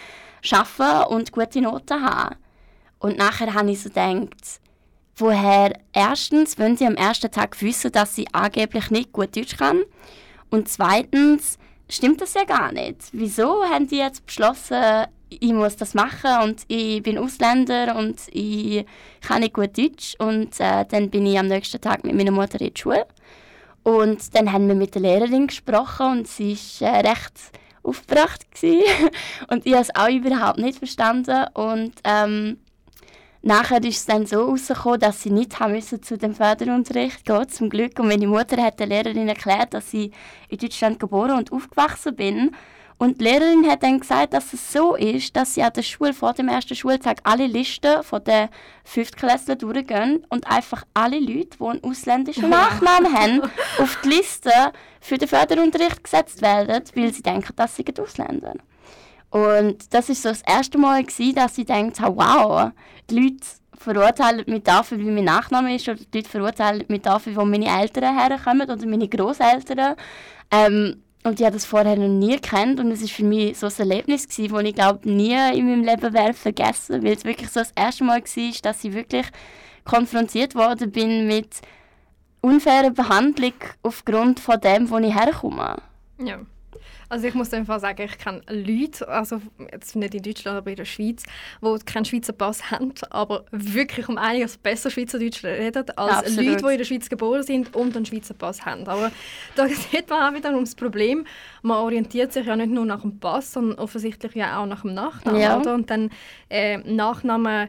arbeiten 0.50 1.12
und 1.12 1.32
gute 1.32 1.60
Noten 1.60 2.02
haben. 2.02 2.36
Und 2.98 3.18
nachher 3.18 3.52
habe 3.52 3.70
ich 3.70 3.82
so 3.82 3.90
gedacht, 3.90 4.60
woher 5.16 5.78
erstens 5.92 6.58
wollen 6.58 6.78
sie 6.78 6.86
am 6.86 6.94
ersten 6.94 7.30
Tag 7.30 7.60
wissen, 7.60 7.92
dass 7.92 8.16
sie 8.16 8.26
angeblich 8.32 8.90
nicht 8.90 9.12
gut 9.12 9.36
Deutsch 9.36 9.58
kann 9.58 9.82
und 10.50 10.66
zweitens 10.68 11.58
stimmt 11.90 12.22
das 12.22 12.32
ja 12.32 12.44
gar 12.44 12.72
nicht. 12.72 13.10
Wieso 13.12 13.62
haben 13.64 13.86
die 13.86 13.98
jetzt 13.98 14.24
beschlossen, 14.24 15.06
ich 15.28 15.52
muss 15.52 15.76
das 15.76 15.92
machen 15.92 16.42
und 16.42 16.62
ich 16.68 17.02
bin 17.02 17.18
Ausländer 17.18 17.96
und 17.96 18.18
ich 18.30 18.86
kann 19.20 19.40
nicht 19.40 19.52
gut 19.52 19.76
Deutsch 19.76 20.14
und 20.18 20.58
äh, 20.58 20.86
dann 20.88 21.10
bin 21.10 21.26
ich 21.26 21.38
am 21.38 21.48
nächsten 21.48 21.80
Tag 21.82 22.02
mit 22.04 22.14
meiner 22.14 22.30
Mutter 22.30 22.58
in 22.62 22.72
die 22.72 22.80
Schule 22.80 23.06
und 23.82 24.34
dann 24.34 24.52
haben 24.52 24.68
wir 24.68 24.74
mit 24.74 24.94
der 24.94 25.02
Lehrerin 25.02 25.48
gesprochen 25.48 26.18
und 26.18 26.28
sie 26.28 26.56
war 26.80 26.94
äh, 26.94 27.08
recht 27.08 27.32
aufgebracht. 27.82 28.46
und 29.48 29.66
ich 29.66 29.72
habe 29.72 29.82
es 29.82 29.94
auch 29.94 30.08
überhaupt 30.08 30.58
nicht 30.58 30.78
verstanden. 30.78 31.46
Und 31.54 31.94
ähm, 32.04 32.58
Nachher 33.44 33.82
ist 33.82 33.96
es 33.96 34.06
dann 34.06 34.24
so 34.24 34.44
rausgekommen, 34.44 35.00
dass 35.00 35.20
sie 35.20 35.30
nicht 35.30 35.58
haben 35.58 35.72
müssen 35.72 36.00
zu 36.00 36.16
dem 36.16 36.32
Förderunterricht 36.32 37.24
gehen, 37.24 37.48
zum 37.48 37.70
Glück. 37.70 37.98
Und 37.98 38.06
meine 38.06 38.28
Mutter 38.28 38.62
hat 38.62 38.78
der 38.78 38.86
Lehrerin 38.86 39.28
erklärt, 39.28 39.74
dass 39.74 39.92
ich 39.92 40.12
in 40.48 40.58
Deutschland 40.58 41.00
geboren 41.00 41.38
und 41.38 41.50
aufgewachsen 41.50 42.14
bin. 42.14 42.54
Und 43.02 43.20
die 43.20 43.24
Lehrerin 43.24 43.68
hat 43.68 43.82
dann 43.82 43.98
gesagt, 43.98 44.32
dass 44.32 44.52
es 44.52 44.72
so 44.72 44.94
ist, 44.94 45.34
dass 45.34 45.54
sie 45.54 45.62
an 45.64 45.72
der 45.72 45.82
Schule 45.82 46.14
vor 46.14 46.34
dem 46.34 46.46
ersten 46.46 46.76
Schultag 46.76 47.18
alle 47.24 47.48
Listen 47.48 48.00
von 48.04 48.22
den 48.22 48.48
Fünftklässlern 48.84 49.58
durchgehen 49.58 50.24
und 50.28 50.46
einfach 50.46 50.84
alle 50.94 51.18
Leute, 51.18 51.58
die 51.58 51.64
einen 51.64 51.82
ausländischen 51.82 52.48
Nachnamen 52.48 53.12
haben, 53.12 53.42
auf 53.78 53.98
die 54.04 54.08
Liste 54.08 54.52
für 55.00 55.18
den 55.18 55.26
Förderunterricht 55.26 56.04
gesetzt 56.04 56.42
werden, 56.42 56.80
weil 56.94 57.12
sie 57.12 57.24
denken, 57.24 57.52
dass 57.56 57.74
sie 57.74 57.84
Ausländer 58.00 58.54
Und 59.30 59.92
das 59.92 60.08
ist 60.08 60.22
so 60.22 60.28
das 60.28 60.42
erste 60.42 60.78
Mal, 60.78 61.02
gewesen, 61.02 61.34
dass 61.34 61.58
ich 61.58 61.66
dachte, 61.66 62.04
wow, 62.04 62.70
die 63.10 63.18
Leute 63.18 63.46
verurteilen 63.78 64.44
mich 64.46 64.62
dafür, 64.62 65.00
wie 65.00 65.10
mein 65.10 65.24
Nachname 65.24 65.74
ist, 65.74 65.88
oder 65.88 65.98
die 65.98 66.18
Leute 66.18 66.30
verurteilen 66.30 66.84
mich 66.86 67.02
dafür, 67.02 67.34
wo 67.34 67.44
meine 67.44 67.80
Eltern 67.80 68.16
herkommen 68.16 68.70
oder 68.70 68.86
meine 68.86 69.08
Großeltern. 69.08 69.96
Ähm, 70.52 71.02
und 71.24 71.38
ich 71.38 71.46
habe 71.46 71.54
das 71.54 71.64
vorher 71.64 71.96
noch 71.96 72.08
nie 72.08 72.36
gekannt 72.36 72.80
und 72.80 72.90
es 72.90 73.00
war 73.00 73.08
für 73.08 73.24
mich 73.24 73.58
so 73.58 73.66
ein 73.66 73.72
Erlebnis 73.78 74.26
das 74.26 74.38
ich 74.38 74.74
glaube 74.74 75.08
nie 75.08 75.34
in 75.56 75.68
meinem 75.68 75.84
Leben 75.84 76.12
werde 76.12 76.34
vergessen, 76.34 77.02
weil 77.04 77.12
es 77.12 77.24
wirklich 77.24 77.50
so 77.50 77.60
das 77.60 77.72
erste 77.76 78.04
Mal 78.04 78.20
war, 78.20 78.62
dass 78.62 78.84
ich 78.84 78.92
wirklich 78.92 79.26
konfrontiert 79.84 80.54
worden 80.54 80.90
bin 80.90 81.26
mit 81.26 81.60
unfairer 82.40 82.90
Behandlung 82.90 83.54
aufgrund 83.82 84.40
von 84.40 84.60
dem, 84.60 84.90
wo 84.90 84.98
ich 84.98 85.14
herkomme. 85.14 85.76
Ja. 86.18 86.40
Also 87.12 87.26
ich 87.26 87.34
muss 87.34 87.52
einfach 87.52 87.78
sagen, 87.78 88.08
ich 88.10 88.16
kenne 88.16 88.40
Leute, 88.48 89.06
also 89.06 89.42
jetzt 89.70 89.94
nicht 89.96 90.14
in 90.14 90.22
Deutschland, 90.22 90.56
aber 90.56 90.70
in 90.70 90.76
der 90.76 90.86
Schweiz, 90.86 91.24
die 91.60 91.78
keinen 91.84 92.06
Schweizer 92.06 92.32
Pass 92.32 92.70
haben, 92.70 92.94
aber 93.10 93.44
wirklich 93.50 94.08
um 94.08 94.16
einiges 94.16 94.56
besser 94.56 94.90
Schweizerdeutsch 94.90 95.44
reden, 95.44 95.84
als 95.94 96.14
Absolut. 96.14 96.46
Leute, 96.46 96.64
die 96.64 96.72
in 96.72 96.78
der 96.78 96.84
Schweiz 96.86 97.10
geboren 97.10 97.42
sind 97.42 97.76
und 97.76 97.94
einen 97.94 98.06
Schweizer 98.06 98.32
Pass 98.32 98.64
haben. 98.64 98.88
Aber 98.88 99.12
da 99.56 99.68
sieht 99.68 100.08
man 100.08 100.22
auch 100.22 100.34
wieder 100.34 100.54
ums 100.54 100.74
Problem, 100.74 101.26
man 101.60 101.76
orientiert 101.76 102.32
sich 102.32 102.46
ja 102.46 102.56
nicht 102.56 102.70
nur 102.70 102.86
nach 102.86 103.02
dem 103.02 103.20
Pass, 103.20 103.52
sondern 103.52 103.78
offensichtlich 103.78 104.34
ja 104.34 104.58
auch 104.58 104.64
nach 104.64 104.80
dem 104.80 104.94
Nachnamen. 104.94 105.38
Ja. 105.38 105.60
Oder? 105.60 105.74
Und 105.74 105.90
dann 105.90 106.08
äh, 106.48 106.78
Nachnamen 106.78 107.68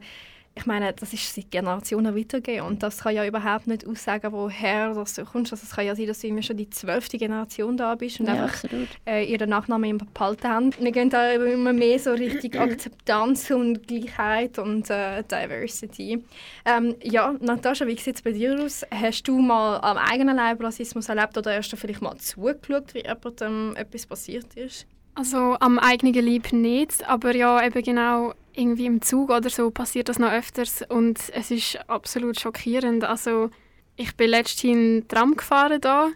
ich 0.55 0.67
meine, 0.67 0.93
das 0.93 1.13
ist 1.13 1.33
seit 1.33 1.49
Generationen 1.49 2.15
weitergegeben 2.15 2.67
und 2.67 2.83
das 2.83 2.99
kann 2.99 3.15
ja 3.15 3.25
überhaupt 3.25 3.65
nicht 3.65 3.87
aussagen, 3.87 4.31
woher 4.31 4.93
das 4.93 5.15
du 5.15 5.25
kommst. 5.25 5.51
Also 5.51 5.63
es 5.63 5.75
kann 5.75 5.85
ja 5.85 5.95
sein, 5.95 6.05
dass 6.05 6.19
du 6.19 6.27
immer 6.27 6.43
schon 6.43 6.57
die 6.57 6.69
zwölfte 6.69 7.17
Generation 7.17 7.75
da 7.75 7.95
bist 7.95 8.19
und 8.19 8.27
ja, 8.27 8.43
einfach 8.43 8.63
äh, 9.07 9.25
ihren 9.25 9.49
Nachnamen 9.49 9.89
immer 9.89 10.05
behalten 10.13 10.47
haben. 10.47 10.69
Wir 10.79 10.91
gehen 10.91 11.09
da 11.09 11.31
immer 11.31 11.73
mehr 11.73 11.97
so 11.97 12.11
Richtung 12.11 12.53
Akzeptanz 12.59 13.49
und 13.49 13.87
Gleichheit 13.87 14.59
und 14.59 14.89
äh, 14.91 15.23
Diversity. 15.23 16.23
Ähm, 16.65 16.95
ja, 17.01 17.33
Natascha, 17.39 17.87
wie 17.87 17.97
sieht 17.97 18.17
es 18.17 18.21
bei 18.21 18.31
dir 18.31 18.59
aus? 18.61 18.85
Hast 18.91 19.27
du 19.27 19.39
mal 19.39 19.77
am 19.77 19.97
eigenen 19.97 20.35
Leib 20.35 20.61
Rassismus 20.61 21.09
erlebt 21.09 21.35
oder 21.35 21.55
hast 21.55 21.71
du 21.71 21.77
vielleicht 21.77 22.01
mal 22.01 22.15
zugeschaut, 22.17 22.93
wie 22.93 23.03
jemandem 23.03 23.75
etwas 23.75 24.05
passiert 24.05 24.53
ist? 24.55 24.85
Also 25.15 25.57
am 25.59 25.79
eigenen 25.79 26.25
Leib 26.25 26.53
nicht, 26.53 27.07
aber 27.07 27.35
ja, 27.35 27.63
eben 27.65 27.83
genau 27.83 28.33
irgendwie 28.55 28.85
im 28.85 29.01
Zug 29.01 29.29
oder 29.29 29.49
so 29.49 29.71
passiert 29.71 30.09
das 30.09 30.19
noch 30.19 30.31
öfters 30.31 30.83
und 30.87 31.19
es 31.33 31.51
ist 31.51 31.79
absolut 31.89 32.39
schockierend. 32.39 33.03
Also 33.03 33.49
ich 33.95 34.15
bin 34.15 34.29
letztens 34.29 34.63
in 34.63 35.07
Tram 35.07 35.35
gefahren 35.35 35.81
da 35.81 36.09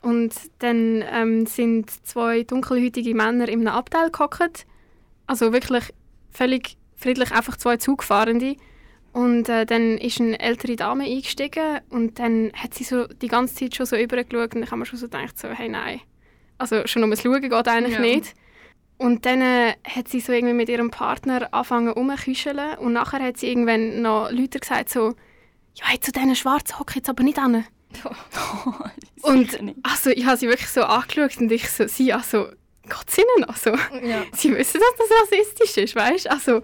und 0.00 0.34
dann 0.58 1.04
ähm, 1.10 1.46
sind 1.46 1.90
zwei 2.06 2.42
dunkelhäutige 2.42 3.14
Männer 3.14 3.48
in 3.48 3.60
einem 3.60 3.74
Abteil 3.74 4.10
gehockt. 4.10 4.66
Also 5.26 5.52
wirklich 5.52 5.92
völlig 6.30 6.76
friedlich 6.96 7.32
einfach 7.32 7.56
zwei 7.56 7.76
Zugfahrende. 7.76 8.56
Und 9.12 9.48
äh, 9.48 9.66
dann 9.66 9.98
ist 9.98 10.20
eine 10.20 10.40
ältere 10.40 10.74
Dame 10.74 11.04
eingestiegen 11.04 11.80
und 11.90 12.18
dann 12.18 12.50
hat 12.54 12.72
sie 12.74 12.84
so 12.84 13.06
die 13.06 13.28
ganze 13.28 13.54
Zeit 13.54 13.76
schon 13.76 13.86
so 13.86 13.96
übergeschaut 13.96 14.54
und 14.54 14.62
ich 14.62 14.70
habe 14.70 14.78
mir 14.78 14.86
schon 14.86 14.98
so 14.98 15.06
gedacht, 15.06 15.38
so, 15.38 15.48
hey 15.48 15.68
nein. 15.68 16.00
Also 16.56 16.86
schon 16.86 17.04
um 17.04 17.10
das 17.10 17.22
Schauen 17.22 17.42
geht 17.42 17.68
eigentlich 17.68 17.94
ja. 17.94 18.00
nicht. 18.00 18.34
Und 19.02 19.26
dann 19.26 19.40
äh, 19.40 19.74
hat 19.82 20.06
sie 20.06 20.20
so 20.20 20.30
irgendwie 20.30 20.54
mit 20.54 20.68
ihrem 20.68 20.92
Partner 20.92 21.48
angefangen 21.52 21.88
rumzuküscheln 21.88 22.78
und 22.78 22.92
nachher 22.92 23.20
hat 23.20 23.36
sie 23.36 23.48
irgendwann 23.48 24.00
noch 24.00 24.30
Leute 24.30 24.60
gesagt 24.60 24.90
so, 24.90 25.16
ja, 25.74 25.86
hey, 25.86 25.98
zu 25.98 26.12
diesen 26.12 26.36
Schwarzen 26.36 26.78
hocke 26.78 26.94
jetzt 26.96 27.08
aber 27.08 27.24
nicht 27.24 27.38
an. 27.38 27.66
Oh, 29.24 29.28
und 29.28 29.58
also, 29.82 30.10
ich 30.10 30.24
habe 30.24 30.36
sie 30.36 30.48
wirklich 30.48 30.68
so 30.68 30.82
angeschaut 30.82 31.36
und 31.40 31.52
ich 31.52 31.68
so, 31.68 31.86
sie 31.86 32.12
also, 32.12 32.46
Gott 32.88 33.06
ihnen 33.18 33.44
also, 33.44 33.70
ja. 34.02 34.22
sie 34.32 34.54
wissen, 34.54 34.80
dass 34.80 35.08
das 35.08 35.18
rassistisch 35.22 35.76
ist, 35.76 35.96
weißt 35.96 36.30
Also, 36.30 36.62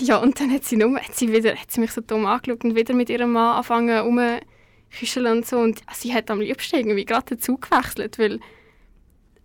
ja, 0.00 0.16
und 0.16 0.40
dann 0.40 0.50
hat 0.52 0.64
sie, 0.64 0.76
nur, 0.76 0.98
hat 0.98 1.14
sie, 1.14 1.32
wieder, 1.32 1.54
hat 1.54 1.70
sie 1.70 1.80
mich 1.80 1.92
so 1.92 2.00
dumm 2.00 2.26
angeschaut 2.26 2.64
und 2.64 2.74
wieder 2.74 2.94
mit 2.94 3.10
ihrem 3.10 3.32
Mann 3.32 3.56
angefangen 3.56 3.98
rumzuküscheln 3.98 5.36
und 5.38 5.46
so 5.46 5.58
und 5.58 5.82
sie 5.92 6.14
hat 6.14 6.30
am 6.30 6.40
liebsten 6.40 6.76
irgendwie 6.76 7.04
gerade 7.04 7.36
dazu 7.36 7.56
gewechselt, 7.58 8.18
weil 8.18 8.40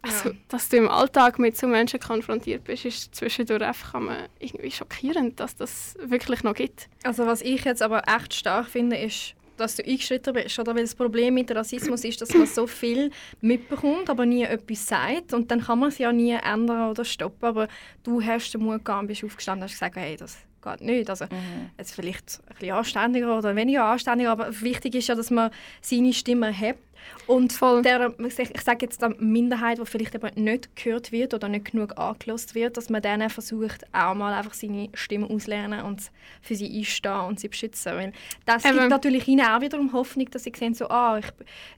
also, 0.08 0.32
dass 0.48 0.70
du 0.70 0.78
im 0.78 0.90
Alltag 0.90 1.40
mit 1.40 1.58
so 1.58 1.68
Menschen 1.68 2.00
konfrontiert 2.00 2.64
bist, 2.64 2.86
ist 2.86 3.16
zwischendurch 3.16 3.64
einfach 3.64 4.00
irgendwie 4.40 4.72
schockierend, 4.72 5.40
dass 5.40 5.56
das 5.56 5.96
wirklich 6.02 6.44
noch 6.44 6.54
gibt. 6.54 6.88
Also 7.04 7.26
was 7.26 7.42
ich 7.42 7.64
jetzt 7.66 7.82
aber 7.82 8.04
echt 8.08 8.34
stark 8.34 8.68
finde, 8.68 8.98
ist, 8.98 9.36
dass 9.58 9.76
du 9.76 9.84
eingeschritten 9.84 10.34
bist. 10.34 10.58
Oder? 10.60 10.76
Weil 10.76 10.84
das 10.84 10.96
Problem 10.96 11.34
mit 11.34 11.54
Rassismus 11.54 12.04
ist, 12.04 12.22
dass 12.22 12.34
man 12.34 12.46
so 12.46 12.68
viel 12.68 13.12
mitbekommt, 13.42 14.10
aber 14.10 14.26
nie 14.26 14.44
etwas 14.44 14.86
sagt. 14.86 15.34
Und 15.34 15.52
dann 15.52 15.62
kann 15.62 15.80
man 15.80 15.90
es 15.90 15.98
ja 15.98 16.12
nie 16.12 16.32
ändern 16.32 16.90
oder 16.90 17.04
stoppen. 17.04 17.46
Aber 17.46 17.68
du 18.04 18.22
hast 18.22 18.54
den 18.54 18.62
Mut 18.62 18.86
gehabt, 18.86 19.08
bist 19.08 19.24
aufgestanden 19.24 19.64
und 19.64 19.70
hast 19.70 19.74
gesagt, 19.74 19.96
hey, 19.96 20.16
das 20.16 20.38
geht 20.70 20.82
nicht. 20.82 21.10
Also, 21.10 21.26
mhm. 21.26 21.70
jetzt 21.78 21.94
vielleicht 21.94 22.40
ein 22.48 22.56
bisschen 22.56 22.76
anständiger 22.76 23.38
oder 23.38 23.56
weniger 23.56 23.86
anständiger, 23.86 24.32
aber 24.32 24.62
wichtig 24.62 24.96
ist 24.96 25.08
ja, 25.08 25.16
dass 25.16 25.32
man 25.32 25.52
seine 25.82 26.14
Stimme 26.14 26.58
hat 26.58 26.78
und 27.26 27.54
Voll. 27.54 27.82
der, 27.82 28.14
ich 28.20 28.62
sage 28.62 28.86
jetzt 28.86 29.02
die 29.02 29.10
Minderheit, 29.20 29.80
die 29.80 29.86
vielleicht 29.86 30.16
eben 30.16 30.44
nicht 30.44 30.76
gehört 30.76 31.12
wird 31.12 31.34
oder 31.34 31.50
nicht 31.50 31.72
genug 31.72 31.98
angelost 31.98 32.56
wird, 32.56 32.78
dass 32.78 32.90
man 32.90 33.02
dann 33.02 33.30
versucht, 33.30 33.86
auch 33.94 34.14
mal 34.14 34.34
einfach 34.34 34.54
seine 34.54 34.90
Stimme 34.94 35.30
auszulernen 35.30 35.82
und 35.82 36.12
für 36.42 36.56
sie 36.56 36.78
einstehen 36.78 37.22
und 37.22 37.40
sie 37.40 37.50
beschützen. 37.50 37.94
Weil 37.94 38.14
das 38.46 38.66
eben. 38.66 38.78
gibt 38.78 38.90
natürlich 38.90 39.28
ihnen 39.28 39.46
auch 39.46 39.62
wiederum 39.62 39.92
Hoffnung, 39.94 40.30
dass 40.32 40.44
sie 40.44 40.54
sehen, 40.56 40.74
so, 40.74 40.88
ah, 40.90 41.18
ich, 41.18 41.28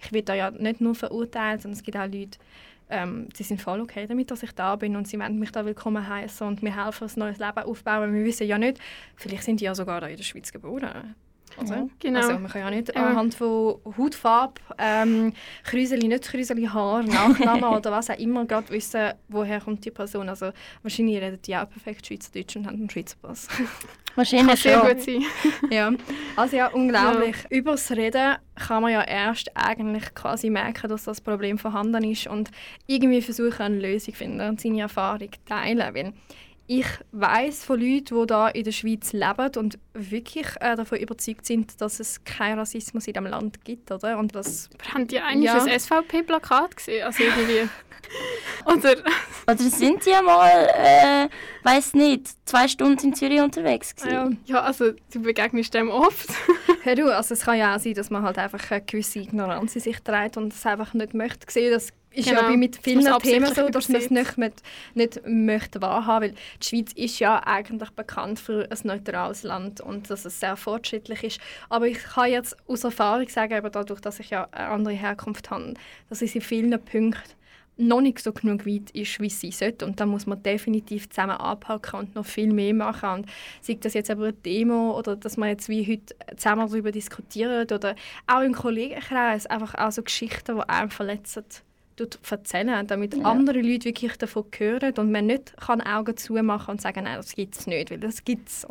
ich 0.03 0.11
werde 0.11 0.25
da 0.25 0.33
ja 0.35 0.51
nicht 0.51 0.81
nur 0.81 0.95
verurteilt, 0.95 1.61
sondern 1.61 1.77
es 1.77 1.83
gibt 1.83 1.97
auch 1.97 2.05
Leute, 2.05 2.37
ähm, 2.89 3.29
sie 3.33 3.43
sind 3.43 3.61
voll 3.61 3.79
okay 3.81 4.07
damit, 4.07 4.31
dass 4.31 4.43
ich 4.43 4.51
da 4.53 4.75
bin 4.75 4.95
und 4.95 5.07
sie 5.07 5.19
wollen 5.19 5.39
mich 5.39 5.51
da 5.51 5.65
willkommen 5.65 6.07
heißen 6.07 6.45
und 6.45 6.63
mir 6.63 6.83
helfen, 6.83 7.07
ein 7.07 7.19
neues 7.19 7.37
Leben 7.37 7.57
aufzubauen. 7.57 8.13
Wir 8.13 8.25
wissen 8.25 8.47
ja 8.47 8.57
nicht, 8.57 8.79
vielleicht 9.15 9.43
sind 9.43 9.59
die 9.59 9.65
ja 9.65 9.75
sogar 9.75 10.01
da 10.01 10.07
in 10.07 10.17
der 10.17 10.23
Schweiz 10.23 10.51
geboren. 10.51 11.15
Also, 11.59 11.73
ja, 11.73 11.87
genau. 11.99 12.19
also 12.19 12.33
man 12.33 12.47
kann 12.47 12.61
ja 12.61 12.69
nicht 12.69 12.95
anhand 12.95 13.35
von 13.35 13.79
Hautfarbe, 13.97 14.61
ähm, 14.77 15.33
Krüseli, 15.63 16.07
nicht 16.07 16.23
Krüseli, 16.23 16.65
Haar, 16.65 17.03
Nachnamen 17.03 17.63
oder 17.77 17.91
was 17.91 18.09
auch 18.09 18.17
immer 18.17 18.45
gerade 18.45 18.69
wissen, 18.69 19.13
woher 19.27 19.59
kommt 19.59 19.83
die 19.85 19.91
Person. 19.91 20.29
Also 20.29 20.51
wahrscheinlich 20.81 21.17
reden 21.17 21.39
die 21.41 21.55
auch 21.55 21.69
perfekt 21.69 22.07
Schweizerdeutsch 22.07 22.55
und 22.55 22.67
haben 22.67 22.75
einen 22.75 22.89
Schweizer 22.89 23.17
Pass. 23.21 23.47
Wahrscheinlich 24.15 24.47
kann 24.47 24.57
sehr 24.57 24.79
gut 24.79 25.01
sein. 25.01 25.23
ja, 25.71 25.91
also 26.35 26.57
ja, 26.57 26.67
unglaublich. 26.67 27.35
Ja. 27.43 27.57
Über 27.57 27.71
das 27.71 27.91
Reden 27.91 28.35
kann 28.55 28.81
man 28.81 28.91
ja 28.91 29.03
erst 29.03 29.49
eigentlich 29.55 30.13
quasi 30.13 30.49
merken, 30.49 30.89
dass 30.89 31.05
das 31.05 31.21
Problem 31.21 31.57
vorhanden 31.57 32.03
ist 32.03 32.27
und 32.27 32.51
irgendwie 32.87 33.21
versuchen, 33.21 33.61
eine 33.61 33.79
Lösung 33.79 34.13
zu 34.13 34.17
finden 34.17 34.41
und 34.41 34.59
seine 34.59 34.81
Erfahrung 34.81 35.29
teilen. 35.45 35.93
Weil 35.93 36.13
ich 36.71 36.85
weiß 37.11 37.63
von 37.63 37.79
Leuten, 37.79 38.27
die 38.27 38.33
hier 38.33 38.51
in 38.53 38.63
der 38.63 38.71
Schweiz 38.71 39.11
leben 39.11 39.49
und 39.57 39.79
wirklich 39.93 40.45
äh, 40.59 40.75
davon 40.75 40.99
überzeugt 40.99 41.47
sind, 41.47 41.81
dass 41.81 41.99
es 41.99 42.23
keinen 42.23 42.59
Rassismus 42.59 43.07
in 43.07 43.13
diesem 43.13 43.25
Land 43.25 43.65
gibt, 43.65 43.91
oder? 43.91 44.19
Und 44.19 44.35
das, 44.35 44.69
Wir 44.77 44.93
haben 44.93 45.07
die 45.07 45.19
eigentlich 45.19 45.45
ja. 45.45 45.63
ein 45.63 45.79
SVP-Plakat 45.79 46.77
gesehen, 46.77 47.07
also 47.07 47.23
irgendwie... 47.23 47.67
oder... 48.65 48.95
oder 49.47 49.57
sind 49.57 50.05
die 50.05 50.23
mal, 50.23 50.69
äh, 50.75 51.29
weiß 51.63 51.95
nicht, 51.95 52.27
zwei 52.45 52.67
Stunden 52.67 53.07
in 53.07 53.15
Zürich 53.15 53.41
unterwegs 53.41 53.95
gewesen? 53.95 54.39
Ja, 54.45 54.57
ja 54.57 54.61
also 54.61 54.91
du 55.11 55.21
begegnest 55.23 55.73
dem 55.73 55.89
oft. 55.89 56.29
Hör 56.83 56.93
du, 56.93 57.15
also 57.15 57.33
es 57.33 57.45
kann 57.45 57.57
ja 57.57 57.75
auch 57.75 57.79
sein, 57.79 57.95
dass 57.95 58.11
man 58.11 58.21
halt 58.21 58.37
einfach 58.37 58.69
eine 58.69 58.81
gewisse 58.81 59.17
Ignoranz 59.17 59.75
in 59.75 59.81
sich 59.81 59.99
trägt 60.01 60.37
und 60.37 60.53
es 60.53 60.63
einfach 60.67 60.93
nicht 60.93 61.15
möchte 61.15 61.51
sehen, 61.51 61.71
dass 61.71 61.89
ist 62.11 62.27
genau. 62.27 62.41
ja 62.41 62.49
wie 62.49 62.57
mit 62.57 62.77
vielen 62.77 63.19
Themen 63.19 63.53
so, 63.53 63.69
dass 63.69 63.89
man 63.89 64.01
es 64.01 64.09
nicht, 64.09 64.37
mit, 64.37 64.53
nicht 64.93 65.21
möchte 65.25 65.81
wahrhaben 65.81 66.19
weil 66.19 66.35
die 66.61 66.67
Schweiz 66.67 66.91
ist 66.93 67.19
ja 67.19 67.41
eigentlich 67.45 67.89
bekannt 67.91 68.39
für 68.39 68.67
ein 68.69 68.77
neutrales 68.83 69.43
Land 69.43 69.81
und 69.81 70.09
dass 70.09 70.25
es 70.25 70.39
sehr 70.39 70.55
fortschrittlich 70.55 71.23
ist. 71.23 71.39
Aber 71.69 71.87
ich 71.87 71.99
kann 71.99 72.31
jetzt 72.31 72.55
aus 72.67 72.83
Erfahrung 72.83 73.27
sagen, 73.29 73.53
aber 73.53 73.69
dadurch, 73.69 74.01
dass 74.01 74.19
ich 74.19 74.31
ja 74.31 74.47
eine 74.51 74.69
andere 74.69 74.93
Herkunft 74.93 75.49
habe, 75.49 75.73
dass 76.09 76.21
es 76.21 76.35
in 76.35 76.41
vielen 76.41 76.71
Punkten 76.71 77.15
noch 77.77 78.01
nicht 78.01 78.19
so 78.19 78.33
genug 78.33 78.65
weit 78.65 78.91
ist, 78.91 79.21
wie 79.21 79.29
sie 79.29 79.51
sollte. 79.51 79.85
Und 79.85 80.01
da 80.01 80.05
muss 80.05 80.25
man 80.25 80.43
definitiv 80.43 81.09
zusammen 81.09 81.37
anpacken 81.37 81.99
und 81.99 82.15
noch 82.15 82.25
viel 82.25 82.51
mehr 82.51 82.73
machen. 82.73 83.09
Und 83.09 83.25
sei 83.61 83.77
das 83.79 83.93
jetzt 83.93 84.11
aber 84.11 84.25
eine 84.25 84.33
Demo 84.33 84.97
oder 84.97 85.15
dass 85.15 85.37
man 85.37 85.47
jetzt 85.47 85.69
wie 85.69 85.87
heute 85.89 86.13
zusammen 86.35 86.67
darüber 86.67 86.91
diskutiert 86.91 87.71
oder 87.71 87.95
auch 88.27 88.41
im 88.41 88.53
Kollegenkreis 88.53 89.45
einfach 89.45 89.75
auch 89.75 89.91
so 89.91 90.03
Geschichten, 90.03 90.57
die 90.57 90.69
einem 90.69 90.91
verletzen 90.91 91.45
erzählen, 92.29 92.85
damit 92.87 93.15
ja. 93.15 93.23
andere 93.23 93.61
Leute 93.61 93.85
wirklich 93.85 94.17
davon 94.17 94.45
hören 94.57 94.93
und 94.97 95.11
man 95.11 95.27
nicht 95.27 95.55
kann 95.57 95.81
Augen 95.81 96.15
zumachen 96.17 96.71
und 96.73 96.81
sagen, 96.81 97.03
nein, 97.03 97.17
das 97.17 97.33
gibt 97.33 97.57
es 97.57 97.67
nicht, 97.67 97.91
weil 97.91 97.99
das 97.99 98.23
gibt 98.23 98.49
es. 98.49 98.65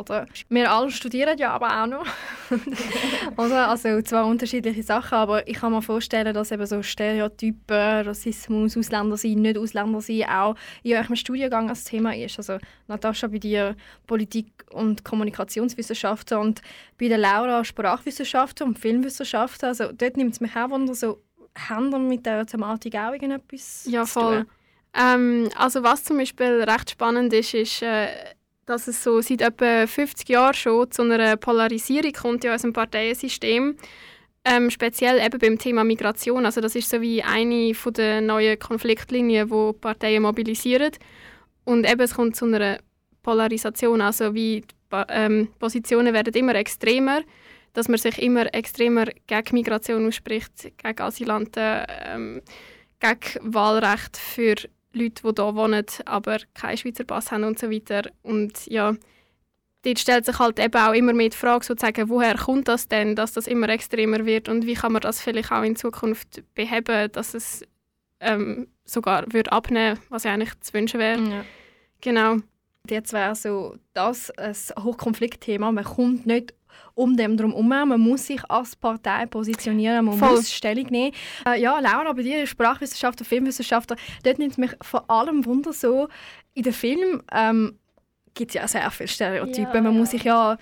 wir 0.49 0.71
alle 0.71 0.91
studieren 0.91 1.39
ja 1.39 1.51
aber 1.51 1.83
auch 1.83 1.87
noch. 1.87 2.07
oder? 3.37 3.69
Also 3.69 4.01
zwar 4.03 4.27
unterschiedliche 4.27 4.83
Sachen, 4.83 5.17
aber 5.17 5.47
ich 5.49 5.57
kann 5.57 5.73
mir 5.73 5.83
vorstellen, 5.83 6.35
dass 6.35 6.51
eben 6.51 6.67
so 6.67 6.83
Stereotypen, 6.83 8.07
Rassismus, 8.07 8.77
Ausländer 8.77 9.17
sein, 9.17 9.43
nicht 9.43 9.59
Ausländer 9.59 10.01
sein, 10.01 10.25
auch 10.29 10.55
in 10.83 10.97
eurem 10.97 11.17
Studiengang 11.17 11.69
als 11.69 11.85
Thema 11.85 12.15
ist. 12.15 12.39
Also 12.39 12.59
Natascha 12.87 13.27
bei 13.27 13.39
dir 13.39 13.77
Politik 14.07 14.47
und 14.71 15.05
Kommunikationswissenschaften 15.05 16.39
und 16.39 16.63
bei 16.99 17.09
der 17.09 17.19
Laura 17.19 17.65
Sprachwissenschaften 17.65 18.69
und 18.69 18.79
Filmwissenschaften. 18.79 19.69
Also 19.69 19.93
dort 19.93 20.17
nimmt 20.17 20.35
es 20.35 20.41
mich 20.41 20.55
auch 20.57 20.71
wunder, 20.71 20.95
so, 20.95 21.21
haben 21.69 22.09
mit 22.09 22.25
dieser 22.25 22.47
Thematik 22.47 22.95
auch 22.97 23.13
irgendetwas 23.13 23.87
Ja, 23.89 24.07
voll. 24.07 24.47
Ähm, 24.95 25.49
also 25.57 25.83
was 25.83 26.05
zum 26.05 26.19
Beispiel 26.19 26.63
recht 26.63 26.91
spannend 26.91 27.33
ist, 27.33 27.55
ist, 27.55 27.83
äh, 27.83 28.09
dass 28.67 28.89
es 28.89 29.03
so 29.03 29.21
seit 29.21 29.41
etwa 29.41 29.87
50 29.87 30.29
Jahren 30.29 30.55
schon 30.55 30.91
zu 30.91 31.03
einer 31.03 31.37
Polarisierung 31.37 32.13
kommt 32.13 32.45
in 32.45 32.51
unserem 32.51 32.73
Parteiensystem. 32.73 33.77
Ähm, 34.45 34.71
speziell 34.71 35.19
eben 35.25 35.39
beim 35.39 35.59
Thema 35.59 35.85
Migration. 35.85 36.47
Also 36.47 36.61
das 36.61 36.75
ist 36.75 36.89
so 36.89 37.01
wie 37.01 37.23
eine 37.23 37.75
von 37.75 37.93
der 37.93 38.21
neuen 38.21 38.59
Konfliktlinien, 38.59 39.51
wo 39.51 39.73
Parteien 39.73 40.23
mobilisieren. 40.23 40.93
Und 41.65 41.91
eben 41.91 42.01
es 42.01 42.15
kommt 42.15 42.37
zu 42.37 42.47
einer 42.47 42.79
Polarisation, 43.23 44.01
also 44.01 44.35
wie 44.35 44.63
die 44.63 45.05
ähm, 45.09 45.49
Positionen 45.59 46.15
werden 46.15 46.33
immer 46.35 46.55
extremer, 46.55 47.21
dass 47.73 47.89
man 47.89 47.99
sich 47.99 48.19
immer 48.21 48.53
extremer 48.55 49.07
gegen 49.27 49.55
Migration 49.55 50.07
ausspricht, 50.07 50.73
gegen 50.77 51.01
Asylanten, 51.01 51.85
ähm, 52.05 52.43
gegen 53.01 53.55
Wahlrecht 53.55 54.17
für 54.17 54.55
Leute, 54.93 55.23
die 55.23 55.43
hier 55.43 55.55
wohnen, 55.55 55.87
aber 56.05 56.39
keinen 56.55 56.77
Schweizer 56.77 57.05
Pass 57.05 57.31
haben 57.31 57.45
und 57.45 57.59
so 57.59 57.71
weiter. 57.71 58.03
Und 58.23 58.67
ja, 58.67 58.95
dort 59.83 59.99
stellt 59.99 60.27
sich 60.27 60.39
halt 60.39 60.59
eben 60.59 60.81
auch 60.81 60.93
immer 60.93 61.13
mehr 61.13 61.29
die 61.29 61.37
Frage, 61.37 61.65
sozusagen, 61.65 62.09
woher 62.09 62.37
kommt 62.37 62.69
das 62.69 62.89
denn, 62.89 63.15
dass 63.15 63.33
das 63.33 63.47
immer 63.47 63.69
extremer 63.69 64.25
wird 64.25 64.49
und 64.49 64.67
wie 64.67 64.75
kann 64.75 64.93
man 64.93 65.03
das 65.03 65.21
vielleicht 65.21 65.53
auch 65.53 65.63
in 65.63 65.77
Zukunft 65.77 66.43
beheben, 66.55 67.11
dass 67.13 67.35
es 67.35 67.63
ähm, 68.21 68.69
sogar 68.85 69.25
wird 69.33 69.53
abnehmen 69.53 69.99
was 70.09 70.25
ja 70.25 70.33
eigentlich 70.33 70.59
zu 70.61 70.73
wünschen 70.75 70.99
wäre. 70.99 71.21
Ja. 71.21 71.45
Genau. 72.01 72.37
Jetzt 72.89 73.13
wäre 73.13 73.35
so 73.35 73.77
das 73.93 74.31
ein 74.31 74.55
Hochkonfliktthema. 74.83 75.71
Man 75.71 75.85
kommt 75.85 76.27
nicht 76.27 76.55
um 76.95 77.17
dem 77.17 77.37
drum 77.37 77.53
herum. 77.53 77.69
Man 77.69 78.01
muss 78.01 78.27
sich 78.27 78.43
als 78.51 78.77
Partei 78.77 79.27
positionieren, 79.27 80.05
man 80.05 80.19
Voll. 80.19 80.31
muss 80.31 80.53
Stellung 80.53 80.87
nehmen. 80.87 81.15
Äh, 81.47 81.61
ja, 81.61 81.79
Laura, 81.79 82.13
bei 82.13 82.23
dir 82.23 82.47
Sprachwissenschaftler, 82.47 83.25
Filmwissenschaftler, 83.25 83.97
dort 84.25 84.39
nimmt 84.39 84.59
mich 84.59 84.73
vor 84.83 85.11
allem 85.11 85.45
Wunder 85.45 85.73
so, 85.73 86.09
in 86.55 86.63
den 86.63 86.73
Filmen 86.73 87.23
ähm, 87.33 87.79
gibt 88.35 88.51
es 88.51 88.55
ja 88.55 88.69
sehr 88.69 88.91
viele 88.91 89.09
Stereotypen. 89.09 89.75
Ja, 89.75 89.83
man 89.83 89.97
muss 89.97 90.11
sich 90.11 90.25
ja, 90.25 90.57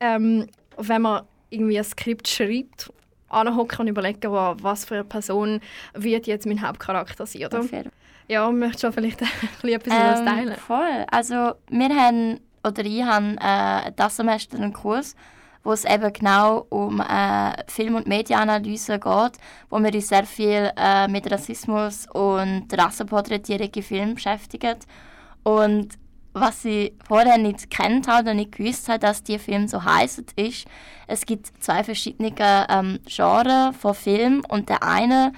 ähm, 0.00 0.46
wenn 0.76 1.02
man 1.02 1.24
irgendwie 1.50 1.78
ein 1.78 1.84
Skript 1.84 2.28
schreibt, 2.28 2.92
anhocken 3.28 3.80
und 3.80 3.88
überlegen, 3.88 4.30
was 4.30 4.84
für 4.84 4.96
eine 4.96 5.04
Person 5.04 5.60
wird 5.94 6.26
jetzt 6.26 6.46
mein 6.46 6.66
Hauptcharakter 6.66 7.26
sein, 7.26 7.46
oder? 7.46 7.60
Okay. 7.60 7.84
Ja, 8.28 8.50
möchtest 8.50 8.84
du 8.84 8.92
vielleicht 8.92 9.22
ein 9.62 9.68
etwas 9.68 10.20
ähm, 10.20 10.26
teilen? 10.26 10.56
Voll. 10.56 11.06
Also 11.10 11.52
wir 11.68 11.88
haben, 11.88 12.40
oder 12.64 12.84
ich 12.84 13.02
habe 13.02 13.36
äh, 13.40 13.92
das 13.96 14.16
Semester 14.16 14.56
einen 14.56 14.72
Kurs, 14.72 15.16
wo 15.64 15.72
es 15.72 15.84
eben 15.84 16.12
genau 16.12 16.66
um 16.70 17.00
äh, 17.00 17.52
Film- 17.68 17.94
und 17.94 18.06
Medienanalyse 18.06 18.98
geht, 18.98 19.32
wo 19.70 19.78
wir 19.78 19.94
uns 19.94 20.08
sehr 20.08 20.24
viel 20.24 20.70
äh, 20.76 21.08
mit 21.08 21.30
Rassismus 21.30 22.06
und 22.12 22.66
Rassenporträtierung 22.72 23.70
in 23.74 23.82
Filmen 23.82 24.14
beschäftigen. 24.14 24.76
Und 25.44 25.98
was 26.34 26.64
ich 26.64 26.94
vorher 27.06 27.36
nicht 27.38 27.70
kennt 27.70 28.08
habe 28.08 28.22
oder 28.22 28.34
nicht 28.34 28.52
gewusst 28.52 28.88
habe, 28.88 28.98
dass 28.98 29.22
die 29.22 29.38
Film 29.38 29.68
so 29.68 29.84
heißen, 29.84 30.26
ist, 30.36 30.66
es 31.06 31.26
gibt 31.26 31.52
zwei 31.62 31.84
verschiedene 31.84 32.32
ähm, 32.38 33.00
Genres 33.06 33.76
von 33.76 33.94
Film 33.94 34.42
und 34.48 34.68
der 34.68 34.82
eine 34.82 35.32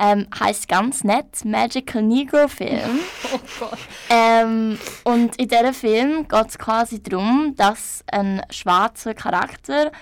ähm, 0.00 0.26
heißt 0.38 0.68
ganz 0.68 1.04
nett 1.04 1.44
Magical 1.44 2.02
Negro 2.02 2.48
Film. 2.48 3.00
oh 3.34 3.40
Gott. 3.60 3.78
Ähm, 4.08 4.78
und 5.04 5.36
in 5.36 5.48
diesem 5.48 5.74
Film 5.74 6.28
geht 6.28 6.48
es 6.48 6.58
quasi 6.58 7.02
darum, 7.02 7.54
dass 7.56 8.02
ein 8.10 8.42
schwarzer 8.50 9.14
Charakter 9.14 9.92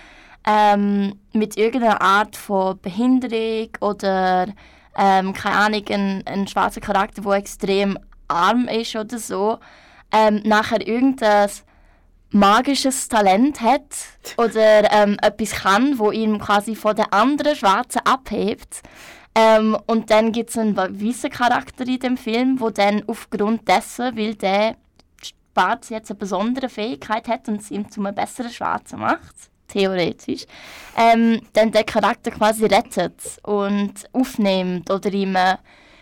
ähm, 0.46 1.18
mit 1.32 1.56
irgendeiner 1.56 2.00
Art 2.00 2.36
von 2.36 2.78
Behinderung 2.80 3.70
oder 3.80 4.46
ähm, 4.96 5.32
keine 5.32 5.56
Ahnung, 5.56 5.84
ein, 5.90 6.22
ein 6.26 6.48
schwarzer 6.48 6.80
Charakter, 6.80 7.22
der 7.22 7.32
extrem 7.32 7.98
arm 8.28 8.68
ist 8.68 8.94
oder 8.96 9.18
so, 9.18 9.58
ähm, 10.12 10.42
nachher 10.44 10.86
irgendein 10.86 11.50
magisches 12.30 13.08
Talent 13.08 13.60
hat 13.60 13.96
oder 14.36 14.92
ähm, 14.92 15.16
etwas 15.22 15.52
kann, 15.52 15.98
wo 15.98 16.10
ihn 16.10 16.38
quasi 16.38 16.74
von 16.74 16.94
den 16.94 17.10
anderen 17.10 17.56
Schwarzen 17.56 18.00
abhebt. 18.04 18.82
Ähm, 19.38 19.76
und 19.86 20.10
dann 20.10 20.32
gibt 20.32 20.50
es 20.50 20.58
einen 20.58 20.76
weißen 20.76 21.30
Charakter 21.30 21.86
in 21.86 22.00
dem 22.00 22.16
Film, 22.16 22.58
wo 22.58 22.70
dann 22.70 23.04
aufgrund 23.06 23.68
dessen, 23.68 24.16
weil 24.16 24.34
der 24.34 24.74
Schwarze 25.22 25.94
jetzt 25.94 26.10
eine 26.10 26.18
besondere 26.18 26.68
Fähigkeit 26.68 27.28
hat 27.28 27.48
und 27.48 27.60
es 27.60 27.70
ihm 27.70 27.88
zu 27.88 28.00
einem 28.00 28.16
besseren 28.16 28.50
Schwarzen 28.50 28.98
macht, 28.98 29.34
theoretisch, 29.68 30.44
ähm, 30.96 31.40
dann 31.52 31.70
der 31.70 31.84
Charakter 31.84 32.32
quasi 32.32 32.66
rettet 32.66 33.38
und 33.44 33.92
aufnimmt 34.12 34.90
oder 34.90 35.12
ihm 35.12 35.36
äh, 35.36 35.56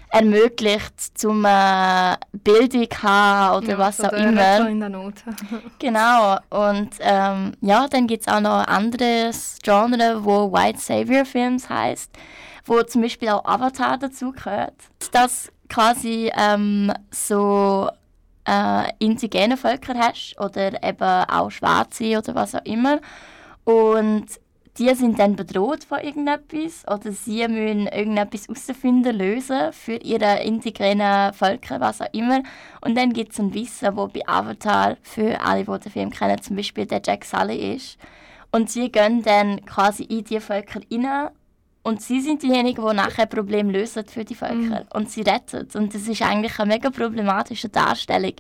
ermöglicht, 0.09 1.18
zum 1.18 1.45
äh, 1.45 2.16
Bildung 2.32 2.89
haben 3.03 3.59
oder 3.59 3.72
ja, 3.72 3.78
was 3.78 4.01
auch 4.01 4.12
immer. 4.12 4.66
in 4.66 4.80
der 4.80 4.89
Not. 4.89 5.14
genau. 5.78 6.39
Und 6.49 6.91
ähm, 7.01 7.53
ja, 7.61 7.87
dann 7.89 8.07
gibt 8.07 8.26
es 8.26 8.32
auch 8.32 8.41
noch 8.41 8.61
ein 8.61 8.66
anderes 8.66 9.59
Genre, 9.62 10.24
wo 10.24 10.51
White 10.51 10.78
Savior 10.78 11.26
Films 11.26 11.68
heißt, 11.68 12.11
wo 12.66 12.82
zum 12.82 13.02
Beispiel 13.02 13.30
auch 13.30 13.44
Avatar 13.44 13.96
dazu 13.96 14.32
gehört. 14.32 14.74
Dass 15.12 15.50
quasi 15.68 16.30
ähm, 16.36 16.92
so 17.10 17.88
äh, 18.46 18.90
indigene 18.98 19.56
Völker 19.56 19.94
hast 19.94 20.36
oder 20.38 20.82
eben 20.82 21.30
auch 21.30 21.50
Schwarze 21.50 22.18
oder 22.18 22.34
was 22.34 22.54
auch 22.54 22.64
immer. 22.64 23.00
Und 23.64 24.26
die 24.78 24.94
sind 24.94 25.18
dann 25.18 25.36
bedroht 25.36 25.84
von 25.84 26.00
irgendetwas 26.00 26.84
oder 26.86 27.10
sie 27.10 27.48
müssen 27.48 27.86
irgendetwas 27.86 28.46
herausfinden, 28.46 29.16
lösen 29.16 29.72
für 29.72 29.96
ihre 29.96 30.42
indigenen 30.42 31.32
Völker, 31.32 31.80
was 31.80 32.02
auch 32.02 32.12
immer. 32.12 32.42
Und 32.82 32.96
dann 32.96 33.12
gibt 33.12 33.32
es 33.32 33.38
ein 33.38 33.54
Wissen, 33.54 33.96
wo 33.96 34.06
bei 34.08 34.20
Avatar, 34.26 34.96
für 35.02 35.40
alle, 35.40 35.64
die 35.64 35.78
den 35.80 35.92
Film 35.92 36.10
kennen, 36.10 36.42
zum 36.42 36.56
Beispiel 36.56 36.84
der 36.84 37.00
Jack 37.04 37.24
Sully 37.24 37.74
ist. 37.74 37.96
Und 38.52 38.70
sie 38.70 38.92
gehen 38.92 39.22
dann 39.22 39.64
quasi 39.64 40.04
in 40.04 40.24
die 40.24 40.40
Völker 40.40 40.80
rein 40.90 41.30
und 41.87 42.03
sie 42.03 42.20
sind 42.20 42.43
diejenigen, 42.43 42.84
die 42.84 42.97
nachher 42.97 43.26
Probleme 43.26 43.70
lösen 43.70 44.05
für 44.07 44.24
die 44.24 44.34
Völker. 44.34 44.80
Mhm. 44.80 44.89
Und 44.93 45.09
sie 45.09 45.22
retten. 45.22 45.68
Und 45.74 45.95
das 45.95 46.09
ist 46.09 46.20
eigentlich 46.20 46.59
eine 46.59 46.74
mega 46.74 46.91
problematische 46.91 47.68
Darstellung, 47.68 48.32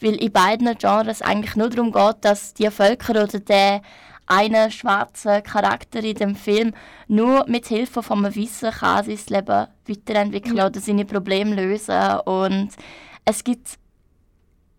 weil 0.00 0.16
in 0.16 0.32
beiden 0.32 0.76
Genres 0.76 1.22
eigentlich 1.22 1.54
nur 1.54 1.70
darum 1.70 1.92
geht, 1.92 2.16
dass 2.22 2.54
die 2.54 2.68
Völker 2.68 3.22
oder 3.22 3.38
der 3.38 3.82
einen 4.26 4.72
schwarzen 4.72 5.44
Charakter 5.44 6.02
in 6.02 6.16
dem 6.16 6.34
Film 6.34 6.74
nur 7.06 7.44
mit 7.46 7.68
Hilfe 7.68 8.02
von 8.02 8.24
einem 8.24 8.34
Wissen 8.34 8.72
kann 8.72 9.04
sein 9.04 9.18
Leben 9.28 9.68
weiterentwickeln 9.86 10.56
mhm. 10.56 10.62
oder 10.64 10.80
seine 10.80 11.04
Probleme 11.04 11.54
lösen. 11.54 12.18
Und 12.24 12.70
es 13.24 13.44
gibt 13.44 13.78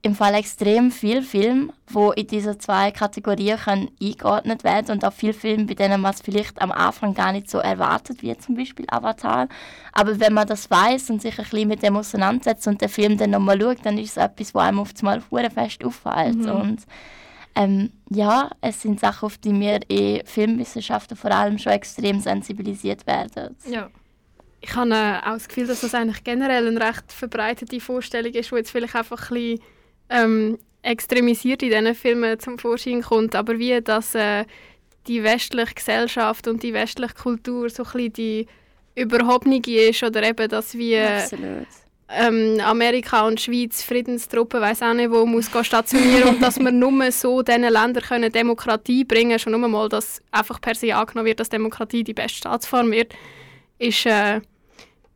im 0.02 0.16
Fall 0.16 0.34
extrem 0.36 0.92
viele 0.92 1.22
Filme, 1.22 1.74
die 1.90 2.22
in 2.22 2.28
diese 2.28 2.58
zwei 2.58 2.92
Kategorien 2.92 3.58
können 3.58 3.92
eingeordnet 4.02 4.64
werden 4.64 4.92
und 4.92 5.04
auch 5.04 5.12
viele 5.12 5.34
Filme, 5.34 5.66
bei 5.66 5.74
denen 5.74 6.00
man 6.00 6.14
es 6.14 6.22
vielleicht 6.22 6.62
am 6.62 6.72
Anfang 6.72 7.14
gar 7.14 7.34
nicht 7.34 7.50
so 7.50 7.58
erwartet, 7.58 8.22
wie 8.22 8.38
zum 8.38 8.56
Beispiel 8.56 8.86
Avatar. 8.88 9.50
Aber 9.92 10.20
wenn 10.20 10.34
man 10.34 10.48
das 10.48 10.72
weiß 10.72 11.10
und 11.10 11.22
sich 11.22 11.38
ein 11.38 11.44
bisschen 11.44 11.68
mit 11.68 11.84
dem 11.84 11.98
auseinandersetzt 11.98 12.68
und 12.68 12.82
den 12.82 12.88
Film 12.88 13.18
dann 13.18 13.32
nochmal 13.32 13.60
schaut, 13.60 13.86
dann 13.86 13.98
ist 13.98 14.12
es 14.12 14.18
etwas, 14.18 14.56
was 14.56 14.68
einem 14.68 14.80
auf 14.80 14.92
einmal 15.02 15.50
fest 15.50 15.84
auffällt. 15.84 16.38
Mhm. 16.38 16.50
Und 16.50 16.82
ähm, 17.56 17.92
ja, 18.10 18.52
es 18.62 18.82
sind 18.82 19.02
Sachen, 19.02 19.26
auf 19.26 19.38
die 19.38 19.60
wir 19.60 19.82
in 19.90 20.26
Filmwissenschaften 20.26 21.18
vor 21.18 21.32
allem 21.32 21.58
schon 21.58 21.74
extrem 21.74 22.22
sensibilisiert 22.22 23.06
werden. 23.06 23.58
Ja. 23.70 23.90
Ich 24.62 24.76
habe 24.76 24.94
äh, 24.94 25.20
auch 25.20 25.34
das 25.34 25.48
Gefühl, 25.48 25.68
dass 25.68 25.82
das 25.82 25.94
eigentlich 25.94 26.24
generell 26.24 26.68
eine 26.68 26.80
recht 26.80 27.12
verbreitete 27.12 27.80
Vorstellung 27.80 28.34
ist, 28.34 28.52
die 28.52 28.56
jetzt 28.56 28.72
vielleicht 28.72 28.96
einfach 28.96 29.32
ein 29.32 29.34
bisschen 29.34 29.60
ähm, 30.10 30.58
extremisiert 30.82 31.64
in 31.64 31.70
diesen 31.70 31.96
Filmen 31.96 32.40
zum 32.40 32.58
Vorschein 32.58 33.02
kommt, 33.02 33.36
aber 33.36 33.60
wie 33.60 33.82
dass 33.82 34.16
äh, 34.16 34.46
die 35.08 35.24
westliche 35.24 35.74
Gesellschaft 35.74 36.48
und 36.48 36.64
die 36.64 36.74
westliche 36.74 37.14
Kultur 37.14 37.70
so 37.70 37.84
ein 37.94 38.14
die 38.14 38.48
überhobene 38.96 39.60
ist 39.60 40.04
oder 40.04 40.24
eben, 40.24 40.48
dass 40.50 40.78
wir 40.78 41.18
Absolut 41.18 41.68
ähm, 42.10 42.60
Amerika 42.62 43.28
und 43.28 43.40
Schweiz 43.40 43.84
Friedenstruppen, 43.84 44.60
weiß 44.60 44.82
auch 44.82 44.94
nicht, 44.94 45.12
wo 45.12 45.26
muss 45.26 45.50
stationieren 45.64 46.30
und 46.30 46.42
dass 46.42 46.60
wir 46.60 46.72
nur 46.72 47.12
so 47.12 47.42
diesen 47.42 47.62
Ländern 47.62 48.04
können 48.04 48.32
Demokratie 48.32 49.04
bringen 49.04 49.38
schon 49.38 49.60
nur 49.60 49.68
mal, 49.68 49.88
dass 49.90 50.22
einfach 50.32 50.60
per 50.60 50.76
se 50.76 50.96
angenommen 50.96 51.28
wird, 51.28 51.40
dass 51.40 51.50
Demokratie 51.50 52.04
die 52.04 52.14
beste 52.14 52.38
Staatsform 52.40 52.92
wird, 52.92 53.14
ist, 53.78 54.06
äh, 54.06 54.42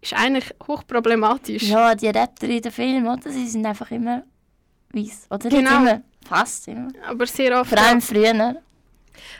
ist 0.01 0.13
eigentlich 0.13 0.53
hochproblematisch. 0.67 1.63
Ja, 1.63 1.95
die 1.95 2.07
Retter 2.07 2.47
in 2.47 2.61
den 2.61 2.71
Filmen, 2.71 3.07
oder? 3.07 3.29
Sie 3.29 3.47
sind 3.47 3.65
einfach 3.65 3.89
immer 3.89 4.23
weiß. 4.93 5.27
Oder 5.29 5.49
Genau. 5.49 5.79
nicht 5.81 5.91
immer, 5.91 6.01
fast 6.27 6.67
immer. 6.67 6.89
Aber 7.07 7.25
sehr 7.25 7.59
oft. 7.59 7.69
Vor 7.69 7.79
allem 7.79 8.01
früher. 8.01 8.55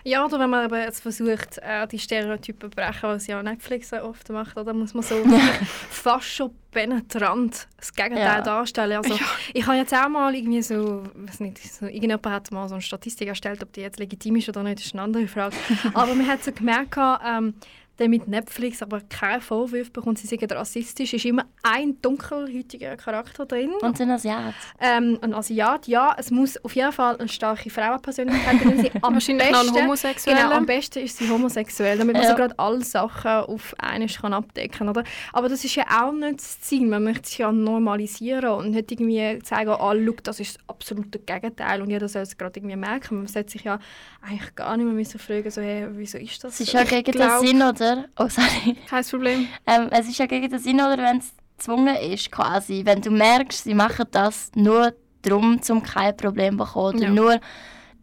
Ja, 0.04 0.26
oder 0.26 0.38
wenn 0.40 0.50
man 0.50 0.66
eben 0.66 0.76
jetzt 0.82 1.02
versucht, 1.02 1.58
äh, 1.60 1.88
die 1.88 1.98
Stereotypen 1.98 2.70
zu 2.70 2.76
brechen, 2.76 3.04
was 3.04 3.26
ja 3.28 3.42
Netflix 3.42 3.92
oft 3.94 4.30
macht, 4.30 4.56
oder 4.58 4.74
muss 4.74 4.94
man 4.94 5.02
so 5.04 5.16
fast 5.90 6.26
schon 6.28 6.52
penetrant 6.72 7.68
das 7.78 7.94
Gegenteil 7.94 8.20
Ja. 8.40 8.42
darstellen. 8.42 8.98
Also, 8.98 9.18
Ich 9.54 9.66
habe 9.66 9.78
jetzt 9.78 9.94
auch 9.94 10.10
mal 10.10 10.34
irgendwie 10.36 10.62
so, 10.62 11.04
weiß 11.16 11.40
nicht, 11.40 11.74
so, 11.74 11.86
irgendjemand 11.86 12.26
hat 12.28 12.52
mal 12.52 12.68
so 12.68 12.76
eine 12.76 12.82
Statistik 12.82 13.28
erstellt, 13.28 13.64
ob 13.64 13.72
die 13.74 13.82
jetzt 13.82 14.00
legitim 14.00 14.36
ist 14.36 14.50
oder 14.50 14.64
nicht, 14.64 14.80
ist 14.80 14.94
eine 14.94 15.04
andere 15.04 15.28
Frage. 15.28 15.56
aber 15.94 16.14
man 16.14 16.28
hat 16.28 16.44
so 16.44 16.52
gemerkt, 16.52 16.96
ähm, 17.26 17.56
der 18.00 18.10
mit 18.10 18.28
Netflix 18.28 18.82
aber 18.82 19.02
keinen 19.02 19.42
Vorwurf 19.42 19.92
bekommt, 19.92 20.18
sie 20.18 20.28
seien 20.28 20.50
rassistisch, 20.52 21.14
ist 21.14 21.26
immer 21.26 21.46
ein 21.62 22.02
dunkelhäutiger 22.02 22.98
Charakter 22.98 23.46
drin. 23.46 23.72
Und 23.82 23.98
sind 23.98 24.10
Asiat. 24.10 24.54
Ähm, 24.80 25.20
ein 25.22 25.34
Asiat, 25.34 25.88
ja, 25.88 26.16
es 26.18 26.32
muss 26.32 26.58
auf 26.64 26.76
jeden 26.76 26.92
Fall 26.92 27.18
eine 27.18 27.28
starke 27.30 27.70
Frauenpersönlichkeit 27.70 28.64
drin 28.64 28.78
sein. 28.82 28.92
Am 29.02 29.14
Wahrscheinlich 29.14 29.52
noch 29.52 29.60
ein 29.60 29.66
besten- 29.68 29.84
Homosexueller. 29.84 30.42
Genau, 30.44 30.56
am 30.56 30.66
besten 30.66 31.00
ist 31.00 31.18
sie 31.18 31.30
homosexuell, 31.30 31.98
damit 31.98 32.16
man 32.16 32.24
Ja. 32.24 32.30
so 32.32 32.36
gerade 32.36 32.58
alle 32.58 32.84
Sachen 32.84 33.32
auf 33.32 33.76
einmal 33.78 34.08
kann 34.10 34.34
abdecken 34.34 34.88
kann. 34.88 35.04
Aber 35.34 35.50
das 35.50 35.64
ist 35.64 35.76
ja 35.76 35.86
auch 36.02 36.12
nicht 36.12 36.40
das 36.40 36.60
Ziel. 36.62 36.88
Man 36.88 37.04
möchte 37.04 37.24
es 37.24 37.38
ja 37.38 37.52
normalisieren 37.52 38.46
und 38.54 38.72
nicht 38.72 38.92
irgendwie 38.92 39.40
zeigen, 39.44 39.70
oh, 39.70 39.78
schau, 39.94 40.16
das 40.24 40.40
ist 40.40 40.56
das 40.58 40.64
absolute 40.70 41.20
Gegenteil 41.20 41.82
und 41.82 41.90
jeder 41.90 42.08
soll 42.10 42.24
es 42.24 42.38
gerade 42.38 42.60
irgendwie 42.60 42.76
merken. 42.76 43.18
Man 43.18 43.28
sollte 43.28 43.52
sich 43.52 43.64
ja 43.64 43.80
eigentlich 44.22 44.56
gar 44.56 44.76
nicht 44.78 44.86
mehr 44.86 44.94
müssen 44.96 45.20
fragen, 45.20 45.50
so, 45.52 45.62
hey, 45.62 45.88
wieso 45.92 46.18
ist 46.18 46.44
das 46.44 46.56
Es 46.56 46.62
ist 46.62 46.74
ja 46.74 46.84
gegen 46.84 47.12
den 47.12 47.30
Sinn, 47.40 47.62
oder? 47.62 47.83
Oh, 48.18 48.28
sorry. 48.30 48.76
Kein 48.90 49.04
Problem. 49.06 49.48
Ähm, 49.68 49.88
es 49.92 50.08
ist 50.08 50.18
ja 50.20 50.26
gegen 50.26 50.50
den 50.50 50.60
Sinn, 50.60 50.76
oder 50.78 50.98
wenn 50.98 51.18
es 51.18 51.34
gezwungen 51.58 51.96
ist, 51.96 52.32
quasi. 52.32 52.82
Wenn 52.86 53.02
du 53.02 53.12
merkst, 53.12 53.64
sie 53.64 53.74
machen 53.74 54.06
das 54.12 54.52
nur 54.56 54.94
darum, 55.22 55.60
um 55.70 55.84
kein 55.84 56.16
Problem 56.18 56.54
zu 56.58 56.66
bekommen. 56.66 56.96
Oder 56.98 57.06
Ja. 57.08 57.12
nur 57.12 57.40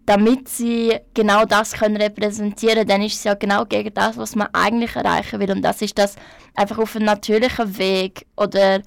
damit 0.07 0.49
sie 0.49 0.97
genau 1.15 1.45
das 1.45 1.73
können 1.73 1.97
repräsentieren 1.97 2.87
dann 2.89 3.03
ist 3.03 3.15
es 3.17 3.25
ja 3.25 3.35
genau 3.35 3.65
gegen 3.65 3.95
das, 3.95 4.17
was 4.17 4.35
man 4.35 4.49
eigentlich 4.53 4.97
erreichen 4.97 5.39
will. 5.39 5.51
Und 5.53 5.63
das 5.63 5.83
ist 5.83 5.97
das 5.99 6.17
einfach 6.57 6.79
auf 6.79 6.97
einem 6.97 7.05
natürlichen 7.05 7.79
Weg 7.79 8.27
oder 8.37 8.81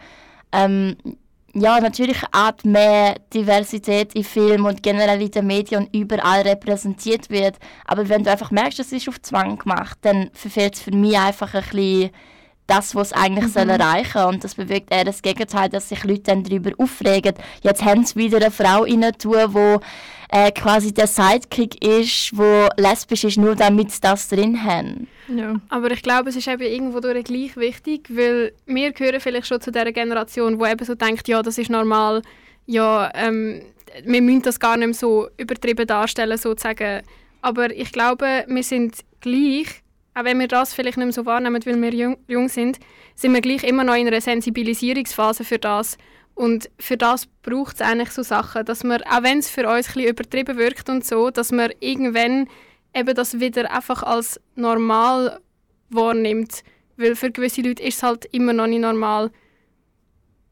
ähm, 0.51 0.97
ja, 1.53 1.79
natürliche 1.79 2.25
Art 2.31 2.65
mehr 2.65 3.15
Diversität 3.33 4.15
in 4.15 4.23
Film 4.23 4.65
und 4.65 4.81
generell 4.81 5.21
in 5.21 5.31
den 5.31 5.45
Medien 5.45 5.83
und 5.83 5.95
überall 5.95 6.41
repräsentiert 6.41 7.29
wird. 7.29 7.57
Aber 7.85 8.09
wenn 8.09 8.23
du 8.23 8.31
einfach 8.31 8.49
merkst, 8.49 8.79
es 8.79 8.91
ist 8.91 9.07
auf 9.07 9.21
Zwang 9.21 9.59
gemacht, 9.59 9.99
dann 10.01 10.31
verfehlt 10.33 10.75
es 10.75 10.81
für 10.81 10.91
mich 10.91 11.17
einfach 11.17 11.53
ein 11.53 11.61
bisschen 11.61 12.09
das, 12.67 12.95
was 12.95 13.11
es 13.11 13.13
eigentlich 13.13 13.51
soll 13.51 13.69
erreichen 13.69 14.23
Und 14.23 14.43
das 14.43 14.55
bewirkt 14.55 14.91
eher 14.91 15.03
das 15.03 15.21
Gegenteil, 15.21 15.69
dass 15.69 15.89
sich 15.89 16.03
Leute 16.03 16.23
dann 16.23 16.43
darüber 16.43 16.71
aufregen. 16.77 17.33
Jetzt 17.61 17.83
haben 17.83 18.05
sie 18.05 18.15
wieder 18.15 18.37
eine 18.37 18.51
Frau 18.51 18.83
rein 18.83 19.11
tun, 19.17 19.53
wo 19.53 19.79
äh, 20.29 20.51
quasi 20.51 20.93
der 20.93 21.07
Sidekick 21.07 21.83
ist, 21.85 22.35
wo 22.35 22.67
lesbisch 22.77 23.23
ist, 23.23 23.37
nur 23.37 23.55
damit 23.55 23.91
sie 23.91 24.01
das 24.01 24.29
drin 24.29 24.63
haben. 24.63 25.07
Ja. 25.27 25.55
Aber 25.69 25.91
ich 25.91 26.01
glaube, 26.01 26.29
es 26.29 26.35
ist 26.35 26.47
eben 26.47 26.63
irgendwo 26.63 26.99
durch 26.99 27.23
gleich 27.23 27.55
wichtig, 27.55 28.09
weil 28.09 28.53
wir 28.65 28.91
gehören 28.93 29.19
vielleicht 29.19 29.47
schon 29.47 29.61
zu 29.61 29.71
der 29.71 29.91
Generation, 29.91 30.59
wo 30.59 30.65
eben 30.65 30.83
so 30.83 30.95
denkt, 30.95 31.27
ja, 31.27 31.41
das 31.43 31.57
ist 31.57 31.69
normal, 31.69 32.23
ja, 32.65 33.11
ähm, 33.13 33.61
wir 34.05 34.21
müssen 34.21 34.41
das 34.41 34.59
gar 34.59 34.75
nicht 34.75 34.95
so 34.95 35.27
übertrieben 35.37 35.85
darstellen, 35.85 36.37
sozusagen. 36.37 37.03
Aber 37.41 37.71
ich 37.71 37.91
glaube, 37.91 38.45
wir 38.47 38.63
sind 38.63 38.95
gleich, 39.21 39.82
auch 40.15 40.23
wenn 40.23 40.39
wir 40.39 40.47
das 40.47 40.73
vielleicht 40.73 40.97
nicht 40.97 41.05
mehr 41.05 41.13
so 41.13 41.25
wahrnehmen, 41.25 41.65
weil 41.65 41.81
wir 41.81 41.93
jung, 41.93 42.17
jung 42.27 42.49
sind, 42.49 42.79
sind 43.15 43.33
wir 43.33 43.41
gleich 43.41 43.63
immer 43.63 43.83
noch 43.83 43.95
in 43.95 44.07
einer 44.07 44.21
Sensibilisierungsphase 44.21 45.43
für 45.43 45.59
das. 45.59 45.97
Und 46.35 46.69
für 46.79 46.97
das 46.97 47.27
braucht 47.43 47.75
es 47.75 47.81
eigentlich 47.81 48.11
so 48.11 48.23
Sachen, 48.23 48.65
dass 48.65 48.83
man, 48.83 49.01
auch 49.03 49.23
wenn 49.23 49.39
es 49.39 49.49
für 49.49 49.67
uns 49.67 49.95
ein 49.95 50.03
übertrieben 50.03 50.57
wirkt 50.57 50.89
und 50.89 51.05
so, 51.05 51.29
dass 51.29 51.51
man 51.51 51.71
irgendwann 51.79 52.47
eben 52.95 53.15
das 53.15 53.39
wieder 53.39 53.71
einfach 53.71 54.03
als 54.03 54.39
normal 54.55 55.39
wahrnimmt. 55.89 56.63
Weil 56.97 57.15
für 57.15 57.31
gewisse 57.31 57.61
Leute 57.61 57.83
ist 57.83 57.97
es 57.97 58.03
halt 58.03 58.25
immer 58.31 58.53
noch 58.53 58.67
nicht 58.67 58.81
normal. 58.81 59.31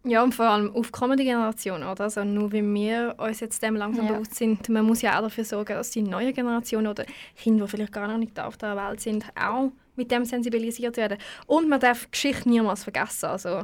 Ja, 0.03 0.23
und 0.23 0.33
vor 0.33 0.45
allem 0.45 0.75
aufkommende 0.75 1.23
Generation, 1.23 1.83
oder? 1.83 2.01
Also 2.05 2.23
nur 2.23 2.51
wie 2.51 2.63
wir 2.63 3.15
uns 3.17 3.39
jetzt 3.39 3.61
dem 3.61 3.75
langsam 3.75 4.07
Ja. 4.07 4.13
bewusst 4.13 4.35
sind, 4.35 4.67
man 4.69 4.85
muss 4.85 5.01
ja 5.03 5.17
auch 5.17 5.21
dafür 5.21 5.45
sorgen, 5.45 5.73
dass 5.73 5.91
die 5.91 6.01
neue 6.01 6.33
Generation 6.33 6.87
oder 6.87 7.05
Kinder, 7.35 7.65
die 7.65 7.71
vielleicht 7.71 7.91
gar 7.93 8.07
noch 8.07 8.17
nicht 8.17 8.39
auf 8.39 8.57
der 8.57 8.75
Welt 8.75 8.99
sind, 8.99 9.25
auch 9.39 9.71
mit 9.95 10.09
dem 10.09 10.25
sensibilisiert 10.25 10.97
werden. 10.97 11.17
Und 11.45 11.69
man 11.69 11.79
darf 11.79 12.09
Geschichte 12.09 12.49
niemals 12.49 12.83
vergessen. 12.83 13.27
Also 13.27 13.63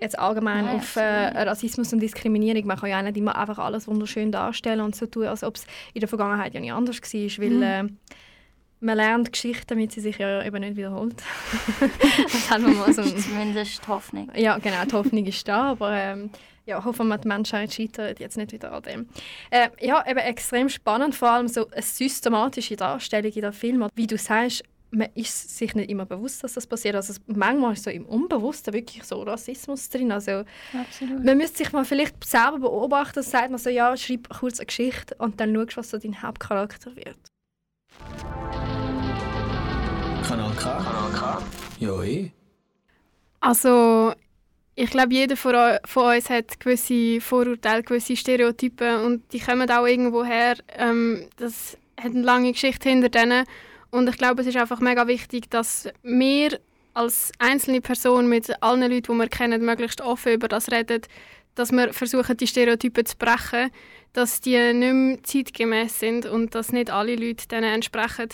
jetzt 0.00 0.18
allgemein 0.18 0.64
Ja, 0.64 0.72
auf 0.72 0.96
äh, 0.96 1.42
Rassismus 1.42 1.92
und 1.92 2.00
Diskriminierung. 2.00 2.66
Man 2.66 2.78
kann 2.78 2.88
ja 2.90 3.02
nicht 3.02 3.16
immer 3.18 3.36
einfach 3.36 3.58
alles 3.58 3.86
wunderschön 3.86 4.32
darstellen 4.32 4.80
und 4.80 4.96
so 4.96 5.06
tun, 5.06 5.26
als 5.26 5.44
ob 5.44 5.56
es 5.56 5.66
in 5.92 6.00
der 6.00 6.08
Vergangenheit 6.08 6.54
ja 6.54 6.60
nicht 6.60 6.72
anders 6.72 7.00
war, 7.00 7.44
weil 7.44 7.62
äh, 7.62 7.88
man 8.84 8.96
lernt 8.96 9.32
Geschichte, 9.32 9.66
damit 9.68 9.92
sie 9.92 10.00
sich 10.00 10.18
ja 10.18 10.44
eben 10.44 10.60
nicht 10.60 10.76
wiederholt. 10.76 11.16
das 12.22 12.50
haben 12.50 12.66
wir 12.66 12.74
mal 12.74 12.92
so 12.92 13.02
ein 13.02 13.18
Zumindest 13.18 13.82
die 13.82 13.88
Hoffnung. 13.88 14.30
ja, 14.36 14.58
genau, 14.58 14.84
die 14.84 14.92
Hoffnung 14.92 15.26
ist 15.26 15.48
da, 15.48 15.70
aber 15.70 15.92
ähm, 15.92 16.30
ja, 16.66 16.84
hoffen 16.84 17.08
wir, 17.08 17.18
die 17.18 17.28
Menschheit 17.28 17.72
scheitert 17.72 18.20
jetzt 18.20 18.36
nicht 18.36 18.52
wieder 18.52 18.72
an 18.72 18.82
dem. 18.82 19.08
Äh, 19.50 19.68
ja, 19.80 20.04
eben 20.06 20.18
extrem 20.18 20.68
spannend, 20.68 21.14
vor 21.14 21.30
allem 21.30 21.48
so 21.48 21.68
eine 21.70 21.82
systematische 21.82 22.76
Darstellung 22.76 23.32
in 23.32 23.42
den 23.42 23.52
Film. 23.52 23.88
Wie 23.94 24.06
du 24.06 24.18
sagst, 24.18 24.62
man 24.90 25.08
ist 25.14 25.58
sich 25.58 25.74
nicht 25.74 25.90
immer 25.90 26.06
bewusst, 26.06 26.44
dass 26.44 26.52
das 26.54 26.66
passiert. 26.66 26.94
Also 26.94 27.14
manchmal 27.26 27.72
ist 27.72 27.84
so 27.84 27.90
im 27.90 28.06
Unbewussten 28.06 28.72
wirklich 28.72 29.02
so 29.02 29.22
Rassismus 29.22 29.88
drin. 29.88 30.12
Also 30.12 30.44
Absolut. 30.78 31.24
man 31.24 31.36
müsste 31.36 31.58
sich 31.58 31.72
mal 31.72 31.84
vielleicht 31.84 32.22
selber 32.24 32.60
beobachten, 32.60 33.22
sagt 33.22 33.50
man 33.50 33.58
so, 33.58 33.70
ja, 33.70 33.96
schreib 33.96 34.28
kurz 34.28 34.60
eine 34.60 34.66
Geschichte 34.66 35.16
und 35.18 35.40
dann 35.40 35.54
schaust, 35.54 35.76
was 35.76 35.90
so 35.90 35.98
dein 35.98 36.22
Hauptcharakter 36.22 36.94
wird. 36.94 37.18
Kanal 40.26 40.54
K. 40.56 40.62
Kanal 40.62 41.12
K. 41.12 41.42
Ja, 41.80 42.02
eh. 42.02 42.30
Also, 43.40 44.14
ich 44.74 44.90
glaube, 44.90 45.12
jeder 45.12 45.36
von 45.36 45.54
uns 45.54 46.30
hat 46.30 46.58
gewisse 46.58 47.20
Vorurteile, 47.20 47.82
gewisse 47.82 48.16
Stereotypen 48.16 49.00
und 49.04 49.32
die 49.32 49.38
kommen 49.40 49.70
auch 49.70 49.86
irgendwo 49.86 50.24
her. 50.24 50.56
Ähm, 50.76 51.28
das 51.36 51.76
hat 52.00 52.12
eine 52.12 52.22
lange 52.22 52.52
Geschichte 52.52 52.88
hinter 52.88 53.10
denen. 53.10 53.44
Und 53.90 54.08
ich 54.08 54.16
glaube, 54.16 54.40
es 54.40 54.48
ist 54.48 54.56
einfach 54.56 54.80
mega 54.80 55.06
wichtig, 55.06 55.50
dass 55.50 55.88
wir 56.02 56.58
als 56.94 57.30
einzelne 57.38 57.80
Person 57.80 58.28
mit 58.28 58.62
allen 58.62 58.90
Leuten, 58.90 59.12
die 59.12 59.18
wir 59.18 59.28
kennen, 59.28 59.64
möglichst 59.64 60.00
offen 60.00 60.32
über 60.32 60.48
das 60.48 60.70
reden, 60.70 61.02
dass 61.54 61.70
wir 61.70 61.92
versuchen, 61.92 62.36
die 62.36 62.46
Stereotypen 62.46 63.04
zu 63.04 63.16
brechen, 63.16 63.70
dass 64.14 64.40
die 64.40 64.56
nicht 64.72 64.92
mehr 64.94 65.22
zeitgemäß 65.22 66.00
sind 66.00 66.26
und 66.26 66.54
dass 66.54 66.72
nicht 66.72 66.90
alle 66.90 67.14
Leute 67.14 67.46
denen 67.46 67.74
entsprechen. 67.74 68.30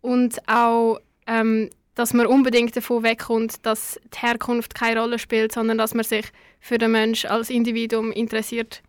Und 0.00 0.38
auch, 0.48 1.00
ähm, 1.26 1.70
dass 1.94 2.12
man 2.12 2.26
unbedingt 2.26 2.76
davon 2.76 3.02
wegkommt, 3.02 3.64
dass 3.64 4.00
die 4.12 4.18
Herkunft 4.18 4.74
keine 4.74 5.00
Rolle 5.00 5.18
spielt, 5.18 5.52
sondern 5.52 5.78
dass 5.78 5.94
man 5.94 6.04
sich 6.04 6.26
für 6.60 6.78
den 6.78 6.92
Mensch 6.92 7.24
als 7.24 7.50
Individuum 7.50 8.10
interessiert. 8.12 8.82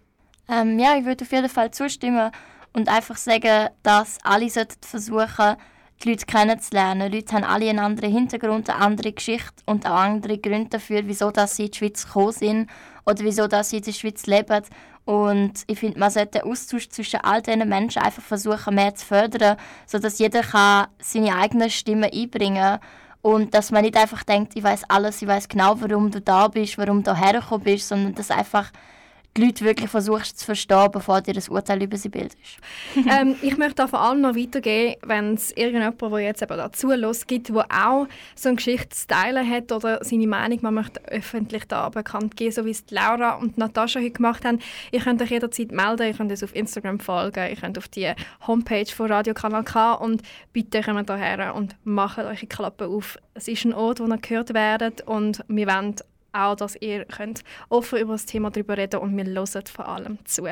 Ähm, 0.49 0.79
ja, 0.79 0.97
ich 0.97 1.05
würde 1.05 1.23
auf 1.23 1.31
jeden 1.31 1.49
Fall 1.49 1.71
zustimmen 1.71 2.31
und 2.73 2.89
einfach 2.89 3.17
sagen, 3.17 3.69
dass 3.83 4.17
alle 4.23 4.49
sollten 4.49 4.81
versuchen, 4.81 5.55
die 6.03 6.09
Leute 6.09 6.25
kennenzulernen. 6.25 7.11
Leute 7.11 7.35
haben 7.35 7.43
alle 7.43 7.69
einen 7.69 7.79
anderen 7.79 8.11
Hintergrund, 8.11 8.69
eine 8.69 8.81
andere 8.81 9.13
Geschichte 9.13 9.63
und 9.65 9.85
auch 9.85 9.95
andere 9.95 10.37
Gründe 10.37 10.69
dafür, 10.71 11.01
wieso 11.05 11.31
dass 11.31 11.55
sie 11.55 11.65
in 11.65 11.71
die 11.71 11.77
Schweiz 11.77 12.05
gekommen 12.05 12.31
sind 12.31 12.69
oder 13.05 13.23
wieso 13.23 13.47
dass 13.47 13.69
sie 13.69 13.77
in 13.77 13.83
der 13.83 13.93
Schweiz 13.93 14.25
leben. 14.25 14.63
Und 15.05 15.53
ich 15.67 15.79
finde, 15.79 15.99
man 15.99 16.09
sollte 16.09 16.39
den 16.39 16.51
Austausch 16.51 16.89
zwischen 16.89 17.21
all 17.21 17.41
diesen 17.41 17.69
Menschen 17.69 18.01
einfach 18.01 18.23
versuchen, 18.23 18.73
mehr 18.73 18.95
zu 18.95 19.05
fördern, 19.05 19.57
sodass 19.85 20.17
jeder 20.17 20.41
kann 20.41 20.87
seine 20.99 21.35
eigene 21.35 21.69
Stimme 21.69 22.11
einbringen 22.11 22.57
kann. 22.57 22.79
Und 23.21 23.53
dass 23.53 23.71
man 23.71 23.83
nicht 23.83 23.97
einfach 23.97 24.23
denkt, 24.23 24.55
ich 24.55 24.63
weiß 24.63 24.83
alles, 24.87 25.21
ich 25.21 25.27
weiß 25.27 25.47
genau, 25.47 25.79
warum 25.79 26.11
du 26.11 26.21
da 26.21 26.47
bist, 26.47 26.77
warum 26.77 27.03
du 27.03 27.15
hergekommen 27.15 27.63
bist, 27.63 27.87
sondern 27.87 28.13
dass 28.13 28.29
einfach 28.29 28.71
die 29.35 29.43
Leute 29.43 29.65
wirklich 29.65 29.89
versuchst 29.89 30.39
zu 30.39 30.45
verstehen, 30.45 30.89
bevor 30.91 31.21
dir 31.21 31.33
das 31.33 31.49
Urteil 31.49 31.83
über 31.83 31.97
sie 31.97 32.09
bildest. 32.09 32.37
ähm, 32.95 33.35
ich 33.41 33.57
möchte 33.57 33.75
da 33.75 33.87
vor 33.87 34.01
allem 34.01 34.21
noch 34.21 34.35
weitergehen, 34.35 34.95
wenn 35.05 35.33
es 35.33 35.51
irgendjemand, 35.51 36.01
der 36.01 36.19
jetzt 36.19 36.41
eben 36.41 36.57
dazu 36.57 36.91
los 36.91 37.27
gibt, 37.27 37.49
der 37.49 37.65
auch 37.69 38.07
so 38.35 38.49
eine 38.49 38.55
Geschichte 38.55 38.89
zu 38.89 39.07
teilen 39.07 39.49
hat 39.49 39.71
oder 39.71 40.03
seine 40.03 40.27
Meinung 40.27 40.59
man 40.61 40.75
möchte 40.75 41.03
öffentlich 41.09 41.65
da 41.65 41.89
bekannt 41.89 42.37
geben, 42.37 42.51
so 42.51 42.65
wie 42.65 42.71
es 42.71 42.83
Laura 42.89 43.35
und 43.35 43.57
Natascha 43.57 43.99
heute 43.99 44.11
gemacht 44.11 44.45
haben. 44.45 44.59
Ihr 44.91 45.01
könnt 45.01 45.21
euch 45.21 45.31
jederzeit 45.31 45.71
melden, 45.71 46.07
ihr 46.07 46.13
könnt 46.13 46.31
uns 46.31 46.43
auf 46.43 46.55
Instagram 46.55 46.99
folgen, 46.99 47.49
ihr 47.49 47.55
könnt 47.55 47.77
auf 47.77 47.87
die 47.89 48.11
Homepage 48.47 48.85
von 48.85 49.11
Radio 49.11 49.33
Kanal 49.33 49.63
K 49.63 49.93
und 49.93 50.21
bitte 50.53 50.81
kommt 50.81 51.09
hierher 51.09 51.55
und 51.55 51.75
macht 51.83 52.19
eure 52.19 52.35
Klappe 52.35 52.87
auf. 52.87 53.17
Es 53.33 53.47
ist 53.47 53.65
ein 53.65 53.73
Ort, 53.73 53.99
wo 53.99 54.05
ihr 54.05 54.17
gehört 54.17 54.53
werdet 54.53 55.01
und 55.01 55.43
wir 55.47 55.67
wollen 55.67 55.95
auch, 56.35 56.55
dass 56.55 56.75
ihr 56.79 57.05
könnt 57.05 57.43
offen 57.69 57.99
über 57.99 58.13
das 58.13 58.25
Thema 58.25 58.51
darüber 58.51 58.77
reden 58.77 58.99
und 58.99 59.15
wir 59.15 59.25
hören 59.25 59.63
vor 59.73 59.87
allem 59.87 60.17
zu. 60.25 60.47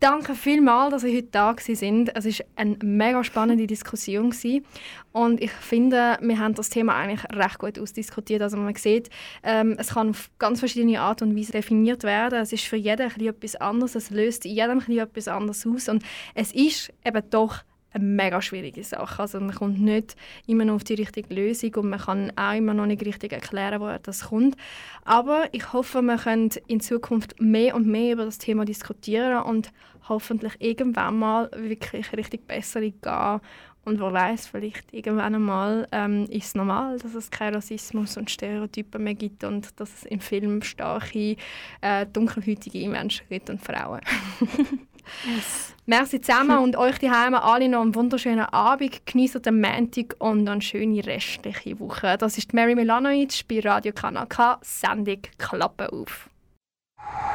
Danke 0.00 0.34
vielmals, 0.34 0.92
dass 0.92 1.04
ihr 1.04 1.16
heute 1.16 1.28
da 1.30 1.54
sind. 1.58 2.14
Es 2.14 2.24
war 2.26 2.46
eine 2.56 2.76
mega 2.82 3.24
spannende 3.24 3.66
Diskussion 3.66 4.30
gewesen. 4.30 4.64
und 5.12 5.42
ich 5.42 5.52
finde, 5.52 6.18
wir 6.20 6.38
haben 6.38 6.54
das 6.54 6.70
Thema 6.70 6.94
eigentlich 6.96 7.24
recht 7.32 7.58
gut 7.58 7.78
ausdiskutiert. 7.78 8.42
Also 8.42 8.56
man 8.56 8.74
sieht, 8.74 9.10
ähm, 9.42 9.76
es 9.78 9.90
kann 9.90 10.10
auf 10.10 10.30
ganz 10.38 10.60
verschiedene 10.60 11.00
Art 11.00 11.22
und 11.22 11.36
Weise 11.36 11.52
definiert 11.52 12.02
werden. 12.04 12.40
Es 12.40 12.52
ist 12.52 12.64
für 12.64 12.76
jeden 12.76 13.10
etwas 13.10 13.56
anderes. 13.56 13.94
Es 13.94 14.10
löst 14.10 14.44
jedem 14.44 14.80
etwas 14.98 15.28
anderes 15.28 15.66
aus 15.66 15.88
und 15.88 16.02
es 16.34 16.52
ist 16.52 16.92
eben 17.04 17.22
doch 17.30 17.62
eine 17.92 18.04
mega 18.04 18.40
schwierige 18.42 18.82
Sache. 18.84 19.22
Also 19.22 19.40
man 19.40 19.54
kommt 19.54 19.80
nicht 19.80 20.16
immer 20.46 20.64
noch 20.64 20.74
auf 20.74 20.84
die 20.84 20.94
richtige 20.94 21.34
Lösung 21.34 21.74
und 21.76 21.90
man 21.90 22.00
kann 22.00 22.32
auch 22.36 22.54
immer 22.54 22.74
noch 22.74 22.86
nicht 22.86 23.04
richtig 23.04 23.32
erklären, 23.32 23.80
woher 23.80 23.98
das 23.98 24.28
kommt. 24.28 24.56
Aber 25.04 25.48
ich 25.52 25.72
hoffe, 25.72 26.02
wir 26.02 26.16
können 26.16 26.50
in 26.66 26.80
Zukunft 26.80 27.40
mehr 27.40 27.74
und 27.74 27.86
mehr 27.86 28.14
über 28.14 28.24
das 28.24 28.38
Thema 28.38 28.64
diskutieren 28.64 29.42
und 29.42 29.72
hoffentlich 30.08 30.54
irgendwann 30.58 31.18
mal 31.18 31.50
wirklich 31.54 32.12
richtig 32.12 32.46
bessere 32.46 32.90
gehen. 32.90 33.40
Und 33.84 33.98
wer 33.98 34.12
weiß, 34.12 34.46
vielleicht 34.46 34.92
irgendwann 34.94 35.34
einmal 35.34 35.88
ähm, 35.90 36.24
ist 36.30 36.46
es 36.46 36.54
normal, 36.54 36.98
dass 36.98 37.14
es 37.14 37.30
keinen 37.30 37.56
Rassismus 37.56 38.16
und 38.16 38.30
Stereotypen 38.30 39.02
mehr 39.02 39.14
gibt 39.14 39.42
und 39.42 39.80
dass 39.80 39.92
es 39.92 40.04
im 40.04 40.20
Film 40.20 40.62
starke, 40.62 41.36
äh, 41.80 42.06
dunkelhäutige 42.06 42.88
Menschen 42.88 43.26
gibt 43.28 43.50
und 43.50 43.60
Frauen. 43.60 44.00
Yes. 45.24 45.74
Merci 45.84 46.20
zusammen 46.20 46.58
und 46.58 46.76
euch 46.76 46.98
die 46.98 47.10
Heime 47.10 47.42
alle 47.42 47.68
noch 47.68 47.82
einen 47.82 47.94
wunderschönen 47.94 48.44
Abend. 48.44 49.04
Genießt 49.04 49.44
den 49.44 49.60
Montag 49.60 50.14
und 50.18 50.48
eine 50.48 50.62
schöne 50.62 51.04
restliche 51.04 51.78
Woche. 51.80 52.16
Das 52.18 52.38
ist 52.38 52.54
Mary 52.54 52.76
Milanovic 52.76 53.46
bei 53.48 53.60
Radio 53.60 53.92
Kanal 53.92 54.26
K. 54.28 54.58
Sendung 54.62 55.22
Klappe 55.38 55.92
auf. 55.92 56.28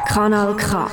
Kanal 0.07 0.55
K. 0.55 0.89